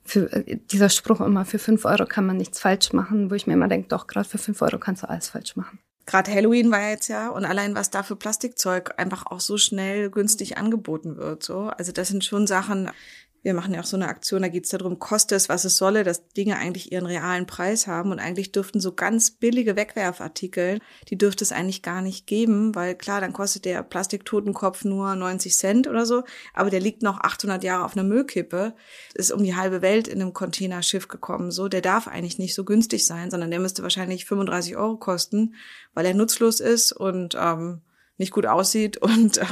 für, 0.02 0.32
äh, 0.32 0.58
dieser 0.70 0.88
Spruch 0.88 1.20
immer, 1.20 1.44
für 1.44 1.58
fünf 1.58 1.84
Euro 1.84 2.06
kann 2.06 2.26
man 2.26 2.36
nichts 2.36 2.60
falsch 2.60 2.92
machen, 2.92 3.30
wo 3.30 3.34
ich 3.34 3.46
mir 3.46 3.54
immer 3.54 3.68
denke, 3.68 3.88
doch, 3.88 4.06
gerade 4.06 4.28
für 4.28 4.38
fünf 4.38 4.60
Euro 4.62 4.78
kannst 4.78 5.02
du 5.02 5.08
alles 5.08 5.28
falsch 5.28 5.56
machen. 5.56 5.78
Gerade 6.06 6.32
Halloween 6.32 6.70
war 6.72 6.90
jetzt 6.90 7.08
ja 7.08 7.28
und 7.28 7.44
allein 7.44 7.74
was 7.74 7.90
da 7.90 8.02
für 8.02 8.16
Plastikzeug 8.16 8.94
einfach 8.96 9.26
auch 9.26 9.40
so 9.40 9.58
schnell 9.58 10.10
günstig 10.10 10.56
angeboten 10.56 11.16
wird. 11.16 11.44
So, 11.44 11.70
also 11.76 11.92
das 11.92 12.08
sind 12.08 12.24
schon 12.24 12.46
Sachen 12.46 12.90
wir 13.42 13.54
machen 13.54 13.72
ja 13.72 13.80
auch 13.80 13.86
so 13.86 13.96
eine 13.96 14.08
Aktion, 14.08 14.42
da 14.42 14.48
geht 14.48 14.64
es 14.64 14.70
darum, 14.70 14.98
kostet 14.98 15.36
es, 15.36 15.48
was 15.48 15.64
es 15.64 15.78
solle, 15.78 16.04
dass 16.04 16.28
Dinge 16.28 16.56
eigentlich 16.56 16.92
ihren 16.92 17.06
realen 17.06 17.46
Preis 17.46 17.86
haben. 17.86 18.10
Und 18.10 18.18
eigentlich 18.18 18.52
dürften 18.52 18.80
so 18.80 18.92
ganz 18.92 19.30
billige 19.30 19.76
Wegwerfartikel, 19.76 20.78
die 21.08 21.16
dürfte 21.16 21.44
es 21.44 21.52
eigentlich 21.52 21.82
gar 21.82 22.02
nicht 22.02 22.26
geben, 22.26 22.74
weil 22.74 22.94
klar, 22.94 23.20
dann 23.20 23.32
kostet 23.32 23.64
der 23.64 23.82
Plastiktotenkopf 23.82 24.84
nur 24.84 25.14
90 25.14 25.56
Cent 25.56 25.88
oder 25.88 26.04
so, 26.04 26.24
aber 26.52 26.70
der 26.70 26.80
liegt 26.80 27.02
noch 27.02 27.20
800 27.20 27.64
Jahre 27.64 27.84
auf 27.84 27.96
einer 27.96 28.06
Müllkippe, 28.06 28.74
ist 29.14 29.32
um 29.32 29.42
die 29.42 29.56
halbe 29.56 29.80
Welt 29.80 30.06
in 30.06 30.20
einem 30.20 30.34
Containerschiff 30.34 31.08
gekommen, 31.08 31.50
so, 31.50 31.68
der 31.68 31.80
darf 31.80 32.08
eigentlich 32.08 32.38
nicht 32.38 32.54
so 32.54 32.64
günstig 32.64 33.06
sein, 33.06 33.30
sondern 33.30 33.50
der 33.50 33.60
müsste 33.60 33.82
wahrscheinlich 33.82 34.26
35 34.26 34.76
Euro 34.76 34.96
kosten, 34.96 35.54
weil 35.94 36.04
er 36.04 36.14
nutzlos 36.14 36.60
ist 36.60 36.92
und 36.92 37.36
ähm, 37.40 37.80
nicht 38.20 38.32
gut 38.32 38.46
aussieht 38.46 38.98
und 38.98 39.38
äh, 39.38 39.44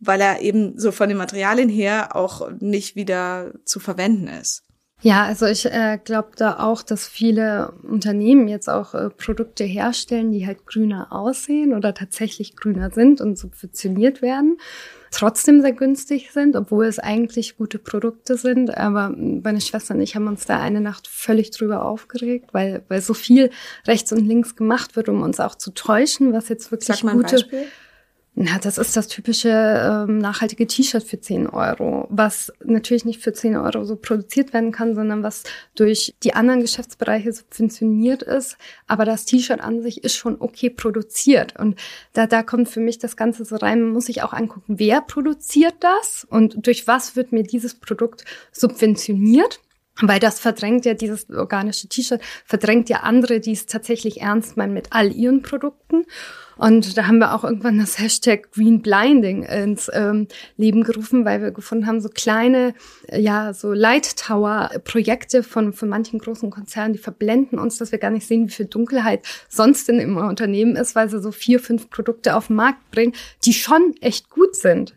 weil 0.00 0.20
er 0.20 0.42
eben 0.42 0.78
so 0.78 0.92
von 0.92 1.08
den 1.08 1.16
Materialien 1.16 1.70
her 1.70 2.14
auch 2.14 2.50
nicht 2.60 2.96
wieder 2.96 3.52
zu 3.64 3.80
verwenden 3.80 4.28
ist. 4.28 4.64
Ja, 5.02 5.24
also 5.24 5.46
ich 5.46 5.64
äh, 5.64 5.98
glaube 6.04 6.32
da 6.36 6.58
auch, 6.58 6.82
dass 6.82 7.08
viele 7.08 7.72
Unternehmen 7.82 8.48
jetzt 8.48 8.68
auch 8.68 8.92
äh, 8.92 9.08
Produkte 9.08 9.64
herstellen, 9.64 10.30
die 10.30 10.46
halt 10.46 10.66
grüner 10.66 11.10
aussehen 11.10 11.72
oder 11.72 11.94
tatsächlich 11.94 12.54
grüner 12.54 12.90
sind 12.90 13.22
und 13.22 13.38
subventioniert 13.38 14.20
werden, 14.20 14.58
trotzdem 15.10 15.62
sehr 15.62 15.72
günstig 15.72 16.32
sind, 16.32 16.54
obwohl 16.54 16.84
es 16.84 16.98
eigentlich 16.98 17.56
gute 17.56 17.78
Produkte 17.78 18.36
sind. 18.36 18.76
Aber 18.76 19.08
meine 19.08 19.62
Schwester 19.62 19.94
und 19.94 20.02
ich 20.02 20.16
haben 20.16 20.26
uns 20.26 20.44
da 20.44 20.60
eine 20.60 20.82
Nacht 20.82 21.08
völlig 21.08 21.50
drüber 21.50 21.86
aufgeregt, 21.86 22.50
weil, 22.52 22.82
weil 22.88 23.00
so 23.00 23.14
viel 23.14 23.48
rechts 23.86 24.12
und 24.12 24.26
links 24.26 24.54
gemacht 24.54 24.96
wird, 24.96 25.08
um 25.08 25.22
uns 25.22 25.40
auch 25.40 25.54
zu 25.54 25.70
täuschen, 25.70 26.34
was 26.34 26.50
jetzt 26.50 26.70
wirklich 26.72 26.98
Sag 26.98 27.04
mal 27.04 27.12
ein 27.12 27.16
gute. 27.16 27.36
Beispiel 27.36 27.64
Na, 28.42 28.58
das 28.58 28.78
ist 28.78 28.96
das 28.96 29.06
typische 29.06 29.50
ähm, 29.50 30.16
nachhaltige 30.16 30.66
T-Shirt 30.66 31.04
für 31.04 31.20
10 31.20 31.46
Euro, 31.46 32.06
was 32.08 32.50
natürlich 32.64 33.04
nicht 33.04 33.20
für 33.20 33.34
10 33.34 33.54
Euro 33.54 33.84
so 33.84 33.96
produziert 33.96 34.54
werden 34.54 34.72
kann, 34.72 34.94
sondern 34.94 35.22
was 35.22 35.42
durch 35.74 36.14
die 36.22 36.32
anderen 36.32 36.62
Geschäftsbereiche 36.62 37.34
subventioniert 37.34 38.22
ist. 38.22 38.56
Aber 38.86 39.04
das 39.04 39.26
T-Shirt 39.26 39.60
an 39.60 39.82
sich 39.82 40.04
ist 40.04 40.16
schon 40.16 40.40
okay 40.40 40.70
produziert. 40.70 41.54
Und 41.58 41.78
da, 42.14 42.26
da 42.26 42.42
kommt 42.42 42.70
für 42.70 42.80
mich 42.80 42.96
das 42.96 43.14
Ganze 43.14 43.44
so 43.44 43.56
rein, 43.56 43.82
man 43.82 43.92
muss 43.92 44.06
sich 44.06 44.22
auch 44.22 44.32
angucken, 44.32 44.76
wer 44.78 45.02
produziert 45.02 45.74
das 45.80 46.26
und 46.30 46.66
durch 46.66 46.86
was 46.86 47.16
wird 47.16 47.32
mir 47.32 47.42
dieses 47.42 47.74
Produkt 47.74 48.24
subventioniert. 48.52 49.60
Weil 50.02 50.20
das 50.20 50.40
verdrängt 50.40 50.84
ja 50.84 50.94
dieses 50.94 51.28
organische 51.30 51.88
T-Shirt, 51.88 52.20
verdrängt 52.44 52.88
ja 52.88 53.00
andere, 53.00 53.40
die 53.40 53.52
es 53.52 53.66
tatsächlich 53.66 54.20
ernst 54.20 54.56
meinen 54.56 54.72
mit 54.72 54.88
all 54.90 55.12
ihren 55.12 55.42
Produkten. 55.42 56.04
Und 56.56 56.98
da 56.98 57.06
haben 57.06 57.18
wir 57.18 57.34
auch 57.34 57.42
irgendwann 57.42 57.78
das 57.78 57.98
Hashtag 57.98 58.52
Green 58.52 58.82
Blinding 58.82 59.44
ins 59.44 59.90
ähm, 59.94 60.28
Leben 60.58 60.82
gerufen, 60.82 61.24
weil 61.24 61.40
wir 61.40 61.52
gefunden 61.52 61.86
haben, 61.86 62.02
so 62.02 62.10
kleine, 62.10 62.74
ja, 63.10 63.54
so 63.54 63.72
Light 63.72 64.18
Tower 64.18 64.70
Projekte 64.84 65.42
von, 65.42 65.72
von 65.72 65.88
manchen 65.88 66.18
großen 66.18 66.50
Konzernen, 66.50 66.92
die 66.92 66.98
verblenden 66.98 67.58
uns, 67.58 67.78
dass 67.78 67.92
wir 67.92 67.98
gar 67.98 68.10
nicht 68.10 68.26
sehen, 68.26 68.46
wie 68.46 68.52
viel 68.52 68.66
Dunkelheit 68.66 69.26
sonst 69.48 69.88
in 69.88 70.00
im 70.00 70.18
Unternehmen 70.18 70.76
ist, 70.76 70.94
weil 70.94 71.08
sie 71.08 71.20
so 71.20 71.32
vier, 71.32 71.60
fünf 71.60 71.88
Produkte 71.88 72.36
auf 72.36 72.48
den 72.48 72.56
Markt 72.56 72.90
bringen, 72.90 73.14
die 73.44 73.54
schon 73.54 73.94
echt 74.00 74.28
gut 74.28 74.54
sind 74.54 74.94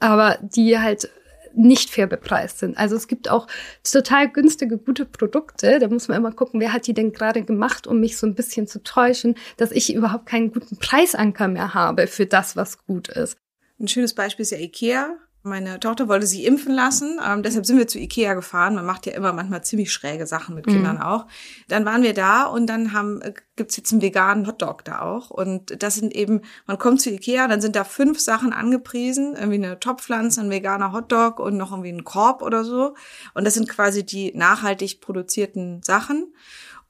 aber 0.00 0.38
die 0.40 0.78
halt 0.78 1.10
nicht 1.54 1.90
fair 1.90 2.06
bepreist 2.06 2.58
sind. 2.58 2.76
Also 2.76 2.96
es 2.96 3.08
gibt 3.08 3.28
auch 3.28 3.46
total 3.82 4.30
günstige, 4.30 4.78
gute 4.78 5.04
Produkte. 5.04 5.78
Da 5.78 5.88
muss 5.88 6.08
man 6.08 6.18
immer 6.18 6.32
gucken, 6.32 6.60
wer 6.60 6.72
hat 6.72 6.86
die 6.86 6.94
denn 6.94 7.12
gerade 7.12 7.42
gemacht, 7.42 7.86
um 7.86 8.00
mich 8.00 8.16
so 8.16 8.26
ein 8.26 8.34
bisschen 8.34 8.66
zu 8.66 8.82
täuschen, 8.82 9.36
dass 9.56 9.70
ich 9.72 9.94
überhaupt 9.94 10.26
keinen 10.26 10.52
guten 10.52 10.76
Preisanker 10.76 11.48
mehr 11.48 11.74
habe 11.74 12.06
für 12.06 12.26
das, 12.26 12.56
was 12.56 12.84
gut 12.84 13.08
ist. 13.08 13.36
Ein 13.78 13.88
schönes 13.88 14.14
Beispiel 14.14 14.42
ist 14.42 14.50
ja 14.52 14.58
Ikea. 14.58 15.16
Meine 15.42 15.80
Tochter 15.80 16.06
wollte 16.08 16.26
sie 16.26 16.44
impfen 16.44 16.74
lassen, 16.74 17.18
ähm, 17.26 17.42
deshalb 17.42 17.64
sind 17.64 17.78
wir 17.78 17.88
zu 17.88 17.98
Ikea 17.98 18.34
gefahren. 18.34 18.74
Man 18.74 18.84
macht 18.84 19.06
ja 19.06 19.12
immer 19.12 19.32
manchmal 19.32 19.64
ziemlich 19.64 19.90
schräge 19.90 20.26
Sachen 20.26 20.54
mit 20.54 20.66
Kindern 20.66 20.96
mhm. 20.96 21.02
auch. 21.02 21.26
Dann 21.68 21.86
waren 21.86 22.02
wir 22.02 22.12
da 22.12 22.44
und 22.44 22.66
dann 22.66 22.92
haben 22.92 23.22
äh, 23.22 23.32
gibt's 23.56 23.76
jetzt 23.78 23.90
einen 23.92 24.02
veganen 24.02 24.46
Hotdog 24.46 24.84
da 24.84 25.00
auch. 25.00 25.30
Und 25.30 25.82
das 25.82 25.94
sind 25.94 26.14
eben, 26.14 26.42
man 26.66 26.78
kommt 26.78 27.00
zu 27.00 27.10
Ikea, 27.10 27.48
dann 27.48 27.62
sind 27.62 27.74
da 27.74 27.84
fünf 27.84 28.20
Sachen 28.20 28.52
angepriesen, 28.52 29.34
irgendwie 29.34 29.64
eine 29.64 29.80
Topfpflanze, 29.80 30.42
ein 30.42 30.50
veganer 30.50 30.92
Hotdog 30.92 31.40
und 31.40 31.56
noch 31.56 31.70
irgendwie 31.70 31.92
ein 31.92 32.04
Korb 32.04 32.42
oder 32.42 32.62
so. 32.62 32.94
Und 33.32 33.44
das 33.44 33.54
sind 33.54 33.68
quasi 33.68 34.04
die 34.04 34.32
nachhaltig 34.34 35.00
produzierten 35.00 35.82
Sachen. 35.82 36.34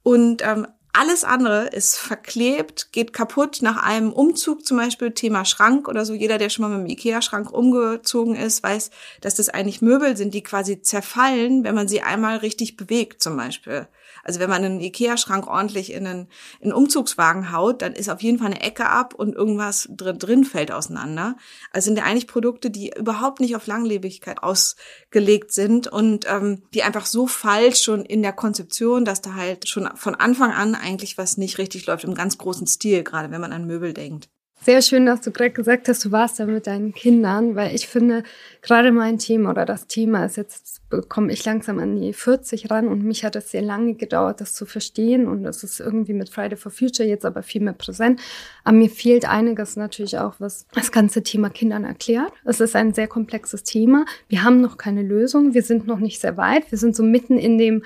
Und 0.03 0.43
ähm, 0.43 0.67
alles 0.92 1.24
andere 1.24 1.68
ist 1.68 1.96
verklebt, 1.96 2.92
geht 2.92 3.12
kaputt 3.12 3.59
nach 3.62 3.76
einem 3.76 4.12
Umzug, 4.12 4.66
zum 4.66 4.76
Beispiel 4.76 5.12
Thema 5.12 5.44
Schrank 5.44 5.88
oder 5.88 6.05
so. 6.05 6.14
Jeder, 6.14 6.38
der 6.38 6.50
schon 6.50 6.62
mal 6.62 6.76
mit 6.76 6.88
dem 6.88 6.92
Ikea-Schrank 6.92 7.53
umgezogen 7.53 8.35
ist, 8.35 8.62
weiß, 8.62 8.90
dass 9.20 9.37
das 9.37 9.48
eigentlich 9.48 9.83
Möbel 9.83 10.16
sind, 10.16 10.35
die 10.35 10.42
quasi 10.42 10.83
zerfallen, 10.83 11.64
wenn 11.64 11.74
man 11.74 11.88
sie 11.88 12.03
einmal 12.03 12.38
richtig 12.38 12.76
bewegt, 12.76 13.22
zum 13.22 13.37
Beispiel. 13.37 13.87
Also 14.24 14.40
wenn 14.40 14.50
man 14.50 14.64
einen 14.64 14.80
Ikea-Schrank 14.80 15.46
ordentlich 15.46 15.92
in 15.92 16.06
einen, 16.06 16.28
in 16.61 16.70
einen 16.70 16.72
Umzugswagen 16.72 17.52
haut, 17.52 17.83
dann 17.83 17.92
ist 17.92 18.09
auf 18.09 18.22
jeden 18.22 18.38
Fall 18.38 18.48
eine 18.48 18.61
Ecke 18.61 18.87
ab 18.88 19.14
und 19.14 19.35
irgendwas 19.35 19.88
drin, 19.90 20.18
drin 20.18 20.44
fällt 20.44 20.72
auseinander. 20.72 21.37
Also 21.72 21.87
sind 21.87 21.98
ja 21.98 22.04
eigentlich 22.04 22.26
Produkte, 22.26 22.70
die 22.70 22.92
überhaupt 22.96 23.40
nicht 23.40 23.56
auf 23.56 23.66
Langlebigkeit 23.66 24.42
ausgelegt 24.42 25.52
sind 25.52 25.87
und 25.87 26.26
ähm, 26.28 26.62
die 26.74 26.83
einfach 26.83 27.06
so 27.06 27.26
falsch 27.26 27.83
schon 27.83 28.04
in 28.04 28.22
der 28.22 28.33
Konzeption, 28.33 29.04
dass 29.04 29.22
da 29.22 29.35
halt 29.35 29.68
schon 29.68 29.88
von 29.96 30.14
Anfang 30.14 30.52
an 30.52 30.74
eigentlich 30.74 31.18
was 31.18 31.37
nicht 31.37 31.59
richtig 31.59 31.87
läuft, 31.87 32.04
im 32.04 32.14
ganz 32.14 32.38
großen 32.38 32.66
Stil, 32.66 33.02
gerade 33.02 33.30
wenn 33.30 33.40
man 33.40 33.52
an 33.52 33.66
Möbel 33.66 33.92
denkt. 33.92 34.28
Sehr 34.62 34.83
schön, 34.83 35.07
dass 35.07 35.23
du 35.23 35.31
gerade 35.31 35.53
gesagt 35.53 35.88
hast, 35.88 36.05
du 36.05 36.12
warst 36.12 36.38
da 36.38 36.44
mit 36.44 36.66
deinen 36.66 36.92
Kindern, 36.92 37.57
weil 37.57 37.75
ich 37.75 37.88
finde, 37.88 38.25
gerade 38.61 38.92
mein 38.92 39.16
Thema 39.16 39.53
oder 39.53 39.64
das 39.64 39.87
Thema 39.87 40.27
ist 40.27 40.37
jetzt, 40.37 40.83
komme 41.09 41.33
ich 41.33 41.42
langsam 41.46 41.79
an 41.79 41.99
die 41.99 42.12
40 42.12 42.70
ran 42.70 42.87
und 42.87 43.03
mich 43.03 43.25
hat 43.25 43.37
es 43.37 43.53
sehr 43.53 43.62
lange 43.62 43.94
gedauert, 43.94 44.42
das 44.42 44.53
zu 44.53 44.66
verstehen 44.66 45.29
und 45.29 45.46
es 45.46 45.64
ist 45.64 45.81
irgendwie 45.81 46.12
mit 46.12 46.29
Friday 46.29 46.59
for 46.59 46.70
Future 46.70 47.09
jetzt 47.09 47.25
aber 47.25 47.42
viel 47.42 47.62
mehr 47.62 47.73
präsent. 47.73 48.20
Aber 48.62 48.77
mir 48.77 48.90
fehlt 48.90 49.27
einiges 49.27 49.77
natürlich 49.77 50.18
auch, 50.18 50.35
was 50.40 50.66
das 50.75 50.92
ganze 50.92 51.23
Thema 51.23 51.49
Kindern 51.49 51.85
erklärt. 51.85 52.33
Es 52.44 52.61
ist 52.61 52.77
ein 52.77 52.92
sehr 52.92 53.09
komplexes 53.09 53.62
Thema. 53.62 54.05
Wir 54.29 54.44
haben 54.44 54.61
noch 54.61 54.77
keine 54.77 55.03
Lösung. 55.03 55.55
Wir 55.55 55.62
sind 55.62 55.87
noch 55.87 56.01
nicht 56.01 56.20
sehr 56.20 56.37
weit. 56.37 56.70
Wir 56.70 56.77
sind 56.77 56.94
so 56.94 57.03
mitten 57.03 57.38
in 57.38 57.57
dem 57.57 57.83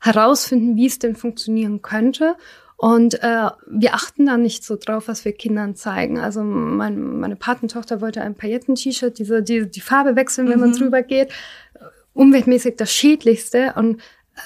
herausfinden, 0.00 0.76
wie 0.76 0.86
es 0.86 0.98
denn 0.98 1.16
funktionieren 1.16 1.82
könnte. 1.82 2.36
Und 2.76 3.22
äh, 3.22 3.50
wir 3.66 3.94
achten 3.94 4.26
da 4.26 4.36
nicht 4.36 4.64
so 4.64 4.76
drauf, 4.76 5.08
was 5.08 5.24
wir 5.24 5.32
Kindern 5.32 5.76
zeigen. 5.76 6.18
Also 6.18 6.42
mein, 6.42 7.18
meine 7.20 7.36
Patentochter 7.36 8.00
wollte 8.00 8.22
ein 8.22 8.34
Pailletten-T-Shirt, 8.34 9.18
diese, 9.18 9.42
die, 9.42 9.70
die 9.70 9.80
Farbe 9.80 10.16
wechseln, 10.16 10.48
wenn 10.48 10.60
mhm. 10.60 10.70
man 10.70 10.72
drüber 10.72 11.02
geht. 11.02 11.32
Umweltmäßig 12.14 12.76
das 12.76 12.92
Schädlichste. 12.92 13.74
Und 13.76 14.00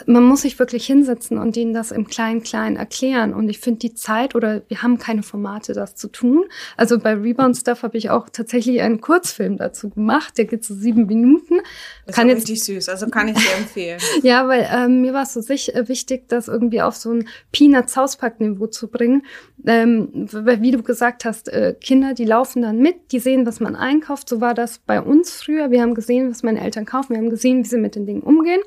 man 0.06 0.22
muss 0.22 0.42
sich 0.42 0.58
wirklich 0.58 0.86
hinsetzen 0.86 1.38
und 1.38 1.56
ihnen 1.56 1.72
das 1.72 1.92
im 1.92 2.06
Klein-Klein 2.06 2.76
erklären. 2.76 3.32
Und 3.32 3.48
ich 3.48 3.58
finde 3.58 3.80
die 3.80 3.94
Zeit 3.94 4.34
oder 4.34 4.62
wir 4.68 4.82
haben 4.82 4.98
keine 4.98 5.22
Formate, 5.22 5.72
das 5.72 5.94
zu 5.94 6.08
tun. 6.08 6.44
Also 6.76 6.98
bei 6.98 7.14
Rebound 7.14 7.56
Stuff 7.56 7.82
habe 7.82 7.96
ich 7.96 8.10
auch 8.10 8.28
tatsächlich 8.28 8.80
einen 8.82 9.00
Kurzfilm 9.00 9.56
dazu 9.56 9.88
gemacht. 9.88 10.36
Der 10.36 10.44
geht 10.44 10.64
so 10.64 10.74
sieben 10.74 11.06
Minuten. 11.06 11.60
Das 12.06 12.14
kann 12.16 12.28
ist 12.28 12.38
jetzt, 12.38 12.48
richtig 12.48 12.64
süß, 12.64 12.88
also 12.88 13.08
kann 13.08 13.28
ich 13.28 13.36
dir 13.36 13.56
empfehlen. 13.56 14.00
ja, 14.22 14.46
weil 14.46 14.68
ähm, 14.70 15.00
mir 15.00 15.14
war 15.14 15.22
es 15.22 15.32
so 15.32 15.40
sich, 15.40 15.74
äh, 15.74 15.88
wichtig, 15.88 16.28
das 16.28 16.48
irgendwie 16.48 16.82
auf 16.82 16.96
so 16.96 17.12
ein 17.12 17.28
Peanuts 17.52 17.96
Hauspack-Niveau 17.96 18.66
zu 18.66 18.88
bringen. 18.88 19.24
Ähm, 19.66 20.28
weil, 20.32 20.60
wie 20.60 20.70
du 20.70 20.82
gesagt 20.82 21.24
hast, 21.24 21.48
äh, 21.48 21.74
Kinder, 21.80 22.14
die 22.14 22.24
laufen 22.24 22.62
dann 22.62 22.78
mit, 22.78 23.12
die 23.12 23.18
sehen, 23.18 23.46
was 23.46 23.58
man 23.58 23.74
einkauft. 23.74 24.28
So 24.28 24.40
war 24.40 24.54
das 24.54 24.78
bei 24.78 25.00
uns 25.00 25.42
früher. 25.42 25.70
Wir 25.70 25.82
haben 25.82 25.94
gesehen, 25.94 26.30
was 26.30 26.42
meine 26.42 26.60
Eltern 26.60 26.84
kaufen. 26.84 27.10
Wir 27.10 27.18
haben 27.18 27.30
gesehen, 27.30 27.64
wie 27.64 27.68
sie 27.68 27.78
mit 27.78 27.94
den 27.94 28.06
Dingen 28.06 28.22
umgehen. 28.22 28.60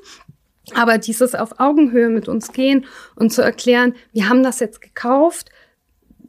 Aber 0.74 0.98
dieses 0.98 1.34
auf 1.34 1.58
Augenhöhe 1.58 2.08
mit 2.08 2.28
uns 2.28 2.52
gehen 2.52 2.86
und 3.16 3.32
zu 3.32 3.42
erklären, 3.42 3.94
wir 4.12 4.28
haben 4.28 4.42
das 4.42 4.60
jetzt 4.60 4.80
gekauft, 4.80 5.50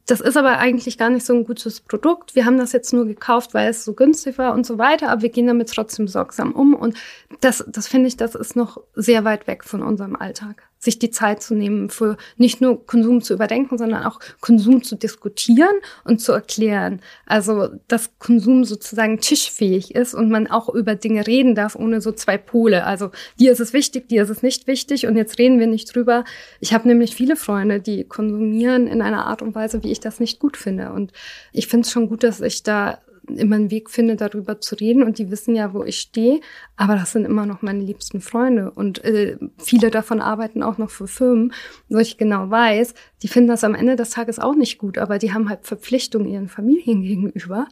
das 0.06 0.20
ist 0.20 0.36
aber 0.36 0.58
eigentlich 0.58 0.98
gar 0.98 1.10
nicht 1.10 1.26
so 1.26 1.34
ein 1.34 1.46
gutes 1.46 1.80
Produkt. 1.80 2.36
Wir 2.36 2.46
haben 2.46 2.58
das 2.58 2.74
jetzt 2.74 2.92
nur 2.92 3.06
gekauft, 3.06 3.54
weil 3.54 3.70
es 3.70 3.86
so 3.86 3.94
günstig 3.94 4.38
war 4.38 4.54
und 4.54 4.66
so 4.66 4.78
weiter, 4.78 5.10
aber 5.10 5.22
wir 5.22 5.30
gehen 5.30 5.48
damit 5.48 5.70
trotzdem 5.70 6.10
sorgsam 6.10 6.52
um. 6.52 6.74
Und 6.74 6.98
das, 7.40 7.64
das 7.68 7.88
finde 7.88 8.08
ich, 8.08 8.18
das 8.18 8.36
ist 8.36 8.58
noch 8.58 8.82
sehr 8.96 9.24
weit 9.24 9.48
weg 9.48 9.64
von 9.64 9.82
unserem 9.82 10.18
Alltag 10.18 10.64
sich 10.84 11.00
die 11.00 11.12
Zeit 11.12 11.42
zu 11.42 11.56
nehmen, 11.56 11.90
für 11.90 12.18
nicht 12.38 12.60
nur 12.62 12.86
Konsum 12.86 13.22
zu 13.22 13.34
überdenken, 13.34 13.78
sondern 13.78 14.04
auch 14.04 14.20
Konsum 14.42 14.84
zu 14.84 14.96
diskutieren 14.96 15.76
und 16.04 16.20
zu 16.20 16.34
erklären. 16.34 17.00
Also, 17.26 17.70
dass 17.88 18.12
Konsum 18.20 18.66
sozusagen 18.66 19.20
tischfähig 19.20 19.96
ist 19.96 20.14
und 20.14 20.30
man 20.30 20.48
auch 20.48 20.70
über 20.70 20.96
Dinge 20.96 21.26
reden 21.26 21.56
darf, 21.56 21.76
ohne 21.76 22.02
so 22.02 22.12
zwei 22.12 22.38
Pole. 22.38 22.84
Also, 22.84 23.12
dir 23.40 23.52
ist 23.54 23.62
es 23.62 23.72
wichtig, 23.72 24.10
dir 24.10 24.24
ist 24.24 24.30
es 24.30 24.44
nicht 24.44 24.68
wichtig 24.68 25.08
und 25.08 25.16
jetzt 25.16 25.40
reden 25.40 25.60
wir 25.60 25.68
nicht 25.68 25.96
drüber. 25.96 26.26
Ich 26.60 26.74
habe 26.74 26.88
nämlich 26.88 27.16
viele 27.16 27.36
Freunde, 27.36 27.80
die 27.80 28.04
konsumieren 28.04 28.88
in 28.88 29.02
einer 29.02 29.26
Art 29.26 29.42
und 29.42 29.56
Weise, 29.56 29.84
wie 29.84 29.92
ich 29.92 30.02
das 30.02 30.20
nicht 30.20 30.40
gut 30.40 30.58
finde. 30.58 30.92
Und 30.92 31.14
ich 31.54 31.68
finde 31.68 31.86
es 31.86 31.92
schon 31.92 32.10
gut, 32.10 32.24
dass 32.24 32.42
ich 32.42 32.64
da 32.64 33.00
immer 33.28 33.56
einen 33.56 33.72
Weg 33.72 33.90
finde, 33.90 34.16
darüber 34.16 34.60
zu 34.60 34.76
reden. 34.76 35.04
Und 35.04 35.18
die 35.18 35.32
wissen 35.32 35.56
ja, 35.56 35.74
wo 35.74 35.84
ich 35.84 36.00
stehe. 36.00 36.42
Aber 36.76 36.96
das 36.96 37.12
sind 37.12 37.26
immer 37.26 37.46
noch 37.46 37.62
meine 37.62 37.84
liebsten 37.84 38.22
Freunde. 38.22 38.72
Und 38.72 39.04
äh, 39.04 39.38
viele 39.58 39.92
davon 39.92 40.22
arbeiten 40.22 40.64
auch 40.64 40.78
noch 40.78 40.90
für 40.90 41.08
Firmen, 41.08 41.54
wo 41.90 41.98
ich 41.98 42.18
genau 42.18 42.50
weiß, 42.50 42.94
die 43.22 43.28
finden 43.28 43.50
das 43.50 43.64
am 43.64 43.76
Ende 43.76 43.96
des 43.96 44.12
Tages 44.12 44.40
auch 44.40 44.56
nicht 44.56 44.78
gut. 44.78 44.98
Aber 44.98 45.18
die 45.18 45.34
haben 45.34 45.50
halt 45.50 45.66
Verpflichtungen 45.66 46.28
ihren 46.28 46.50
Familien 46.50 47.02
gegenüber. 47.04 47.68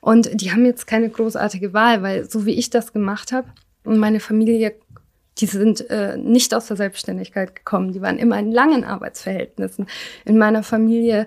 Und 0.00 0.40
die 0.40 0.52
haben 0.52 0.64
jetzt 0.64 0.86
keine 0.86 1.08
großartige 1.08 1.72
Wahl, 1.72 2.02
weil 2.02 2.28
so 2.30 2.46
wie 2.46 2.54
ich 2.54 2.70
das 2.70 2.92
gemacht 2.92 3.32
habe 3.32 3.48
und 3.84 3.98
meine 3.98 4.20
Familie 4.20 4.74
die 5.38 5.46
sind 5.46 5.90
äh, 5.90 6.16
nicht 6.16 6.54
aus 6.54 6.68
der 6.68 6.76
Selbstständigkeit 6.76 7.56
gekommen. 7.56 7.92
Die 7.92 8.00
waren 8.00 8.18
immer 8.18 8.38
in 8.38 8.52
langen 8.52 8.84
Arbeitsverhältnissen. 8.84 9.86
In 10.24 10.38
meiner 10.38 10.62
Familie 10.62 11.26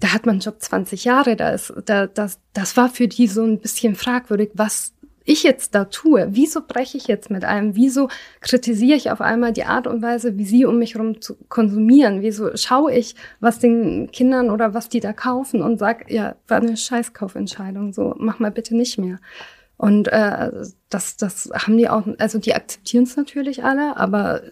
da 0.00 0.12
hat 0.12 0.26
man 0.26 0.34
einen 0.34 0.40
Job 0.40 0.56
20 0.60 1.04
Jahre, 1.04 1.36
da 1.36 1.50
ist, 1.50 1.72
da, 1.86 2.06
das, 2.06 2.40
das 2.52 2.76
war 2.76 2.88
für 2.88 3.08
die 3.08 3.26
so 3.26 3.44
ein 3.44 3.60
bisschen 3.60 3.94
fragwürdig, 3.94 4.50
was 4.54 4.92
ich 5.24 5.42
jetzt 5.42 5.74
da 5.74 5.86
tue. 5.86 6.28
Wieso 6.30 6.60
breche 6.60 6.98
ich 6.98 7.06
jetzt 7.06 7.30
mit 7.30 7.44
einem? 7.44 7.74
Wieso 7.74 8.08
kritisiere 8.40 8.96
ich 8.96 9.10
auf 9.10 9.22
einmal 9.22 9.52
die 9.52 9.64
Art 9.64 9.86
und 9.86 10.02
Weise, 10.02 10.36
wie 10.36 10.44
sie 10.44 10.66
um 10.66 10.78
mich 10.78 10.94
herum 10.94 11.22
zu 11.22 11.36
konsumieren? 11.48 12.20
Wieso 12.20 12.54
schaue 12.56 12.92
ich, 12.92 13.14
was 13.40 13.58
den 13.58 14.10
Kindern 14.12 14.50
oder 14.50 14.74
was 14.74 14.90
die 14.90 15.00
da 15.00 15.14
kaufen 15.14 15.62
und 15.62 15.78
sag, 15.78 16.10
ja, 16.10 16.36
war 16.46 16.58
eine 16.58 16.76
Scheißkaufentscheidung, 16.76 17.94
so 17.94 18.14
mach 18.18 18.38
mal 18.38 18.50
bitte 18.50 18.76
nicht 18.76 18.98
mehr. 18.98 19.18
Und 19.76 20.08
äh, 20.08 20.50
das, 20.90 21.16
das 21.16 21.50
haben 21.54 21.78
die 21.78 21.88
auch, 21.88 22.06
also 22.18 22.38
die 22.38 22.54
akzeptieren 22.54 23.04
es 23.04 23.16
natürlich 23.16 23.64
alle, 23.64 23.96
aber 23.96 24.42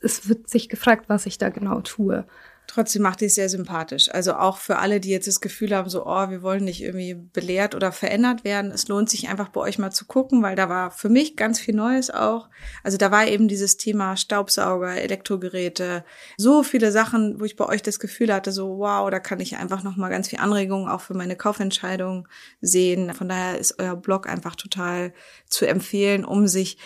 es 0.00 0.28
wird 0.28 0.48
sich 0.48 0.68
gefragt, 0.68 1.04
was 1.08 1.26
ich 1.26 1.38
da 1.38 1.50
genau 1.50 1.80
tue. 1.80 2.24
Trotzdem 2.68 3.02
macht 3.02 3.20
es 3.20 3.34
sehr 3.34 3.48
sympathisch. 3.48 4.08
Also 4.10 4.34
auch 4.34 4.56
für 4.56 4.78
alle, 4.78 4.98
die 4.98 5.10
jetzt 5.10 5.26
das 5.26 5.40
Gefühl 5.42 5.74
haben, 5.76 5.90
so, 5.90 6.06
oh, 6.06 6.30
wir 6.30 6.42
wollen 6.42 6.64
nicht 6.64 6.82
irgendwie 6.82 7.14
belehrt 7.14 7.74
oder 7.74 7.92
verändert 7.92 8.44
werden. 8.44 8.70
Es 8.70 8.88
lohnt 8.88 9.10
sich 9.10 9.28
einfach 9.28 9.48
bei 9.48 9.60
euch 9.60 9.78
mal 9.78 9.90
zu 9.90 10.06
gucken, 10.06 10.42
weil 10.42 10.56
da 10.56 10.68
war 10.70 10.90
für 10.90 11.10
mich 11.10 11.36
ganz 11.36 11.60
viel 11.60 11.74
Neues 11.74 12.10
auch. 12.10 12.48
Also 12.82 12.96
da 12.96 13.10
war 13.10 13.26
eben 13.26 13.46
dieses 13.46 13.76
Thema 13.76 14.16
Staubsauger, 14.16 14.96
Elektrogeräte, 14.96 16.04
so 16.38 16.62
viele 16.62 16.92
Sachen, 16.92 17.40
wo 17.40 17.44
ich 17.44 17.56
bei 17.56 17.66
euch 17.66 17.82
das 17.82 17.98
Gefühl 17.98 18.32
hatte, 18.32 18.52
so, 18.52 18.78
wow, 18.78 19.10
da 19.10 19.20
kann 19.20 19.40
ich 19.40 19.56
einfach 19.56 19.82
nochmal 19.82 20.10
ganz 20.10 20.28
viel 20.28 20.38
Anregungen 20.38 20.88
auch 20.88 21.02
für 21.02 21.14
meine 21.14 21.36
Kaufentscheidung 21.36 22.26
sehen. 22.62 23.12
Von 23.12 23.28
daher 23.28 23.58
ist 23.58 23.80
euer 23.80 23.96
Blog 23.96 24.26
einfach 24.26 24.56
total 24.56 25.12
zu 25.46 25.66
empfehlen, 25.66 26.24
um 26.24 26.46
sich 26.46 26.78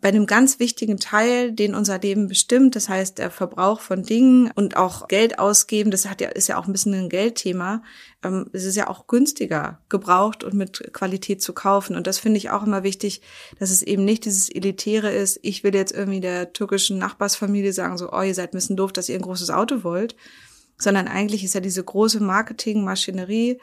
bei 0.00 0.08
einem 0.08 0.24
ganz 0.24 0.58
wichtigen 0.58 0.96
Teil, 0.96 1.52
den 1.52 1.74
unser 1.74 1.98
Leben 1.98 2.28
bestimmt, 2.28 2.76
das 2.76 2.88
heißt 2.88 3.18
der 3.18 3.30
Verbrauch 3.30 3.80
von 3.80 4.02
Dingen 4.02 4.50
und 4.54 4.78
auch 4.78 5.06
Geld 5.06 5.38
ausgeben, 5.38 5.90
das 5.90 6.08
hat 6.08 6.22
ja, 6.22 6.30
ist 6.30 6.48
ja 6.48 6.56
auch 6.56 6.66
ein 6.66 6.72
bisschen 6.72 6.94
ein 6.94 7.10
Geldthema. 7.10 7.82
Ähm, 8.24 8.48
es 8.54 8.64
ist 8.64 8.76
ja 8.76 8.88
auch 8.88 9.06
günstiger 9.06 9.78
gebraucht 9.90 10.44
und 10.44 10.54
mit 10.54 10.94
Qualität 10.94 11.42
zu 11.42 11.52
kaufen. 11.52 11.94
Und 11.94 12.06
das 12.06 12.18
finde 12.18 12.38
ich 12.38 12.48
auch 12.48 12.62
immer 12.62 12.84
wichtig, 12.84 13.20
dass 13.58 13.70
es 13.70 13.82
eben 13.82 14.06
nicht 14.06 14.24
dieses 14.24 14.48
Elitäre 14.48 15.12
ist, 15.12 15.38
ich 15.42 15.62
will 15.62 15.74
jetzt 15.74 15.92
irgendwie 15.92 16.20
der 16.20 16.54
türkischen 16.54 16.96
Nachbarsfamilie 16.96 17.74
sagen, 17.74 17.98
so, 17.98 18.10
oh, 18.10 18.22
ihr 18.22 18.34
seid 18.34 18.54
ein 18.54 18.56
bisschen 18.56 18.76
doof, 18.76 18.94
dass 18.94 19.10
ihr 19.10 19.16
ein 19.16 19.22
großes 19.22 19.50
Auto 19.50 19.84
wollt, 19.84 20.16
sondern 20.78 21.06
eigentlich 21.06 21.44
ist 21.44 21.54
ja 21.54 21.60
diese 21.60 21.84
große 21.84 22.20
Marketingmaschinerie, 22.20 23.58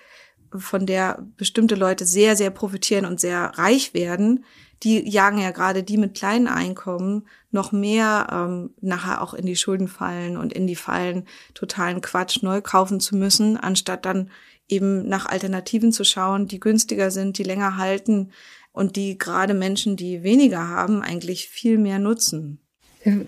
von 0.56 0.86
der 0.86 1.26
bestimmte 1.38 1.74
Leute 1.74 2.06
sehr, 2.06 2.36
sehr 2.36 2.52
profitieren 2.52 3.06
und 3.06 3.20
sehr 3.20 3.54
reich 3.56 3.96
werden, 3.96 4.46
die 4.84 5.10
jagen 5.10 5.40
ja 5.40 5.52
gerade 5.52 5.84
die 5.84 5.98
mit 5.98 6.16
kleinen 6.16 6.48
Einkommen 6.48 7.28
noch 7.52 7.72
mehr 7.72 8.28
ähm, 8.32 8.72
nachher 8.82 9.22
auch 9.22 9.34
in 9.34 9.46
die 9.46 9.56
Schulden 9.56 9.88
fallen 9.88 10.38
und 10.38 10.54
in 10.54 10.68
die 10.68 10.76
Fallen 10.76 11.28
totalen 11.54 12.02
Quatsch 12.02 12.42
neu 12.42 12.62
kaufen 12.62 13.00
zu 13.00 13.16
müssen, 13.16 13.58
anstatt 13.58 14.06
dann 14.06 14.30
eben 14.68 15.08
nach 15.08 15.26
Alternativen 15.26 15.92
zu 15.92 16.04
schauen, 16.04 16.48
die 16.48 16.60
günstiger 16.60 17.12
sind, 17.12 17.38
die 17.38 17.44
länger 17.44 17.78
halten 17.78 18.32
und 18.72 18.96
die 18.96 19.18
gerade 19.18 19.54
Menschen, 19.54 19.96
die 19.96 20.24
weniger 20.24 20.68
haben, 20.68 21.02
eigentlich 21.02 21.48
viel 21.48 21.78
mehr 21.78 22.00
nutzen. 22.00 22.63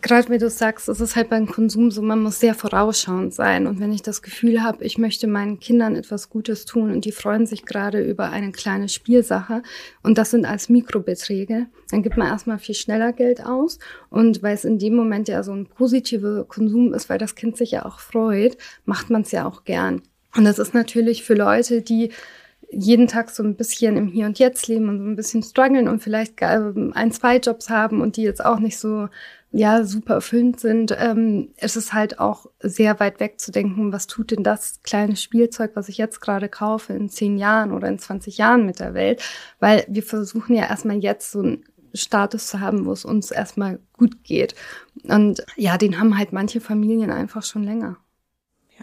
Gerade 0.02 0.30
wie 0.30 0.38
du 0.38 0.50
sagst, 0.50 0.88
es 0.88 1.02
ist 1.02 1.18
halt 1.18 1.30
beim 1.30 1.48
Konsum 1.48 1.92
so, 1.92 2.02
man 2.02 2.24
muss 2.24 2.40
sehr 2.40 2.54
vorausschauend 2.54 3.34
sein. 3.34 3.68
Und 3.68 3.82
wenn 3.82 3.92
ich 3.92 4.02
das 4.02 4.22
Gefühl 4.22 4.64
habe, 4.64 4.86
ich 4.86 4.98
möchte 4.98 5.28
meinen 5.28 5.60
Kindern 5.60 5.98
etwas 5.98 6.30
Gutes 6.30 6.64
tun 6.64 6.92
und 6.92 7.04
die 7.04 7.12
freuen 7.12 7.46
sich 7.46 7.66
gerade 7.66 8.02
über 8.02 8.30
eine 8.30 8.54
kleine 8.54 8.88
Spielsache 8.88 9.64
und 10.02 10.18
das 10.18 10.32
sind 10.32 10.46
als 10.46 10.70
Mikrobeträge, 10.70 11.68
dann 11.92 12.04
gibt 12.04 12.16
man 12.16 12.28
erstmal 12.28 12.58
viel 12.58 12.76
schneller 12.76 13.12
Geld 13.12 13.46
aus. 13.46 13.78
Und 14.10 14.42
weil 14.42 14.56
es 14.56 14.64
in 14.64 14.80
dem 14.80 14.96
Moment 14.96 15.28
ja 15.28 15.44
so 15.44 15.52
ein 15.52 15.66
positiver 15.66 16.46
Konsum 16.46 16.94
ist, 16.94 17.10
weil 17.10 17.18
das 17.18 17.36
Kind 17.36 17.58
sich 17.58 17.72
ja 17.72 17.86
auch 17.86 18.00
freut, 18.00 18.58
macht 18.86 19.10
man 19.10 19.24
es 19.24 19.32
ja 19.32 19.46
auch 19.46 19.66
gern. 19.66 20.04
Und 20.38 20.46
das 20.46 20.58
ist 20.58 20.74
natürlich 20.74 21.24
für 21.24 21.36
Leute, 21.36 21.82
die 21.82 22.12
jeden 22.72 23.08
Tag 23.08 23.30
so 23.30 23.44
ein 23.44 23.56
bisschen 23.56 23.98
im 23.98 24.08
Hier 24.08 24.26
und 24.26 24.40
Jetzt 24.40 24.68
leben 24.68 24.90
und 24.90 25.00
so 25.00 25.06
ein 25.06 25.16
bisschen 25.16 25.44
strugglen 25.44 25.88
und 25.88 26.02
vielleicht 26.02 26.42
ein, 26.42 27.12
zwei 27.12 27.38
Jobs 27.38 27.70
haben 27.70 28.02
und 28.02 28.18
die 28.18 28.24
jetzt 28.24 28.44
auch 28.44 28.60
nicht 28.60 28.78
so 28.78 29.08
ja 29.56 29.86
super 29.86 30.16
erfüllend 30.16 30.60
sind, 30.60 30.96
ähm, 30.98 31.54
ist 31.58 31.78
es 31.78 31.94
halt 31.94 32.20
auch 32.20 32.48
sehr 32.60 33.00
weit 33.00 33.22
weg 33.22 33.40
zu 33.40 33.52
denken, 33.52 33.94
was 33.94 34.06
tut 34.06 34.32
denn 34.32 34.44
das 34.44 34.82
kleine 34.84 35.16
Spielzeug, 35.16 35.72
was 35.76 35.88
ich 35.88 35.98
jetzt 35.98 36.20
gerade 36.20 36.50
kaufe, 36.50 36.94
in 36.94 37.10
zehn 37.10 37.38
Jahren 37.38 37.72
oder 37.72 37.88
in 37.88 37.98
20 37.98 38.38
Jahren 38.38 38.66
mit 38.66 38.82
der 38.82 38.94
Welt? 38.94 39.24
Weil 39.60 39.86
wir 39.88 40.04
versuchen 40.04 40.56
ja 40.56 40.66
erstmal 40.66 40.98
jetzt 40.98 41.32
so 41.32 41.40
einen 41.40 41.64
Status 41.94 42.48
zu 42.48 42.60
haben, 42.60 42.86
wo 42.86 42.92
es 42.92 43.06
uns 43.06 43.32
erstmal 43.32 43.80
gut 43.94 44.24
geht. 44.26 44.56
Und 45.04 45.46
ja, 45.56 45.78
den 45.78 46.00
haben 46.00 46.18
halt 46.18 46.34
manche 46.34 46.60
Familien 46.60 47.12
einfach 47.12 47.44
schon 47.44 47.64
länger. 47.64 47.98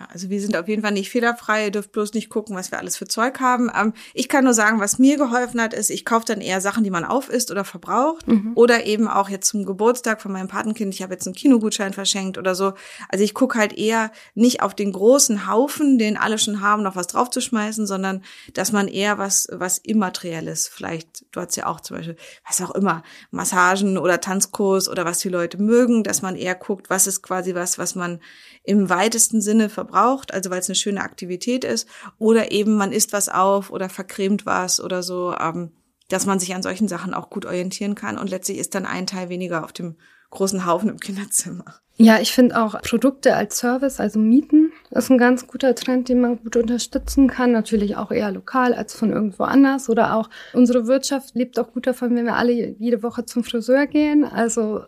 Ja, 0.03 0.09
also 0.12 0.30
wir 0.30 0.40
sind 0.40 0.57
auf 0.57 0.68
jeden 0.68 0.82
Fall 0.82 0.92
nicht 0.92 1.11
fehlerfrei. 1.11 1.66
Ihr 1.66 1.70
dürft 1.70 1.92
bloß 1.92 2.14
nicht 2.14 2.28
gucken, 2.28 2.57
was 2.57 2.70
wir 2.70 2.78
alles 2.78 2.96
für 2.96 3.07
Zeug 3.07 3.38
haben. 3.40 3.70
Ähm, 3.74 3.92
ich 4.14 4.28
kann 4.28 4.44
nur 4.44 4.55
sagen, 4.55 4.80
was 4.80 4.98
mir 4.98 5.16
geholfen 5.16 5.61
hat, 5.61 5.74
ist, 5.74 5.90
ich 5.90 6.05
kaufe 6.05 6.24
dann 6.26 6.40
eher 6.40 6.61
Sachen, 6.61 6.82
die 6.82 6.90
man 6.90 7.05
aufisst 7.05 7.50
oder 7.50 7.64
verbraucht. 7.64 8.26
Mhm. 8.26 8.53
Oder 8.55 8.86
eben 8.86 9.07
auch 9.07 9.28
jetzt 9.28 9.48
zum 9.48 9.64
Geburtstag 9.64 10.20
von 10.20 10.32
meinem 10.32 10.48
Patenkind. 10.48 10.92
Ich 10.94 11.03
habe 11.03 11.12
jetzt 11.12 11.26
einen 11.26 11.36
Kinogutschein 11.36 11.92
verschenkt 11.92 12.36
oder 12.36 12.55
so. 12.55 12.72
Also 13.09 13.22
ich 13.22 13.34
gucke 13.34 13.59
halt 13.59 13.74
eher 13.74 14.11
nicht 14.34 14.62
auf 14.62 14.74
den 14.74 14.92
großen 14.92 15.46
Haufen, 15.46 15.98
den 15.98 16.16
alle 16.16 16.38
schon 16.38 16.61
haben, 16.61 16.82
noch 16.82 16.96
was 16.96 17.07
draufzuschmeißen, 17.07 17.86
sondern 17.86 18.22
dass 18.55 18.72
man 18.72 18.88
eher 18.88 19.18
was, 19.18 19.46
was 19.53 19.78
Immaterielles, 19.78 20.68
vielleicht, 20.68 21.26
du 21.30 21.40
hast 21.40 21.57
ja 21.57 21.66
auch 21.66 21.80
zum 21.80 21.98
Beispiel, 21.98 22.16
was 22.46 22.61
auch 22.61 22.74
immer, 22.74 23.03
Massagen 23.30 23.98
oder 23.98 24.20
Tanzkurs 24.20 24.88
oder 24.88 25.05
was 25.05 25.18
die 25.18 25.28
Leute 25.28 25.62
mögen, 25.62 26.03
dass 26.03 26.22
man 26.22 26.34
eher 26.34 26.55
guckt, 26.55 26.90
was 26.90 27.07
ist 27.07 27.22
quasi 27.22 27.55
was, 27.55 27.78
was 27.78 27.94
man 27.94 28.20
im 28.64 28.88
weitesten 28.88 29.40
Sinne 29.40 29.68
verbraucht, 29.68 29.91
also 30.32 30.51
weil 30.51 30.61
es 30.61 30.68
eine 30.68 30.76
schöne 30.76 31.01
Aktivität 31.01 31.64
ist, 31.64 31.88
oder 32.18 32.51
eben 32.53 32.76
man 32.76 32.93
isst 32.93 33.12
was 33.12 33.28
auf 33.28 33.70
oder 33.70 33.88
vercremt 33.88 34.47
was 34.47 34.80
oder 34.80 35.03
so, 35.03 35.34
ähm, 35.38 35.72
dass 36.09 36.26
man 36.26 36.38
sich 36.38 36.55
an 36.55 36.62
solchen 36.62 36.88
Sachen 36.88 37.14
auch 37.14 37.30
gut 37.30 37.47
orientieren 37.47 37.95
kann 37.95 38.18
und 38.18 38.30
letztlich 38.30 38.59
ist 38.59 38.74
dann 38.74 38.86
ein 38.86 39.07
Teil 39.07 39.28
weniger 39.28 39.64
auf 39.64 39.72
dem 39.72 39.97
großen 40.30 40.66
Haufen 40.66 40.88
im 40.88 40.99
Kinderzimmer. 40.99 41.64
Ja, 41.97 42.18
ich 42.20 42.32
finde 42.32 42.61
auch 42.61 42.80
Produkte 42.82 43.36
als 43.36 43.59
Service, 43.59 44.01
also 44.01 44.18
Mieten, 44.18 44.72
ist 44.90 45.11
ein 45.11 45.18
ganz 45.18 45.47
guter 45.47 45.74
Trend, 45.74 46.09
den 46.09 46.20
man 46.20 46.43
gut 46.43 46.57
unterstützen 46.57 47.28
kann. 47.28 47.53
Natürlich 47.53 47.97
auch 47.97 48.11
eher 48.11 48.32
lokal 48.32 48.74
als 48.74 48.95
von 48.95 49.12
irgendwo 49.12 49.45
anders. 49.45 49.88
Oder 49.88 50.16
auch 50.16 50.28
unsere 50.55 50.86
Wirtschaft 50.86 51.34
lebt 51.34 51.59
auch 51.59 51.72
gut 51.72 51.86
davon, 51.86 52.16
wenn 52.16 52.24
wir 52.24 52.36
alle 52.36 52.53
jede 52.53 53.03
Woche 53.03 53.26
zum 53.26 53.45
Friseur 53.45 53.86
gehen. 53.86 54.24
Also 54.24 54.82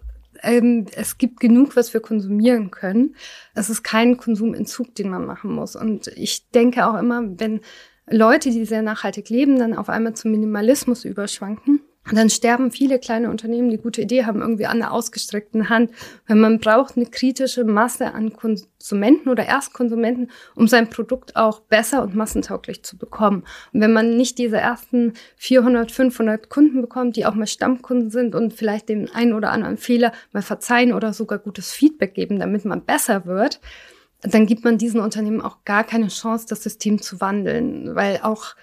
ähm, 0.44 0.86
es 0.94 1.18
gibt 1.18 1.40
genug, 1.40 1.76
was 1.76 1.92
wir 1.94 2.00
konsumieren 2.00 2.70
können. 2.70 3.16
Es 3.54 3.70
ist 3.70 3.82
kein 3.82 4.16
Konsumentzug, 4.16 4.94
den 4.94 5.10
man 5.10 5.26
machen 5.26 5.52
muss. 5.52 5.76
Und 5.76 6.08
ich 6.08 6.50
denke 6.50 6.86
auch 6.86 6.98
immer, 6.98 7.22
wenn 7.38 7.60
Leute, 8.08 8.50
die 8.50 8.64
sehr 8.64 8.82
nachhaltig 8.82 9.28
leben, 9.30 9.58
dann 9.58 9.74
auf 9.74 9.88
einmal 9.88 10.14
zum 10.14 10.30
Minimalismus 10.30 11.04
überschwanken, 11.04 11.80
dann 12.12 12.28
sterben 12.28 12.70
viele 12.70 12.98
kleine 12.98 13.30
Unternehmen, 13.30 13.70
die 13.70 13.78
gute 13.78 14.02
Idee 14.02 14.26
haben, 14.26 14.42
irgendwie 14.42 14.66
an 14.66 14.78
der 14.78 14.92
ausgestreckten 14.92 15.70
Hand. 15.70 15.90
Weil 16.26 16.36
man 16.36 16.58
braucht 16.58 16.96
eine 16.96 17.06
kritische 17.06 17.64
Masse 17.64 18.12
an 18.12 18.34
Konsumenten 18.34 19.30
oder 19.30 19.46
Erstkonsumenten, 19.46 20.30
um 20.54 20.68
sein 20.68 20.90
Produkt 20.90 21.34
auch 21.34 21.60
besser 21.60 22.02
und 22.02 22.14
massentauglich 22.14 22.82
zu 22.82 22.98
bekommen. 22.98 23.44
Und 23.72 23.80
wenn 23.80 23.92
man 23.92 24.16
nicht 24.16 24.36
diese 24.36 24.58
ersten 24.58 25.14
400, 25.36 25.90
500 25.90 26.50
Kunden 26.50 26.82
bekommt, 26.82 27.16
die 27.16 27.24
auch 27.24 27.34
mal 27.34 27.46
Stammkunden 27.46 28.10
sind 28.10 28.34
und 28.34 28.52
vielleicht 28.52 28.90
den 28.90 29.10
einen 29.10 29.32
oder 29.32 29.50
anderen 29.50 29.78
Fehler 29.78 30.12
mal 30.32 30.42
verzeihen 30.42 30.92
oder 30.92 31.14
sogar 31.14 31.38
gutes 31.38 31.72
Feedback 31.72 32.14
geben, 32.14 32.38
damit 32.38 32.66
man 32.66 32.84
besser 32.84 33.24
wird, 33.24 33.60
dann 34.20 34.46
gibt 34.46 34.64
man 34.64 34.78
diesen 34.78 35.00
Unternehmen 35.00 35.40
auch 35.40 35.64
gar 35.64 35.84
keine 35.84 36.08
Chance, 36.08 36.46
das 36.48 36.62
System 36.62 37.00
zu 37.00 37.20
wandeln, 37.20 37.94
weil 37.94 38.20
auch 38.22 38.54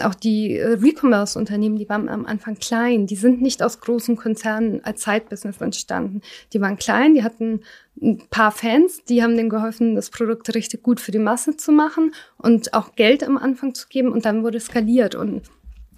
auch 0.00 0.14
die 0.14 0.56
äh, 0.56 0.74
Recommerce-Unternehmen, 0.74 1.76
die 1.76 1.88
waren 1.88 2.08
am 2.08 2.26
Anfang 2.26 2.56
klein, 2.56 3.06
die 3.06 3.16
sind 3.16 3.42
nicht 3.42 3.62
aus 3.62 3.80
großen 3.80 4.16
Konzernen 4.16 4.84
als 4.84 5.00
Zeitbusiness 5.00 5.60
entstanden. 5.60 6.22
Die 6.52 6.60
waren 6.60 6.76
klein, 6.76 7.14
die 7.14 7.22
hatten 7.22 7.60
ein 8.00 8.22
paar 8.30 8.52
Fans, 8.52 9.04
die 9.04 9.22
haben 9.22 9.36
denen 9.36 9.48
geholfen, 9.48 9.94
das 9.94 10.10
Produkt 10.10 10.54
richtig 10.54 10.82
gut 10.82 11.00
für 11.00 11.10
die 11.10 11.18
Masse 11.18 11.56
zu 11.56 11.72
machen 11.72 12.12
und 12.36 12.74
auch 12.74 12.94
Geld 12.94 13.24
am 13.24 13.36
Anfang 13.36 13.74
zu 13.74 13.88
geben 13.88 14.12
und 14.12 14.24
dann 14.24 14.42
wurde 14.42 14.60
skaliert 14.60 15.14
und 15.14 15.42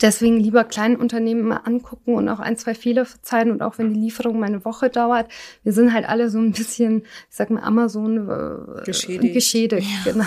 Deswegen 0.00 0.40
lieber 0.40 0.64
kleinen 0.64 0.96
Unternehmen 0.96 1.42
mal 1.42 1.60
angucken 1.64 2.14
und 2.14 2.28
auch 2.28 2.40
ein, 2.40 2.56
zwei 2.56 2.74
Fehler 2.74 3.04
verzeihen 3.04 3.50
und 3.50 3.62
auch 3.62 3.76
wenn 3.76 3.92
die 3.92 4.00
Lieferung 4.00 4.40
mal 4.40 4.46
eine 4.46 4.64
Woche 4.64 4.88
dauert. 4.88 5.30
Wir 5.62 5.72
sind 5.72 5.92
halt 5.92 6.08
alle 6.08 6.30
so 6.30 6.38
ein 6.38 6.52
bisschen, 6.52 7.02
ich 7.02 7.36
sag 7.36 7.50
mal, 7.50 7.62
Amazon 7.62 8.28
äh, 8.28 8.84
geschädigt. 8.84 9.34
geschädigt 9.34 9.86
ja. 10.06 10.12
Genau. 10.12 10.24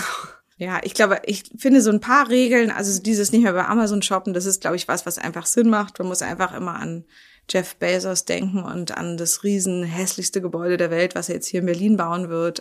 Ja, 0.56 0.80
ich 0.84 0.94
glaube, 0.94 1.20
ich 1.24 1.44
finde 1.58 1.80
so 1.82 1.90
ein 1.90 2.00
paar 2.00 2.28
Regeln, 2.28 2.70
also 2.70 3.02
dieses 3.02 3.32
nicht 3.32 3.42
mehr 3.42 3.52
bei 3.52 3.66
Amazon 3.66 4.02
shoppen, 4.02 4.34
das 4.34 4.46
ist, 4.46 4.60
glaube 4.60 4.76
ich, 4.76 4.86
was, 4.86 5.04
was 5.04 5.18
einfach 5.18 5.46
Sinn 5.46 5.68
macht. 5.68 5.98
Man 5.98 6.06
muss 6.08 6.22
einfach 6.22 6.54
immer 6.54 6.76
an 6.76 7.04
Jeff 7.50 7.76
Bezos 7.76 8.24
denken 8.24 8.62
und 8.62 8.96
an 8.96 9.16
das 9.16 9.42
riesen 9.42 9.82
hässlichste 9.82 10.40
Gebäude 10.40 10.76
der 10.76 10.90
Welt, 10.90 11.14
was 11.14 11.28
er 11.28 11.36
jetzt 11.36 11.48
hier 11.48 11.60
in 11.60 11.66
Berlin 11.66 11.96
bauen 11.96 12.28
wird. 12.28 12.60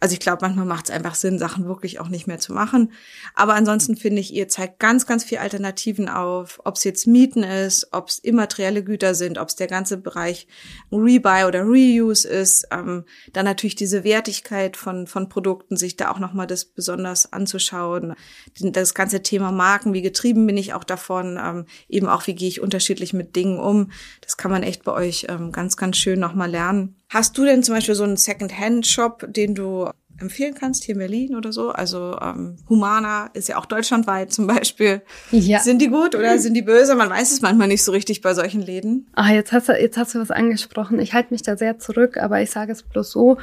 Also 0.00 0.12
ich 0.12 0.20
glaube, 0.20 0.38
manchmal 0.42 0.64
macht 0.64 0.84
es 0.84 0.90
einfach 0.94 1.16
Sinn, 1.16 1.40
Sachen 1.40 1.66
wirklich 1.66 1.98
auch 1.98 2.08
nicht 2.08 2.28
mehr 2.28 2.38
zu 2.38 2.52
machen. 2.52 2.92
Aber 3.34 3.54
ansonsten 3.54 3.96
finde 3.96 4.20
ich, 4.20 4.32
ihr 4.32 4.48
zeigt 4.48 4.78
ganz, 4.78 5.06
ganz 5.06 5.24
viel 5.24 5.38
Alternativen 5.38 6.08
auf, 6.08 6.60
ob 6.64 6.76
es 6.76 6.84
jetzt 6.84 7.08
Mieten 7.08 7.42
ist, 7.42 7.88
ob 7.92 8.08
es 8.08 8.20
immaterielle 8.20 8.84
Güter 8.84 9.16
sind, 9.16 9.38
ob 9.38 9.48
es 9.48 9.56
der 9.56 9.66
ganze 9.66 9.96
Bereich 9.96 10.46
Rebuy 10.92 11.44
oder 11.44 11.62
Reuse 11.62 12.28
ist. 12.28 12.68
Ähm, 12.70 13.04
dann 13.32 13.44
natürlich 13.44 13.74
diese 13.74 14.04
Wertigkeit 14.04 14.76
von, 14.76 15.08
von 15.08 15.28
Produkten, 15.28 15.76
sich 15.76 15.96
da 15.96 16.12
auch 16.12 16.20
nochmal 16.20 16.46
das 16.46 16.64
besonders 16.64 17.32
anzuschauen. 17.32 18.14
Das 18.56 18.94
ganze 18.94 19.22
Thema 19.22 19.50
Marken, 19.50 19.94
wie 19.94 20.02
getrieben 20.02 20.46
bin 20.46 20.56
ich 20.56 20.74
auch 20.74 20.84
davon, 20.84 21.40
ähm, 21.42 21.66
eben 21.88 22.06
auch, 22.06 22.28
wie 22.28 22.34
gehe 22.34 22.48
ich 22.48 22.60
unterschiedlich 22.60 23.14
mit 23.14 23.34
Dingen 23.34 23.58
um. 23.58 23.90
Das 24.20 24.36
kann 24.36 24.52
man 24.52 24.62
echt 24.62 24.84
bei 24.84 24.92
euch 24.92 25.26
ähm, 25.28 25.50
ganz, 25.50 25.76
ganz 25.76 25.96
schön 25.96 26.20
nochmal 26.20 26.50
lernen. 26.50 26.97
Hast 27.08 27.38
du 27.38 27.44
denn 27.44 27.62
zum 27.62 27.74
Beispiel 27.74 27.94
so 27.94 28.04
einen 28.04 28.16
Second-Hand-Shop, 28.16 29.26
den 29.28 29.54
du 29.54 29.88
empfehlen 30.20 30.54
kannst 30.54 30.84
hier 30.84 30.94
in 30.94 30.98
Berlin 30.98 31.36
oder 31.36 31.52
so? 31.52 31.70
Also 31.70 32.18
ähm, 32.20 32.56
Humana 32.68 33.30
ist 33.32 33.48
ja 33.48 33.56
auch 33.56 33.66
deutschlandweit 33.66 34.32
zum 34.32 34.46
Beispiel. 34.46 35.02
Ja. 35.30 35.60
Sind 35.60 35.80
die 35.80 35.88
gut 35.88 36.14
oder 36.14 36.38
sind 36.38 36.54
die 36.54 36.62
böse? 36.62 36.94
Man 36.94 37.08
weiß 37.08 37.32
es 37.32 37.40
manchmal 37.40 37.68
nicht 37.68 37.82
so 37.84 37.92
richtig 37.92 38.20
bei 38.20 38.34
solchen 38.34 38.60
Läden. 38.60 39.06
Ah, 39.14 39.30
jetzt 39.32 39.52
hast 39.52 39.68
du, 39.68 39.72
jetzt 39.72 39.96
hast 39.96 40.14
du 40.14 40.18
was 40.18 40.30
angesprochen. 40.30 40.98
Ich 40.98 41.14
halte 41.14 41.32
mich 41.32 41.42
da 41.42 41.56
sehr 41.56 41.78
zurück, 41.78 42.18
aber 42.18 42.42
ich 42.42 42.50
sage 42.50 42.72
es 42.72 42.82
bloß 42.82 43.10
so. 43.10 43.38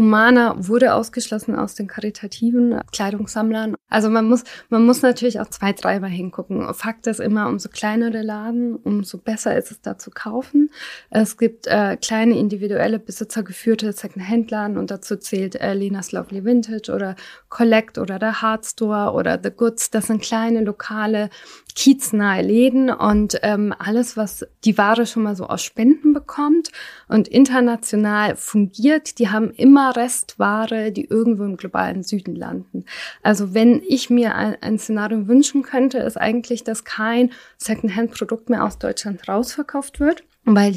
Humana 0.00 0.54
wurde 0.56 0.94
ausgeschlossen 0.94 1.54
aus 1.54 1.74
den 1.74 1.86
karitativen 1.86 2.80
Kleidungssammlern. 2.90 3.76
Also 3.90 4.08
man 4.08 4.26
muss, 4.26 4.44
man 4.70 4.86
muss 4.86 5.02
natürlich 5.02 5.40
auch 5.40 5.48
zwei, 5.48 5.74
dreimal 5.74 6.08
hingucken. 6.08 6.72
Fakt 6.72 7.06
ist 7.06 7.20
immer, 7.20 7.48
umso 7.48 7.68
kleiner 7.68 8.10
der 8.10 8.24
Laden, 8.24 8.76
umso 8.76 9.18
besser 9.18 9.58
ist 9.58 9.70
es 9.70 9.82
da 9.82 9.98
zu 9.98 10.10
kaufen. 10.10 10.70
Es 11.10 11.36
gibt 11.36 11.66
äh, 11.66 11.98
kleine 11.98 12.38
individuelle 12.38 12.98
besitzergeführte 12.98 13.92
Second-Hand-Laden 13.92 14.78
und 14.78 14.90
dazu 14.90 15.16
zählt 15.16 15.56
äh, 15.56 15.74
Lena's 15.74 16.12
Lovely 16.12 16.46
Vintage 16.46 16.90
oder 16.90 17.14
Collect 17.50 17.98
oder 17.98 18.18
der 18.18 18.40
Hard 18.40 18.64
Store 18.64 19.12
oder 19.12 19.38
The 19.42 19.50
Goods. 19.50 19.90
Das 19.90 20.06
sind 20.06 20.22
kleine 20.22 20.64
lokale 20.64 21.28
kieznahe 21.74 22.42
Läden 22.42 22.90
und 22.90 23.38
ähm, 23.42 23.74
alles, 23.78 24.16
was 24.16 24.46
die 24.64 24.76
Ware 24.78 25.06
schon 25.06 25.22
mal 25.22 25.36
so 25.36 25.46
aus 25.46 25.62
Spenden 25.62 26.12
bekommt 26.12 26.70
und 27.08 27.28
international 27.28 28.36
fungiert, 28.36 29.18
die 29.18 29.28
haben 29.28 29.50
immer 29.50 29.96
Restware, 29.96 30.92
die 30.92 31.04
irgendwo 31.04 31.44
im 31.44 31.56
globalen 31.56 32.02
Süden 32.02 32.34
landen. 32.34 32.84
Also 33.22 33.54
wenn 33.54 33.82
ich 33.86 34.10
mir 34.10 34.34
ein, 34.34 34.56
ein 34.60 34.78
Szenario 34.78 35.28
wünschen 35.28 35.62
könnte, 35.62 35.98
ist 35.98 36.16
eigentlich, 36.16 36.64
dass 36.64 36.84
kein 36.84 37.30
Secondhand-Produkt 37.58 38.50
mehr 38.50 38.64
aus 38.64 38.78
Deutschland 38.78 39.28
rausverkauft 39.28 40.00
wird, 40.00 40.24
weil 40.44 40.74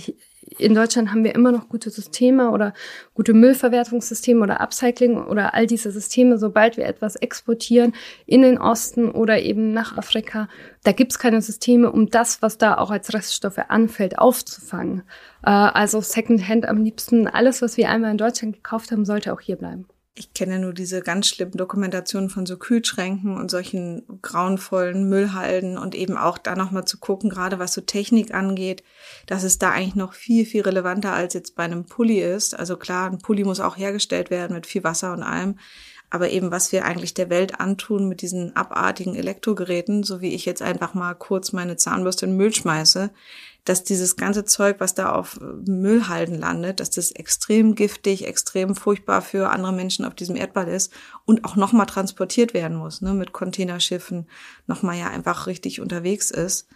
in 0.57 0.75
Deutschland 0.75 1.11
haben 1.11 1.23
wir 1.23 1.35
immer 1.35 1.51
noch 1.51 1.69
gute 1.69 1.89
Systeme 1.89 2.51
oder 2.51 2.73
gute 3.13 3.33
Müllverwertungssysteme 3.33 4.41
oder 4.41 4.61
Upcycling 4.61 5.17
oder 5.25 5.53
all 5.53 5.67
diese 5.67 5.91
Systeme. 5.91 6.37
Sobald 6.37 6.77
wir 6.77 6.85
etwas 6.85 7.15
exportieren 7.15 7.93
in 8.25 8.41
den 8.41 8.57
Osten 8.57 9.09
oder 9.09 9.41
eben 9.41 9.73
nach 9.73 9.97
Afrika, 9.97 10.47
da 10.83 10.91
gibt's 10.91 11.19
keine 11.19 11.41
Systeme, 11.41 11.91
um 11.91 12.09
das, 12.09 12.41
was 12.41 12.57
da 12.57 12.77
auch 12.77 12.91
als 12.91 13.13
Reststoffe 13.13 13.59
anfällt, 13.69 14.19
aufzufangen. 14.19 15.03
Äh, 15.43 15.49
also 15.49 16.01
Secondhand 16.01 16.67
am 16.67 16.83
liebsten, 16.83 17.27
alles, 17.27 17.61
was 17.61 17.77
wir 17.77 17.89
einmal 17.89 18.11
in 18.11 18.17
Deutschland 18.17 18.55
gekauft 18.55 18.91
haben, 18.91 19.05
sollte 19.05 19.33
auch 19.33 19.41
hier 19.41 19.55
bleiben. 19.55 19.85
Ich 20.15 20.31
kenne 20.35 20.59
nur 20.59 20.73
diese 20.73 21.01
ganz 21.01 21.27
schlimmen 21.27 21.53
Dokumentationen 21.53 22.29
von 22.29 22.45
so 22.45 22.57
Kühlschränken 22.57 23.35
und 23.35 23.49
solchen 23.49 24.21
grauenvollen 24.21 25.09
Müllhalden 25.09 25.75
und 25.75 25.95
eben 25.95 26.17
auch 26.17 26.37
da 26.37 26.55
nochmal 26.55 26.85
zu 26.85 26.99
gucken, 26.99 27.31
gerade 27.31 27.57
was 27.57 27.73
so 27.73 27.81
Technik 27.81 28.31
angeht, 28.31 28.83
dass 29.25 29.41
es 29.41 29.57
da 29.57 29.71
eigentlich 29.71 29.95
noch 29.95 30.13
viel, 30.13 30.45
viel 30.45 30.61
relevanter 30.61 31.13
als 31.13 31.33
jetzt 31.33 31.55
bei 31.55 31.63
einem 31.63 31.85
Pulli 31.85 32.21
ist. 32.21 32.53
Also 32.57 32.77
klar, 32.77 33.09
ein 33.09 33.17
Pulli 33.17 33.43
muss 33.43 33.59
auch 33.59 33.75
hergestellt 33.75 34.29
werden 34.29 34.53
mit 34.53 34.67
viel 34.67 34.83
Wasser 34.83 35.13
und 35.13 35.23
allem. 35.23 35.57
Aber 36.11 36.29
eben, 36.29 36.51
was 36.51 36.71
wir 36.71 36.85
eigentlich 36.85 37.15
der 37.15 37.31
Welt 37.31 37.59
antun 37.59 38.07
mit 38.07 38.21
diesen 38.21 38.55
abartigen 38.55 39.15
Elektrogeräten, 39.15 40.03
so 40.03 40.21
wie 40.21 40.35
ich 40.35 40.45
jetzt 40.45 40.61
einfach 40.61 40.93
mal 40.93 41.15
kurz 41.15 41.53
meine 41.53 41.75
Zahnbürste 41.75 42.27
in 42.27 42.33
den 42.33 42.37
Müll 42.37 42.53
schmeiße, 42.53 43.09
dass 43.65 43.83
dieses 43.83 44.17
ganze 44.17 44.43
Zeug, 44.43 44.77
was 44.79 44.93
da 44.93 45.13
auf 45.13 45.39
Müllhalden 45.41 46.37
landet, 46.37 46.79
dass 46.79 46.89
das 46.89 47.11
extrem 47.11 47.75
giftig, 47.75 48.27
extrem 48.27 48.75
furchtbar 48.75 49.21
für 49.21 49.51
andere 49.51 49.71
Menschen 49.71 50.05
auf 50.05 50.15
diesem 50.15 50.35
Erdball 50.35 50.67
ist 50.67 50.91
und 51.25 51.45
auch 51.45 51.55
nochmal 51.55 51.85
transportiert 51.85 52.53
werden 52.53 52.77
muss, 52.77 53.01
ne, 53.01 53.13
mit 53.13 53.31
Containerschiffen, 53.31 54.27
nochmal 54.67 54.97
ja 54.97 55.07
einfach 55.07 55.47
richtig 55.47 55.79
unterwegs 55.79 56.29
ist. 56.29 56.67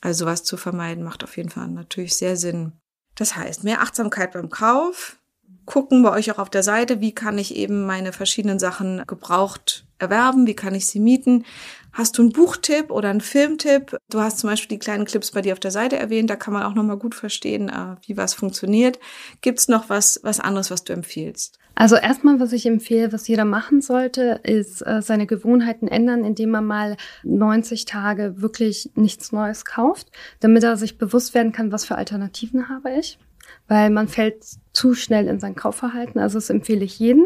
Also 0.00 0.24
sowas 0.24 0.42
zu 0.44 0.56
vermeiden 0.56 1.04
macht 1.04 1.22
auf 1.24 1.36
jeden 1.36 1.50
Fall 1.50 1.68
natürlich 1.68 2.16
sehr 2.16 2.36
Sinn. 2.36 2.72
Das 3.14 3.36
heißt, 3.36 3.64
mehr 3.64 3.80
Achtsamkeit 3.80 4.32
beim 4.32 4.50
Kauf, 4.50 5.18
gucken 5.66 6.02
bei 6.02 6.10
euch 6.10 6.30
auch 6.30 6.38
auf 6.38 6.50
der 6.50 6.62
Seite, 6.62 7.00
wie 7.00 7.12
kann 7.12 7.38
ich 7.38 7.54
eben 7.54 7.84
meine 7.84 8.12
verschiedenen 8.12 8.58
Sachen 8.58 9.02
gebraucht 9.06 9.86
erwerben, 9.98 10.46
wie 10.46 10.54
kann 10.54 10.74
ich 10.74 10.86
sie 10.86 11.00
mieten. 11.00 11.44
Hast 11.96 12.18
du 12.18 12.22
einen 12.22 12.32
Buchtipp 12.32 12.90
oder 12.90 13.08
einen 13.08 13.22
Filmtipp? 13.22 13.96
Du 14.10 14.20
hast 14.20 14.40
zum 14.40 14.50
Beispiel 14.50 14.76
die 14.76 14.78
kleinen 14.78 15.06
Clips 15.06 15.30
bei 15.30 15.40
dir 15.40 15.54
auf 15.54 15.60
der 15.60 15.70
Seite 15.70 15.96
erwähnt, 15.96 16.28
da 16.28 16.36
kann 16.36 16.52
man 16.52 16.64
auch 16.64 16.74
nochmal 16.74 16.98
gut 16.98 17.14
verstehen, 17.14 17.70
äh, 17.70 17.96
wie 18.06 18.18
was 18.18 18.34
funktioniert. 18.34 18.98
Gibt 19.40 19.60
es 19.60 19.68
noch 19.68 19.88
was, 19.88 20.20
was 20.22 20.38
anderes, 20.38 20.70
was 20.70 20.84
du 20.84 20.92
empfiehlst? 20.92 21.58
Also 21.74 21.96
erstmal, 21.96 22.38
was 22.38 22.52
ich 22.52 22.66
empfehle, 22.66 23.14
was 23.14 23.26
jeder 23.28 23.46
machen 23.46 23.80
sollte, 23.80 24.40
ist 24.42 24.82
äh, 24.82 25.00
seine 25.00 25.26
Gewohnheiten 25.26 25.88
ändern, 25.88 26.22
indem 26.22 26.50
man 26.50 26.66
mal 26.66 26.98
90 27.22 27.86
Tage 27.86 28.42
wirklich 28.42 28.90
nichts 28.94 29.32
Neues 29.32 29.64
kauft, 29.64 30.10
damit 30.40 30.64
er 30.64 30.76
sich 30.76 30.98
bewusst 30.98 31.32
werden 31.32 31.52
kann, 31.52 31.72
was 31.72 31.86
für 31.86 31.96
Alternativen 31.96 32.68
habe 32.68 32.90
ich. 32.92 33.18
Weil 33.68 33.88
man 33.88 34.08
fällt 34.08 34.44
zu 34.74 34.92
schnell 34.92 35.28
in 35.28 35.40
sein 35.40 35.54
Kaufverhalten. 35.54 36.20
Also 36.20 36.36
das 36.36 36.50
empfehle 36.50 36.84
ich 36.84 36.98
jedem. 36.98 37.24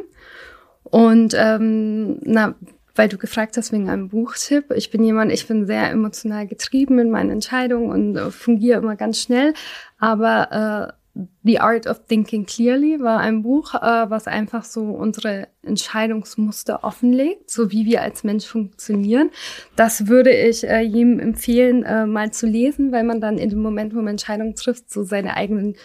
Und 0.85 1.35
ähm, 1.37 2.21
na, 2.23 2.55
weil 2.95 3.09
du 3.09 3.19
gefragt 3.19 3.57
hast 3.57 3.73
wegen 3.73 3.89
einem 3.89 4.09
Buchtipp. 4.09 4.73
Ich 4.75 4.91
bin 4.91 5.03
jemand, 5.03 5.33
ich 5.33 5.47
bin 5.47 5.67
sehr 5.67 5.91
emotional 5.91 6.47
getrieben 6.47 6.99
in 6.99 7.11
meinen 7.11 7.31
Entscheidungen 7.31 7.91
und 7.91 8.17
äh, 8.17 8.31
fungiere 8.31 8.81
immer 8.81 8.97
ganz 8.97 9.21
schnell. 9.21 9.55
Aber 9.99 10.93
äh, 10.93 11.01
The 11.43 11.59
Art 11.59 11.87
of 11.87 12.07
Thinking 12.07 12.47
Clearly 12.47 13.01
war 13.01 13.19
ein 13.19 13.43
Buch, 13.43 13.75
äh, 13.75 14.11
was 14.11 14.27
einfach 14.27 14.65
so 14.65 14.83
unsere 14.83 15.49
Entscheidungsmuster 15.63 16.85
offenlegt, 16.85 17.51
so 17.51 17.73
wie 17.73 17.85
wir 17.85 18.03
als 18.03 18.23
Mensch 18.23 18.47
funktionieren. 18.47 19.31
Das 19.77 20.07
würde 20.07 20.31
ich 20.31 20.67
äh, 20.67 20.81
jedem 20.81 21.19
empfehlen, 21.19 21.83
äh, 21.83 22.07
mal 22.07 22.33
zu 22.33 22.47
lesen, 22.47 22.93
weil 22.93 23.05
man 23.05 23.21
dann 23.21 23.39
in 23.39 23.51
dem 23.51 23.61
Moment, 23.61 23.95
wo 23.95 23.99
man 23.99 24.09
Entscheidungen 24.09 24.55
trifft, 24.55 24.91
so 24.91 25.03
seine 25.03 25.37
eigenen 25.37 25.77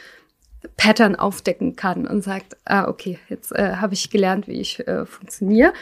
Pattern 0.78 1.16
aufdecken 1.16 1.76
kann 1.76 2.06
und 2.08 2.24
sagt, 2.24 2.58
ah, 2.66 2.88
okay, 2.88 3.20
jetzt 3.30 3.52
äh, 3.52 3.76
habe 3.76 3.94
ich 3.94 4.10
gelernt, 4.10 4.48
wie 4.48 4.60
ich 4.60 4.86
äh, 4.88 5.06
funktioniere. 5.06 5.74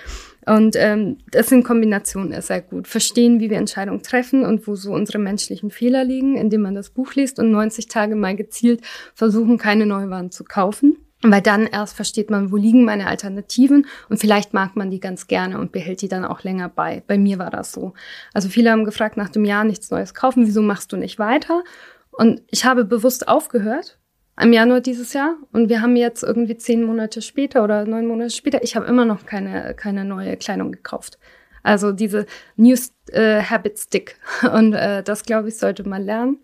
Und 0.46 0.76
ähm, 0.78 1.18
das 1.32 1.52
in 1.52 1.64
Kombination 1.64 2.32
ist 2.32 2.48
sehr 2.48 2.62
gut. 2.62 2.88
Verstehen, 2.88 3.40
wie 3.40 3.50
wir 3.50 3.58
Entscheidungen 3.58 4.04
treffen 4.04 4.46
und 4.46 4.68
wo 4.68 4.76
so 4.76 4.92
unsere 4.92 5.20
menschlichen 5.20 5.72
Fehler 5.72 6.04
liegen, 6.04 6.38
indem 6.38 6.62
man 6.62 6.76
das 6.76 6.90
Buch 6.90 7.14
liest 7.14 7.40
und 7.40 7.52
90 7.52 7.88
Tage 7.88 8.16
mal 8.16 8.36
gezielt 8.36 8.82
versuchen, 9.14 9.58
keine 9.58 9.86
Neuwaren 9.86 10.32
zu 10.32 10.44
kaufen. 10.44 10.98
Weil 11.26 11.42
dann 11.42 11.68
erst 11.68 11.96
versteht 11.96 12.30
man, 12.30 12.52
wo 12.52 12.58
liegen 12.58 12.84
meine 12.84 13.08
Alternativen 13.08 13.88
und 14.10 14.18
vielleicht 14.18 14.54
mag 14.54 14.76
man 14.76 14.92
die 14.92 15.00
ganz 15.00 15.28
gerne 15.28 15.58
und 15.58 15.72
behält 15.72 16.02
die 16.02 16.10
dann 16.10 16.26
auch 16.26 16.44
länger 16.44 16.68
bei. 16.68 17.02
Bei 17.08 17.18
mir 17.18 17.40
war 17.40 17.50
das 17.50 17.72
so. 17.72 17.94
Also 18.34 18.50
viele 18.50 18.72
haben 18.72 18.84
gefragt, 18.84 19.16
nach 19.16 19.30
dem 19.30 19.46
Jahr 19.46 19.64
nichts 19.64 19.90
Neues 19.90 20.14
kaufen, 20.14 20.46
wieso 20.46 20.62
machst 20.62 20.92
du 20.92 20.98
nicht 20.98 21.20
weiter? 21.20 21.64
Und 22.12 22.42
ich 22.48 22.66
habe 22.66 22.84
bewusst 22.84 23.30
aufgehört, 23.30 24.00
im 24.42 24.54
Januar 24.54 24.82
dieses 24.82 25.14
Jahr 25.14 25.36
und 25.52 25.70
wir 25.70 25.82
haben 25.82 25.96
jetzt 25.96 26.24
irgendwie 26.24 26.58
zehn 26.58 26.84
Monate 26.84 27.22
später 27.22 27.64
oder 27.64 27.86
neun 27.86 28.08
Monate 28.08 28.32
später, 28.32 28.64
ich 28.64 28.76
habe 28.76 28.86
immer 28.86 29.06
noch 29.06 29.26
keine, 29.26 29.74
keine 29.76 30.06
neue 30.06 30.38
Kleidung 30.38 30.72
gekauft. 30.72 31.20
Also 31.62 31.92
diese 31.92 32.26
New 32.58 32.76
äh, 33.12 33.42
Habit 33.42 33.80
Stick 33.80 34.18
und 34.54 34.74
äh, 34.74 35.04
das 35.04 35.24
glaube 35.24 35.50
ich 35.50 35.58
sollte 35.58 35.88
man 35.88 36.04
lernen. 36.04 36.40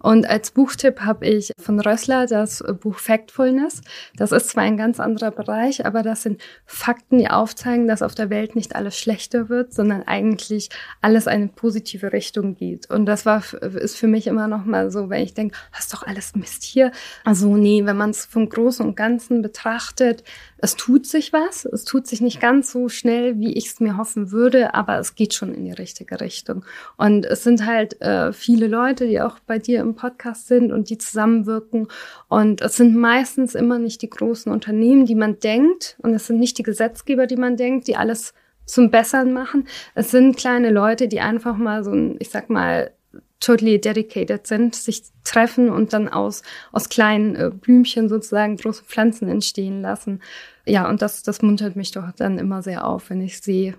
Und 0.00 0.28
als 0.28 0.52
Buchtipp 0.52 1.00
habe 1.00 1.26
ich 1.26 1.52
von 1.58 1.80
Rössler 1.80 2.26
das 2.26 2.62
Buch 2.80 2.98
Factfulness. 2.98 3.80
Das 4.16 4.30
ist 4.30 4.50
zwar 4.50 4.62
ein 4.62 4.76
ganz 4.76 5.00
anderer 5.00 5.32
Bereich, 5.32 5.84
aber 5.84 6.02
das 6.02 6.22
sind 6.22 6.40
Fakten, 6.66 7.18
die 7.18 7.28
aufzeigen, 7.28 7.88
dass 7.88 8.02
auf 8.02 8.14
der 8.14 8.30
Welt 8.30 8.54
nicht 8.54 8.76
alles 8.76 8.96
schlechter 8.96 9.48
wird, 9.48 9.74
sondern 9.74 10.04
eigentlich 10.04 10.68
alles 11.00 11.26
eine 11.26 11.48
positive 11.48 12.12
Richtung 12.12 12.54
geht. 12.54 12.88
Und 12.88 13.06
das 13.06 13.26
war 13.26 13.42
ist 13.52 13.96
für 13.96 14.06
mich 14.06 14.26
immer 14.26 14.46
noch 14.46 14.64
mal 14.64 14.90
so, 14.90 15.10
wenn 15.10 15.22
ich 15.22 15.34
denke, 15.34 15.56
hast 15.72 15.92
doch 15.92 16.04
alles 16.04 16.34
Mist 16.36 16.62
hier. 16.62 16.92
Also 17.24 17.56
nee, 17.56 17.84
wenn 17.84 17.96
man 17.96 18.10
es 18.10 18.24
vom 18.24 18.48
Großen 18.48 18.86
und 18.86 18.96
Ganzen 18.96 19.42
betrachtet, 19.42 20.22
es 20.58 20.76
tut 20.76 21.06
sich 21.06 21.32
was. 21.32 21.64
Es 21.64 21.84
tut 21.84 22.06
sich 22.06 22.20
nicht 22.20 22.40
ganz 22.40 22.72
so 22.72 22.88
schnell, 22.88 23.38
wie 23.38 23.52
ich 23.54 23.66
es 23.66 23.80
mir 23.80 23.96
hoffen 23.96 24.30
würde, 24.30 24.74
aber 24.74 24.98
es 24.98 25.14
geht 25.14 25.34
schon 25.34 25.54
in 25.54 25.64
die 25.64 25.72
richtige 25.98 26.20
Richtung. 26.20 26.64
Und 26.96 27.26
es 27.26 27.42
sind 27.42 27.66
halt 27.66 28.00
äh, 28.00 28.32
viele 28.32 28.66
Leute, 28.66 29.06
die 29.06 29.20
auch 29.20 29.38
bei 29.40 29.58
dir 29.58 29.80
im 29.80 29.94
Podcast 29.94 30.46
sind 30.46 30.72
und 30.72 30.90
die 30.90 30.98
zusammenwirken. 30.98 31.88
Und 32.28 32.60
es 32.60 32.76
sind 32.76 32.96
meistens 32.96 33.54
immer 33.54 33.78
nicht 33.78 34.02
die 34.02 34.10
großen 34.10 34.52
Unternehmen, 34.52 35.06
die 35.06 35.14
man 35.14 35.38
denkt. 35.40 35.96
Und 36.02 36.14
es 36.14 36.26
sind 36.26 36.38
nicht 36.38 36.58
die 36.58 36.62
Gesetzgeber, 36.62 37.26
die 37.26 37.36
man 37.36 37.56
denkt, 37.56 37.88
die 37.88 37.96
alles 37.96 38.32
zum 38.64 38.90
Bessern 38.90 39.32
machen. 39.32 39.66
Es 39.94 40.10
sind 40.10 40.36
kleine 40.36 40.70
Leute, 40.70 41.08
die 41.08 41.20
einfach 41.20 41.56
mal 41.56 41.82
so 41.84 41.90
ein, 41.90 42.16
ich 42.20 42.30
sag 42.30 42.50
mal, 42.50 42.92
totally 43.40 43.80
dedicated 43.80 44.48
sind, 44.48 44.74
sich 44.74 45.04
treffen 45.22 45.70
und 45.70 45.92
dann 45.92 46.08
aus, 46.08 46.42
aus 46.72 46.88
kleinen 46.88 47.36
äh, 47.36 47.50
Blümchen 47.50 48.08
sozusagen 48.08 48.56
große 48.56 48.82
Pflanzen 48.82 49.28
entstehen 49.28 49.80
lassen. 49.80 50.20
Ja, 50.66 50.88
und 50.88 51.02
das, 51.02 51.22
das 51.22 51.40
muntert 51.40 51.76
mich 51.76 51.92
doch 51.92 52.10
dann 52.16 52.38
immer 52.38 52.62
sehr 52.62 52.84
auf, 52.84 53.10
wenn 53.10 53.20
ich 53.20 53.40
sehe, 53.40 53.74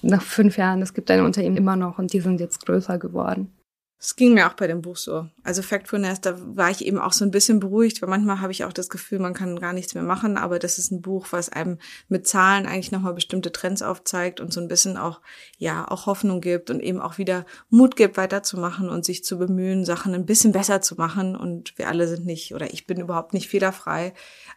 nach 0.00 0.22
fünf 0.22 0.56
Jahren, 0.56 0.82
es 0.82 0.94
gibt 0.94 1.10
ein 1.10 1.20
Unternehmen 1.20 1.56
immer 1.56 1.76
noch 1.76 1.98
und 1.98 2.12
die 2.12 2.20
sind 2.20 2.40
jetzt 2.40 2.64
größer 2.64 2.98
geworden. 2.98 3.52
Es 4.00 4.16
ging 4.16 4.34
mir 4.34 4.48
auch 4.48 4.54
bei 4.54 4.66
dem 4.66 4.82
Buch 4.82 4.96
so. 4.96 5.28
Also 5.44 5.62
Factfulness, 5.62 6.20
da 6.20 6.36
war 6.56 6.70
ich 6.70 6.84
eben 6.84 6.98
auch 6.98 7.12
so 7.12 7.24
ein 7.24 7.30
bisschen 7.30 7.58
beruhigt, 7.58 8.00
weil 8.00 8.08
manchmal 8.08 8.40
habe 8.40 8.52
ich 8.52 8.64
auch 8.64 8.72
das 8.72 8.88
Gefühl, 8.88 9.18
man 9.18 9.34
kann 9.34 9.58
gar 9.58 9.72
nichts 9.72 9.94
mehr 9.94 10.04
machen, 10.04 10.36
aber 10.36 10.58
das 10.58 10.78
ist 10.78 10.92
ein 10.92 11.02
Buch, 11.02 11.26
was 11.30 11.48
einem 11.48 11.78
mit 12.08 12.26
Zahlen 12.26 12.66
eigentlich 12.66 12.92
nochmal 12.92 13.14
bestimmte 13.14 13.50
Trends 13.50 13.82
aufzeigt 13.82 14.40
und 14.40 14.52
so 14.52 14.60
ein 14.60 14.68
bisschen 14.68 14.96
auch, 14.96 15.20
ja, 15.58 15.86
auch 15.88 16.06
Hoffnung 16.06 16.40
gibt 16.40 16.70
und 16.70 16.80
eben 16.80 17.00
auch 17.00 17.18
wieder 17.18 17.44
Mut 17.70 17.96
gibt, 17.96 18.16
weiterzumachen 18.16 18.88
und 18.88 19.04
sich 19.04 19.24
zu 19.24 19.38
bemühen, 19.38 19.84
Sachen 19.84 20.14
ein 20.14 20.26
bisschen 20.26 20.52
besser 20.52 20.80
zu 20.80 20.94
machen. 20.94 21.34
Und 21.34 21.76
wir 21.76 21.88
alle 21.88 22.06
sind 22.06 22.24
nicht, 22.24 22.54
oder 22.54 22.72
ich 22.72 22.86
bin 22.86 23.00
überhaupt 23.00 23.34
nicht 23.34 23.48
fehlerfrei, 23.48 24.14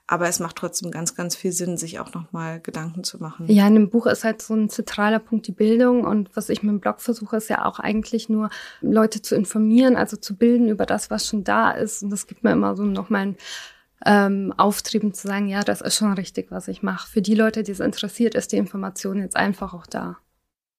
aber 0.07 0.27
es 0.27 0.39
macht 0.39 0.57
trotzdem 0.57 0.91
ganz, 0.91 1.15
ganz 1.15 1.35
viel 1.35 1.51
Sinn, 1.51 1.77
sich 1.77 1.99
auch 1.99 2.13
nochmal 2.13 2.59
Gedanken 2.59 3.03
zu 3.03 3.17
machen. 3.17 3.47
Ja, 3.49 3.67
in 3.67 3.73
dem 3.73 3.89
Buch 3.89 4.05
ist 4.05 4.23
halt 4.23 4.41
so 4.41 4.53
ein 4.53 4.69
zentraler 4.69 5.19
Punkt 5.19 5.47
die 5.47 5.51
Bildung. 5.51 6.03
Und 6.03 6.29
was 6.35 6.49
ich 6.49 6.61
mit 6.61 6.71
dem 6.71 6.79
Blog 6.79 7.01
versuche, 7.01 7.37
ist 7.37 7.49
ja 7.49 7.65
auch 7.65 7.79
eigentlich 7.79 8.29
nur, 8.29 8.49
Leute 8.81 9.21
zu 9.21 9.35
informieren, 9.35 9.95
also 9.95 10.17
zu 10.17 10.35
bilden 10.35 10.69
über 10.75 10.85
das, 10.85 11.09
was 11.09 11.27
schon 11.27 11.43
da 11.43 11.71
ist. 11.71 12.03
Und 12.03 12.11
das 12.11 12.27
gibt 12.27 12.43
mir 12.43 12.51
immer 12.51 12.75
so 12.75 12.83
nochmal 12.83 13.21
ein 13.21 13.37
ähm, 14.05 14.53
auftrieben 14.57 15.13
zu 15.13 15.27
sagen, 15.27 15.47
ja, 15.47 15.63
das 15.63 15.81
ist 15.81 15.95
schon 15.95 16.13
richtig, 16.13 16.51
was 16.51 16.67
ich 16.67 16.83
mache. 16.83 17.09
Für 17.09 17.21
die 17.21 17.35
Leute, 17.35 17.63
die 17.63 17.71
es 17.71 17.79
interessiert, 17.79 18.35
ist 18.35 18.51
die 18.51 18.57
Information 18.57 19.19
jetzt 19.19 19.35
einfach 19.35 19.73
auch 19.73 19.87
da. 19.87 20.17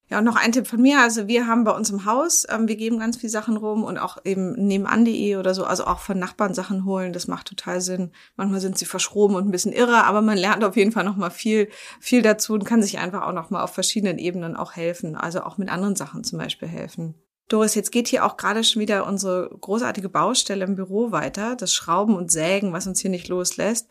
Ja, 0.09 0.19
und 0.19 0.25
noch 0.25 0.37
ein 0.37 0.53
Tipp 0.53 0.69
von 0.69 0.81
mir. 0.81 1.01
Also 1.01 1.27
wir 1.27 1.49
haben 1.49 1.65
bei 1.65 1.73
uns 1.73 1.91
im 1.91 2.05
Haus, 2.05 2.47
ähm, 2.49 2.69
wir 2.69 2.77
geben 2.77 3.01
ganz 3.01 3.17
viel 3.17 3.29
Sachen 3.29 3.57
rum 3.57 3.83
und 3.83 3.99
auch 3.99 4.19
eben 4.25 4.53
nebenan.de 4.53 5.37
oder 5.37 5.53
so, 5.53 5.65
also 5.65 5.85
auch 5.85 5.99
von 5.99 6.17
Nachbarn 6.17 6.55
Sachen 6.55 6.85
holen. 6.85 7.13
Das 7.13 7.27
macht 7.27 7.49
total 7.49 7.81
Sinn. 7.81 8.13
Manchmal 8.37 8.61
sind 8.61 8.79
sie 8.79 8.85
verschroben 8.85 9.35
und 9.35 9.49
ein 9.49 9.51
bisschen 9.51 9.73
irre, 9.73 10.05
aber 10.05 10.23
man 10.23 10.39
lernt 10.39 10.63
auf 10.63 10.77
jeden 10.77 10.93
Fall 10.93 11.03
noch 11.03 11.17
mal 11.17 11.31
viel, 11.31 11.69
viel 11.99 12.23
dazu 12.23 12.55
und 12.55 12.65
kann 12.65 12.83
sich 12.83 12.99
einfach 12.99 13.23
auch 13.23 13.33
noch 13.33 13.51
mal 13.51 13.65
auf 13.65 13.75
verschiedenen 13.75 14.19
Ebenen 14.19 14.55
auch 14.55 14.77
helfen. 14.77 15.17
Also 15.17 15.43
auch 15.43 15.59
mit 15.59 15.71
anderen 15.71 15.97
Sachen 15.97 16.23
zum 16.23 16.39
Beispiel 16.39 16.69
helfen. 16.69 17.17
Doris, 17.49 17.77
jetzt 17.77 17.93
geht 17.93 18.09
hier 18.09 18.25
auch 18.25 18.37
gerade 18.37 18.65
schon 18.65 18.83
wieder 18.83 19.07
unsere 19.07 19.51
großartige 19.61 20.09
Baustelle 20.09 20.65
im 20.65 20.75
Büro 20.75 21.13
weiter, 21.13 21.55
das 21.55 21.73
Schrauben 21.73 22.17
und 22.17 22.33
Sägen, 22.33 22.73
was 22.73 22.89
uns 22.89 23.01
hier 23.01 23.11
nicht 23.11 23.29
loslässt. 23.29 23.89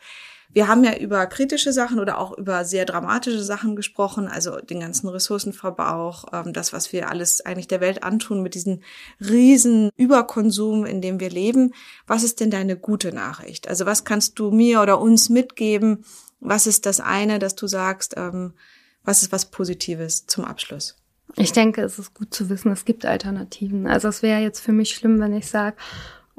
Wir 0.51 0.67
haben 0.67 0.83
ja 0.83 0.95
über 0.95 1.25
kritische 1.27 1.73
Sachen 1.73 1.99
oder 1.99 2.17
auch 2.17 2.37
über 2.37 2.65
sehr 2.65 2.85
dramatische 2.85 3.43
Sachen 3.43 3.75
gesprochen, 3.75 4.27
also 4.27 4.57
den 4.57 4.79
ganzen 4.79 5.07
Ressourcenverbrauch, 5.09 6.25
ähm, 6.33 6.53
das, 6.53 6.71
was 6.71 6.93
wir 6.93 7.09
alles 7.09 7.45
eigentlich 7.45 7.67
der 7.67 7.81
Welt 7.81 8.03
antun 8.03 8.41
mit 8.41 8.55
diesem 8.55 8.81
riesen 9.19 9.89
Überkonsum, 9.97 10.85
in 10.85 11.01
dem 11.01 11.19
wir 11.19 11.29
leben. 11.29 11.73
Was 12.07 12.23
ist 12.23 12.39
denn 12.39 12.51
deine 12.51 12.77
gute 12.77 13.11
Nachricht? 13.11 13.67
Also 13.67 13.85
was 13.85 14.05
kannst 14.05 14.37
du 14.39 14.51
mir 14.51 14.81
oder 14.81 14.99
uns 14.99 15.29
mitgeben? 15.29 16.05
Was 16.39 16.67
ist 16.67 16.85
das 16.85 16.99
eine, 16.99 17.39
dass 17.39 17.55
du 17.55 17.67
sagst, 17.67 18.15
ähm, 18.17 18.53
was 19.03 19.23
ist 19.23 19.31
was 19.31 19.49
Positives 19.49 20.25
zum 20.25 20.45
Abschluss? 20.45 20.95
Ich 21.37 21.51
denke, 21.51 21.81
es 21.81 21.99
ist 21.99 22.13
gut 22.13 22.33
zu 22.33 22.49
wissen, 22.49 22.71
es 22.71 22.85
gibt 22.85 23.05
Alternativen. 23.05 23.87
Also 23.87 24.07
es 24.07 24.21
wäre 24.21 24.41
jetzt 24.41 24.59
für 24.59 24.71
mich 24.71 24.91
schlimm, 24.91 25.19
wenn 25.19 25.33
ich 25.33 25.47
sage, 25.47 25.75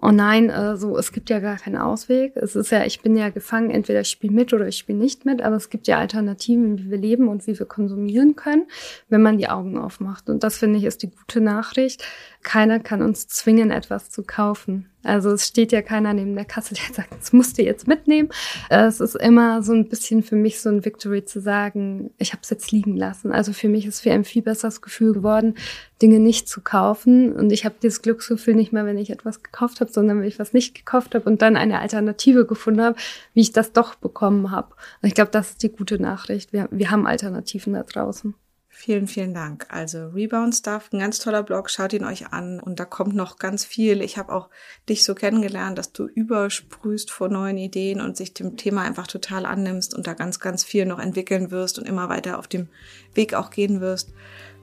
oh 0.01 0.11
nein, 0.11 0.51
äh, 0.51 0.77
so, 0.77 0.97
es 0.97 1.13
gibt 1.13 1.31
ja 1.31 1.41
gar 1.41 1.57
keinen 1.57 1.77
Ausweg. 1.77 2.37
Es 2.37 2.55
ist 2.55 2.71
ja, 2.71 2.85
ich 2.85 3.01
bin 3.01 3.17
ja 3.17 3.31
gefangen, 3.31 3.71
entweder 3.71 4.01
ich 4.01 4.09
spiele 4.09 4.35
mit 4.35 4.53
oder 4.53 4.69
ich 4.69 4.77
spiele 4.77 4.99
nicht 4.99 5.25
mit, 5.25 5.43
aber 5.43 5.57
es 5.57 5.71
gibt 5.71 5.87
ja 5.87 5.99
Alternativen, 5.99 6.79
wie 6.79 6.91
wir 6.91 6.99
leben 6.99 7.29
und 7.29 7.47
wie 7.47 7.59
wir 7.59 7.67
konsumieren 7.67 8.37
können, 8.37 8.67
wenn 9.09 9.23
man 9.23 9.39
die 9.39 9.49
Augen 9.49 9.79
aufmacht. 9.79 10.29
Und 10.29 10.45
das 10.45 10.59
finde 10.59 10.79
ich 10.79 10.85
ist 10.85 11.03
die 11.03 11.11
gute 11.11 11.41
Nachricht. 11.41 12.05
Keiner 12.47 12.79
kann 12.79 13.03
uns 13.03 13.27
zwingen, 13.27 13.73
etwas 13.73 14.09
zu 14.09 14.23
kaufen. 14.23 14.89
Also 15.03 15.33
es 15.33 15.49
steht 15.49 15.73
ja 15.73 15.83
keiner 15.83 16.15
neben 16.15 16.37
der 16.37 16.45
Kasse, 16.45 16.75
der 16.75 16.85
sagt, 16.95 17.13
das 17.19 17.33
musst 17.33 17.59
du 17.59 17.63
jetzt 17.63 17.89
mitnehmen. 17.89 18.29
Es 18.69 19.01
ist 19.01 19.17
immer 19.17 19.65
so 19.65 19.73
ein 19.73 19.89
bisschen 19.89 20.23
für 20.23 20.37
mich 20.37 20.61
so 20.61 20.69
ein 20.69 20.85
Victory 20.85 21.25
zu 21.25 21.41
sagen, 21.41 22.13
ich 22.19 22.31
habe 22.31 22.43
es 22.45 22.51
jetzt 22.51 22.71
liegen 22.71 22.97
lassen. 22.97 23.33
Also 23.33 23.53
für 23.53 23.69
mich 23.69 23.85
ist 23.85 23.99
für 23.99 24.13
ein 24.13 24.23
viel 24.23 24.43
besseres 24.43 24.81
Gefühl 24.81 25.13
geworden, 25.13 25.57
Dinge 26.01 26.21
nicht 26.21 26.49
zu 26.49 26.61
kaufen. 26.61 27.33
Und 27.33 27.51
ich 27.51 27.65
habe 27.65 27.75
dieses 27.83 28.01
Glücksgefühl 28.01 28.55
nicht 28.55 28.73
mehr, 28.73 28.87
wenn 28.87 28.97
ich 28.97 29.11
etwas 29.11 29.43
gekauft 29.43 29.81
habe, 29.81 29.91
sondern 29.91 30.21
wenn 30.21 30.29
ich 30.29 30.39
was 30.39 30.53
nicht 30.53 30.77
gekauft 30.77 31.17
habe 31.17 31.29
und 31.29 31.43
dann 31.43 31.57
eine 31.57 31.81
Alternative 31.81 32.47
gefunden 32.47 32.83
habe, 32.83 32.97
wie 33.35 33.41
ich 33.41 33.51
das 33.51 33.73
doch 33.73 33.97
bekommen 33.97 34.53
habe. 34.53 34.73
Und 35.03 35.09
ich 35.09 35.15
glaube, 35.17 35.33
das 35.33 35.51
ist 35.51 35.65
die 35.65 35.73
gute 35.73 36.01
Nachricht. 36.01 36.53
Wir, 36.53 36.69
wir 36.71 36.93
haben 36.93 37.09
Alternativen 37.09 37.73
da 37.73 37.83
draußen. 37.83 38.35
Vielen, 38.79 39.07
vielen 39.07 39.33
Dank. 39.33 39.67
Also 39.71 40.09
Rebound 40.09 40.55
Stuff, 40.55 40.91
ein 40.93 40.99
ganz 40.99 41.19
toller 41.19 41.43
Blog, 41.43 41.71
schaut 41.71 41.95
ihn 41.95 42.05
euch 42.05 42.35
an 42.35 42.61
und 42.61 42.79
da 42.79 42.85
kommt 42.85 43.17
noch 43.17 43.39
ganz 43.39 43.65
viel. 43.65 44.03
Ich 44.03 44.19
habe 44.19 44.31
auch 44.31 44.51
dich 44.87 45.03
so 45.03 45.15
kennengelernt, 45.15 45.79
dass 45.79 45.93
du 45.93 46.05
übersprühst 46.05 47.11
vor 47.11 47.31
neuen 47.31 47.57
Ideen 47.57 48.03
und 48.03 48.19
sich 48.19 48.35
dem 48.35 48.59
Thema 48.59 48.83
einfach 48.83 49.07
total 49.07 49.47
annimmst 49.47 49.95
und 49.95 50.07
da 50.07 50.13
ganz, 50.13 50.41
ganz 50.41 50.63
viel 50.63 50.85
noch 50.85 50.99
entwickeln 50.99 51.51
wirst 51.51 51.79
und 51.79 51.89
immer 51.89 52.11
weiter 52.11 52.39
auf 52.39 52.49
dem 52.49 52.69
Weg 53.15 53.33
auch 53.33 53.49
gehen 53.49 53.81
wirst. 53.81 54.13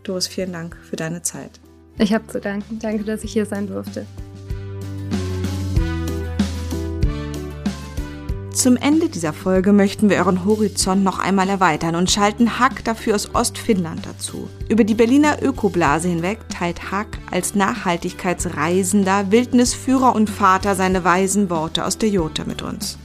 Doris, 0.04 0.28
vielen 0.28 0.54
Dank 0.54 0.78
für 0.78 0.96
deine 0.96 1.24
Zeit. 1.24 1.60
Ich 1.98 2.14
habe 2.14 2.28
zu 2.28 2.40
danken. 2.40 2.78
Danke, 2.78 3.04
dass 3.06 3.24
ich 3.24 3.34
hier 3.34 3.48
sein 3.48 3.66
durfte. 3.66 4.06
Zum 8.54 8.78
Ende 8.78 9.10
dieser 9.10 9.34
Folge 9.34 9.74
möchten 9.74 10.12
wir 10.12 10.18
euren 10.18 10.46
Horizont 10.46 11.04
noch 11.04 11.18
einmal 11.18 11.50
erweitern 11.50 11.96
und 11.96 12.12
schalten 12.12 12.60
Hack 12.60 12.84
dafür 12.84 13.16
aus 13.16 13.34
Ostfinnland 13.34 14.06
dazu. 14.06 14.48
Über 14.70 14.84
die 14.84 14.94
Berliner 14.94 15.42
Ökoblase 15.42 16.08
hinweg 16.08 16.48
teilt 16.50 16.92
Hack 16.92 17.18
als 17.32 17.56
Nachhaltigkeitsreisender, 17.56 19.32
Wildnisführer 19.32 20.14
und 20.14 20.30
Vater 20.30 20.76
seine 20.76 21.04
weisen 21.04 21.50
Worte 21.50 21.84
aus 21.84 21.98
der 21.98 22.10
Jota 22.10 22.44
mit 22.44 22.62
uns. 22.62 23.00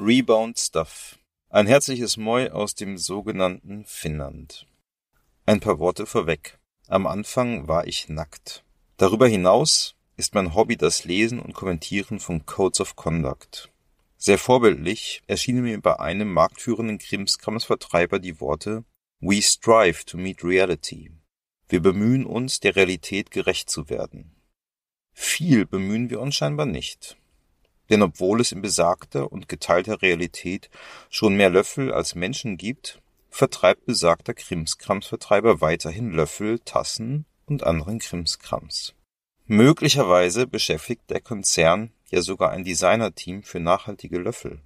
Rebound 0.00 0.58
Stuff. 0.58 1.16
Ein 1.48 1.68
herzliches 1.68 2.16
Moi 2.16 2.50
aus 2.50 2.74
dem 2.74 2.98
sogenannten 2.98 3.84
Finnland. 3.86 4.66
Ein 5.46 5.60
paar 5.60 5.78
Worte 5.78 6.06
vorweg. 6.06 6.58
Am 6.92 7.06
Anfang 7.06 7.68
war 7.68 7.86
ich 7.86 8.10
nackt. 8.10 8.64
Darüber 8.98 9.26
hinaus 9.26 9.94
ist 10.18 10.34
mein 10.34 10.54
Hobby 10.54 10.76
das 10.76 11.04
Lesen 11.04 11.40
und 11.40 11.54
Kommentieren 11.54 12.20
von 12.20 12.44
Codes 12.44 12.82
of 12.82 12.96
Conduct. 12.96 13.70
Sehr 14.18 14.36
vorbildlich 14.36 15.22
erschienen 15.26 15.62
mir 15.62 15.80
bei 15.80 15.98
einem 15.98 16.30
marktführenden 16.30 16.98
Krimskramsvertreiber 16.98 18.18
die 18.18 18.42
Worte 18.42 18.84
We 19.20 19.40
strive 19.40 20.04
to 20.04 20.18
meet 20.18 20.44
reality. 20.44 21.10
Wir 21.66 21.80
bemühen 21.80 22.26
uns, 22.26 22.60
der 22.60 22.76
Realität 22.76 23.30
gerecht 23.30 23.70
zu 23.70 23.88
werden. 23.88 24.36
Viel 25.14 25.64
bemühen 25.64 26.10
wir 26.10 26.20
uns 26.20 26.34
scheinbar 26.34 26.66
nicht. 26.66 27.16
Denn 27.88 28.02
obwohl 28.02 28.42
es 28.42 28.52
in 28.52 28.60
besagter 28.60 29.32
und 29.32 29.48
geteilter 29.48 30.02
Realität 30.02 30.68
schon 31.08 31.36
mehr 31.38 31.48
Löffel 31.48 31.90
als 31.90 32.14
Menschen 32.14 32.58
gibt, 32.58 33.00
vertreibt 33.32 33.86
besagter 33.86 34.34
Krimskramsvertreiber 34.34 35.62
weiterhin 35.62 36.12
Löffel, 36.12 36.58
Tassen 36.58 37.24
und 37.46 37.62
anderen 37.62 37.98
Krimskrams. 37.98 38.94
Möglicherweise 39.46 40.46
beschäftigt 40.46 41.08
der 41.08 41.22
Konzern 41.22 41.92
ja 42.10 42.20
sogar 42.20 42.50
ein 42.50 42.62
Designerteam 42.62 43.42
für 43.42 43.58
nachhaltige 43.58 44.18
Löffel. 44.18 44.60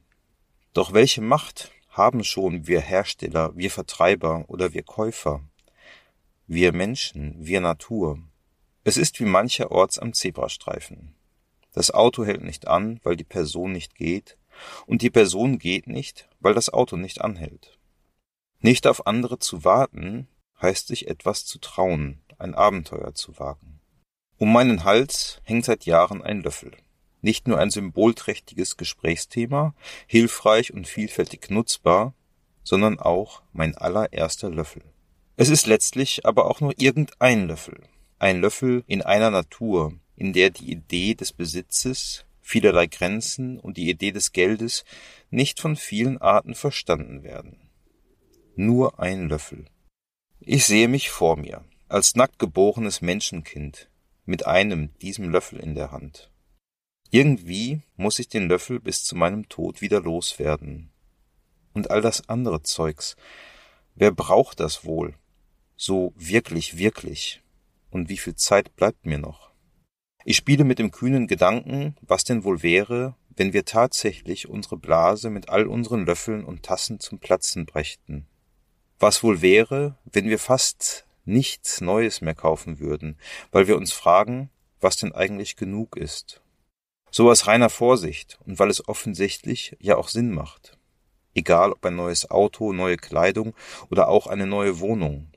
Doch 0.75 0.93
welche 0.93 1.23
Macht 1.23 1.71
haben 1.91 2.25
schon 2.25 2.67
wir 2.67 2.81
Hersteller, 2.81 3.57
wir 3.57 3.71
Vertreiber 3.71 4.45
oder 4.49 4.75
wir 4.75 4.83
Käufer? 4.83 5.43
Wir 6.49 6.73
Menschen, 6.73 7.37
wir 7.39 7.61
Natur. 7.61 8.19
Es 8.83 8.97
ist 8.97 9.21
wie 9.21 9.27
mancherorts 9.27 10.01
am 10.01 10.13
Zebrastreifen. 10.13 11.15
Das 11.73 11.93
Auto 11.93 12.25
hält 12.25 12.43
nicht 12.43 12.67
an, 12.67 12.99
weil 13.05 13.17
die 13.17 13.25
Person 13.25 13.73
nicht 13.73 13.95
geht, 13.95 14.37
und 14.87 15.03
die 15.03 15.11
Person 15.11 15.59
geht 15.59 15.87
nicht, 15.87 16.29
weil 16.41 16.55
das 16.55 16.69
Auto 16.69 16.97
nicht 16.97 17.21
anhält. 17.21 17.76
Nicht 18.61 18.87
auf 18.87 19.07
andere 19.07 19.39
zu 19.39 19.65
warten, 19.65 20.29
heißt 20.61 20.89
sich 20.89 21.09
etwas 21.09 21.45
zu 21.45 21.59
trauen, 21.59 22.23
ein 22.39 22.55
Abenteuer 22.55 23.15
zu 23.15 23.39
wagen. 23.39 23.81
Um 24.39 24.53
meinen 24.53 24.85
Hals 24.85 25.41
hängt 25.45 25.65
seit 25.65 25.85
Jahren 25.85 26.23
ein 26.23 26.43
Löffel. 26.43 26.73
Nicht 27.21 27.49
nur 27.49 27.59
ein 27.59 27.71
symbolträchtiges 27.71 28.77
Gesprächsthema, 28.77 29.75
hilfreich 30.07 30.73
und 30.73 30.87
vielfältig 30.87 31.51
nutzbar, 31.51 32.15
sondern 32.63 32.99
auch 32.99 33.43
mein 33.53 33.77
allererster 33.77 34.51
Löffel. 34.51 34.83
Es 35.37 35.49
ist 35.49 35.67
letztlich 35.67 36.25
aber 36.25 36.47
auch 36.51 36.61
nur 36.61 36.75
irgendein 36.79 37.49
Löffel. 37.49 37.83
Ein 38.19 38.41
Löffel 38.41 38.85
in 38.87 39.03
einer 39.03 39.31
Natur, 39.31 39.93
in 40.17 40.33
der 40.33 40.51
die 40.51 40.71
Idee 40.71 41.15
des 41.15 41.33
Besitzes, 41.33 42.25
vielerlei 42.41 42.87
Grenzen 42.87 43.59
und 43.61 43.77
die 43.77 43.91
Idee 43.91 44.13
des 44.13 44.33
Geldes 44.33 44.85
nicht 45.31 45.61
von 45.61 45.77
vielen 45.77 46.19
Arten 46.19 46.55
verstanden 46.55 47.23
werden 47.23 47.66
nur 48.59 49.01
ein 49.01 49.29
Löffel. 49.29 49.67
Ich 50.41 50.65
sehe 50.65 50.89
mich 50.89 51.11
vor 51.11 51.37
mir, 51.37 51.65
als 51.89 52.15
nackt 52.15 52.39
geborenes 52.39 53.01
Menschenkind, 53.01 53.91
mit 54.25 54.47
einem, 54.47 54.97
diesem 54.99 55.31
Löffel 55.31 55.61
in 55.61 55.75
der 55.75 55.93
Hand. 55.93 56.31
Irgendwie 57.11 57.83
muss 57.97 58.19
ich 58.19 58.29
den 58.29 58.49
Löffel 58.49 58.81
bis 58.81 59.05
zu 59.05 59.15
meinem 59.15 59.49
Tod 59.49 59.81
wieder 59.81 60.01
loswerden. 60.01 60.91
Und 61.73 61.91
all 61.91 62.01
das 62.01 62.29
andere 62.29 62.63
Zeugs. 62.63 63.17
Wer 63.95 64.11
braucht 64.11 64.61
das 64.61 64.85
wohl? 64.85 65.15
So 65.77 66.13
wirklich, 66.17 66.79
wirklich. 66.79 67.43
Und 67.91 68.09
wie 68.09 68.17
viel 68.17 68.35
Zeit 68.35 68.75
bleibt 68.75 69.07
mir 69.07 69.19
noch? 69.19 69.53
Ich 70.25 70.37
spiele 70.37 70.65
mit 70.65 70.79
dem 70.79 70.91
kühnen 70.91 71.29
Gedanken, 71.29 71.95
was 72.01 72.25
denn 72.25 72.43
wohl 72.43 72.63
wäre, 72.63 73.15
wenn 73.37 73.53
wir 73.53 73.65
tatsächlich 73.65 74.49
unsere 74.49 74.77
Blase 74.77 75.31
mit 75.31 75.51
all 75.51 75.67
unseren 75.67 76.05
Löffeln 76.05 76.45
und 76.45 76.63
Tassen 76.63 76.99
zum 76.99 77.21
Platzen 77.21 77.67
brächten. 77.67 78.27
Was 78.99 79.23
wohl 79.23 79.43
wäre, 79.43 79.97
wenn 80.05 80.29
wir 80.29 80.39
fast 80.39 81.07
nichts 81.27 81.81
Neues 81.81 82.21
mehr 82.21 82.35
kaufen 82.35 82.79
würden, 82.79 83.19
weil 83.51 83.67
wir 83.67 83.77
uns 83.77 83.93
fragen, 83.93 84.51
was 84.81 84.97
denn 84.97 85.13
eigentlich 85.13 85.57
genug 85.57 85.97
ist. 85.97 86.41
So 87.11 87.31
aus 87.31 87.47
reiner 87.47 87.71
Vorsicht 87.71 88.39
und 88.47 88.59
weil 88.59 88.71
es 88.71 88.89
offensichtlich 88.89 89.77
ja 89.81 89.97
auch 89.97 90.09
Sinn 90.09 90.33
macht. 90.33 90.79
Egal 91.35 91.73
ob 91.73 91.85
ein 91.85 91.97
neues 91.97 92.31
Auto, 92.31 92.73
neue 92.73 92.97
Kleidung 92.97 93.55
oder 93.91 94.09
auch 94.09 94.27
eine 94.27 94.47
neue 94.47 94.81
Wohnung. 94.81 95.31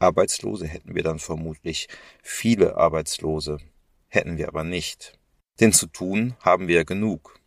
Arbeitslose 0.00 0.66
hätten 0.66 0.94
wir 0.94 1.02
dann 1.02 1.18
vermutlich, 1.18 1.88
viele 2.22 2.76
Arbeitslose 2.76 3.58
hätten 4.08 4.38
wir 4.38 4.48
aber 4.48 4.64
nicht. 4.64 5.18
Denn 5.60 5.72
zu 5.72 5.86
tun 5.86 6.36
haben 6.40 6.68
wir 6.68 6.76
ja 6.76 6.84
genug. 6.84 7.38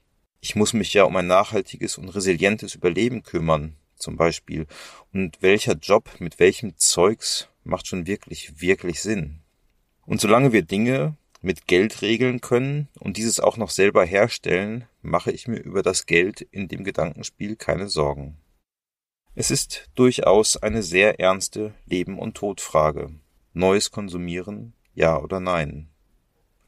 Ich 0.42 0.56
muss 0.56 0.74
mich 0.74 0.94
ja 0.94 1.04
um 1.04 1.16
ein 1.16 1.28
nachhaltiges 1.28 1.98
und 1.98 2.10
resilientes 2.10 2.76
Überleben 2.76 3.24
kümmern, 3.24 3.78
zum 4.02 4.18
Beispiel, 4.18 4.68
und 5.14 5.42
welcher 5.42 5.74
Job 5.74 6.10
mit 6.20 6.40
welchem 6.40 6.78
Zeugs 6.78 7.48
macht 7.64 7.88
schon 7.88 8.08
wirklich, 8.08 8.62
wirklich 8.62 9.02
Sinn. 9.02 9.40
Und 10.06 10.20
solange 10.20 10.52
wir 10.52 10.64
Dinge 10.64 11.16
mit 11.42 11.68
Geld 11.68 12.02
regeln 12.02 12.42
können 12.42 12.88
und 13.00 13.18
dieses 13.18 13.40
auch 13.40 13.58
noch 13.58 13.70
selber 13.70 14.06
herstellen, 14.06 14.86
mache 15.02 15.32
ich 15.32 15.48
mir 15.48 15.60
über 15.60 15.82
das 15.82 16.06
Geld 16.06 16.42
in 16.42 16.68
dem 16.68 16.84
Gedankenspiel 16.84 17.56
keine 17.56 17.88
Sorgen. 17.88 18.38
Es 19.34 19.50
ist 19.50 19.90
durchaus 19.96 20.58
eine 20.58 20.84
sehr 20.84 21.20
ernste 21.20 21.74
Leben- 21.86 22.20
und 22.20 22.36
Todfrage. 22.36 23.12
Neues 23.54 23.92
konsumieren, 23.92 24.74
ja 24.94 25.18
oder 25.18 25.40
nein. 25.40 25.90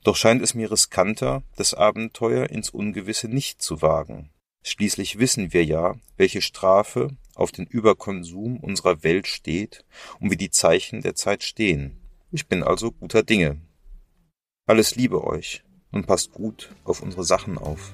Doch 0.04 0.16
scheint 0.16 0.42
es 0.42 0.54
mir 0.54 0.72
riskanter, 0.72 1.44
das 1.56 1.74
Abenteuer 1.74 2.50
ins 2.50 2.70
Ungewisse 2.70 3.28
nicht 3.28 3.62
zu 3.62 3.82
wagen. 3.82 4.30
Schließlich 4.64 5.20
wissen 5.20 5.54
wir 5.54 5.66
ja, 5.66 5.96
welche 6.18 6.42
Strafe 6.42 7.10
auf 7.36 7.52
den 7.52 7.66
Überkonsum 7.66 8.58
unserer 8.58 9.04
Welt 9.04 9.28
steht 9.28 9.86
und 10.20 10.32
wie 10.32 10.38
die 10.38 10.52
Zeichen 10.52 11.02
der 11.02 11.16
Zeit 11.16 11.44
stehen. 11.44 11.98
Ich 12.32 12.48
bin 12.48 12.64
also 12.64 12.92
guter 12.92 13.24
Dinge. 13.24 13.62
Alles 14.66 14.96
Liebe 14.96 15.24
euch 15.24 15.64
und 15.92 16.08
passt 16.08 16.32
gut 16.32 16.74
auf 16.84 17.02
unsere 17.02 17.24
Sachen 17.24 17.58
auf. 17.58 17.94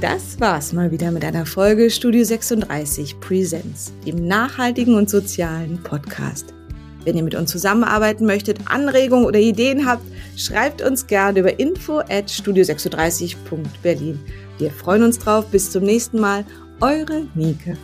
Das 0.00 0.40
war's 0.40 0.72
mal 0.72 0.90
wieder 0.90 1.10
mit 1.10 1.24
einer 1.26 1.44
Folge 1.44 1.90
Studio 1.90 2.24
36 2.24 3.20
Presents, 3.20 3.92
dem 4.06 4.26
nachhaltigen 4.26 4.94
und 4.94 5.10
sozialen 5.10 5.82
Podcast. 5.82 6.54
Wenn 7.04 7.16
ihr 7.16 7.22
mit 7.22 7.34
uns 7.34 7.50
zusammenarbeiten 7.50 8.26
möchtet, 8.26 8.58
Anregungen 8.66 9.24
oder 9.24 9.38
Ideen 9.38 9.86
habt, 9.86 10.04
schreibt 10.36 10.82
uns 10.82 11.06
gerne 11.06 11.40
über 11.40 11.58
info 11.58 11.98
at 12.00 12.28
studio36.berlin. 12.28 14.18
Wir 14.58 14.70
freuen 14.70 15.02
uns 15.02 15.18
drauf. 15.18 15.46
Bis 15.46 15.70
zum 15.70 15.84
nächsten 15.84 16.20
Mal. 16.20 16.44
Eure 16.80 17.26
Nike. 17.34 17.76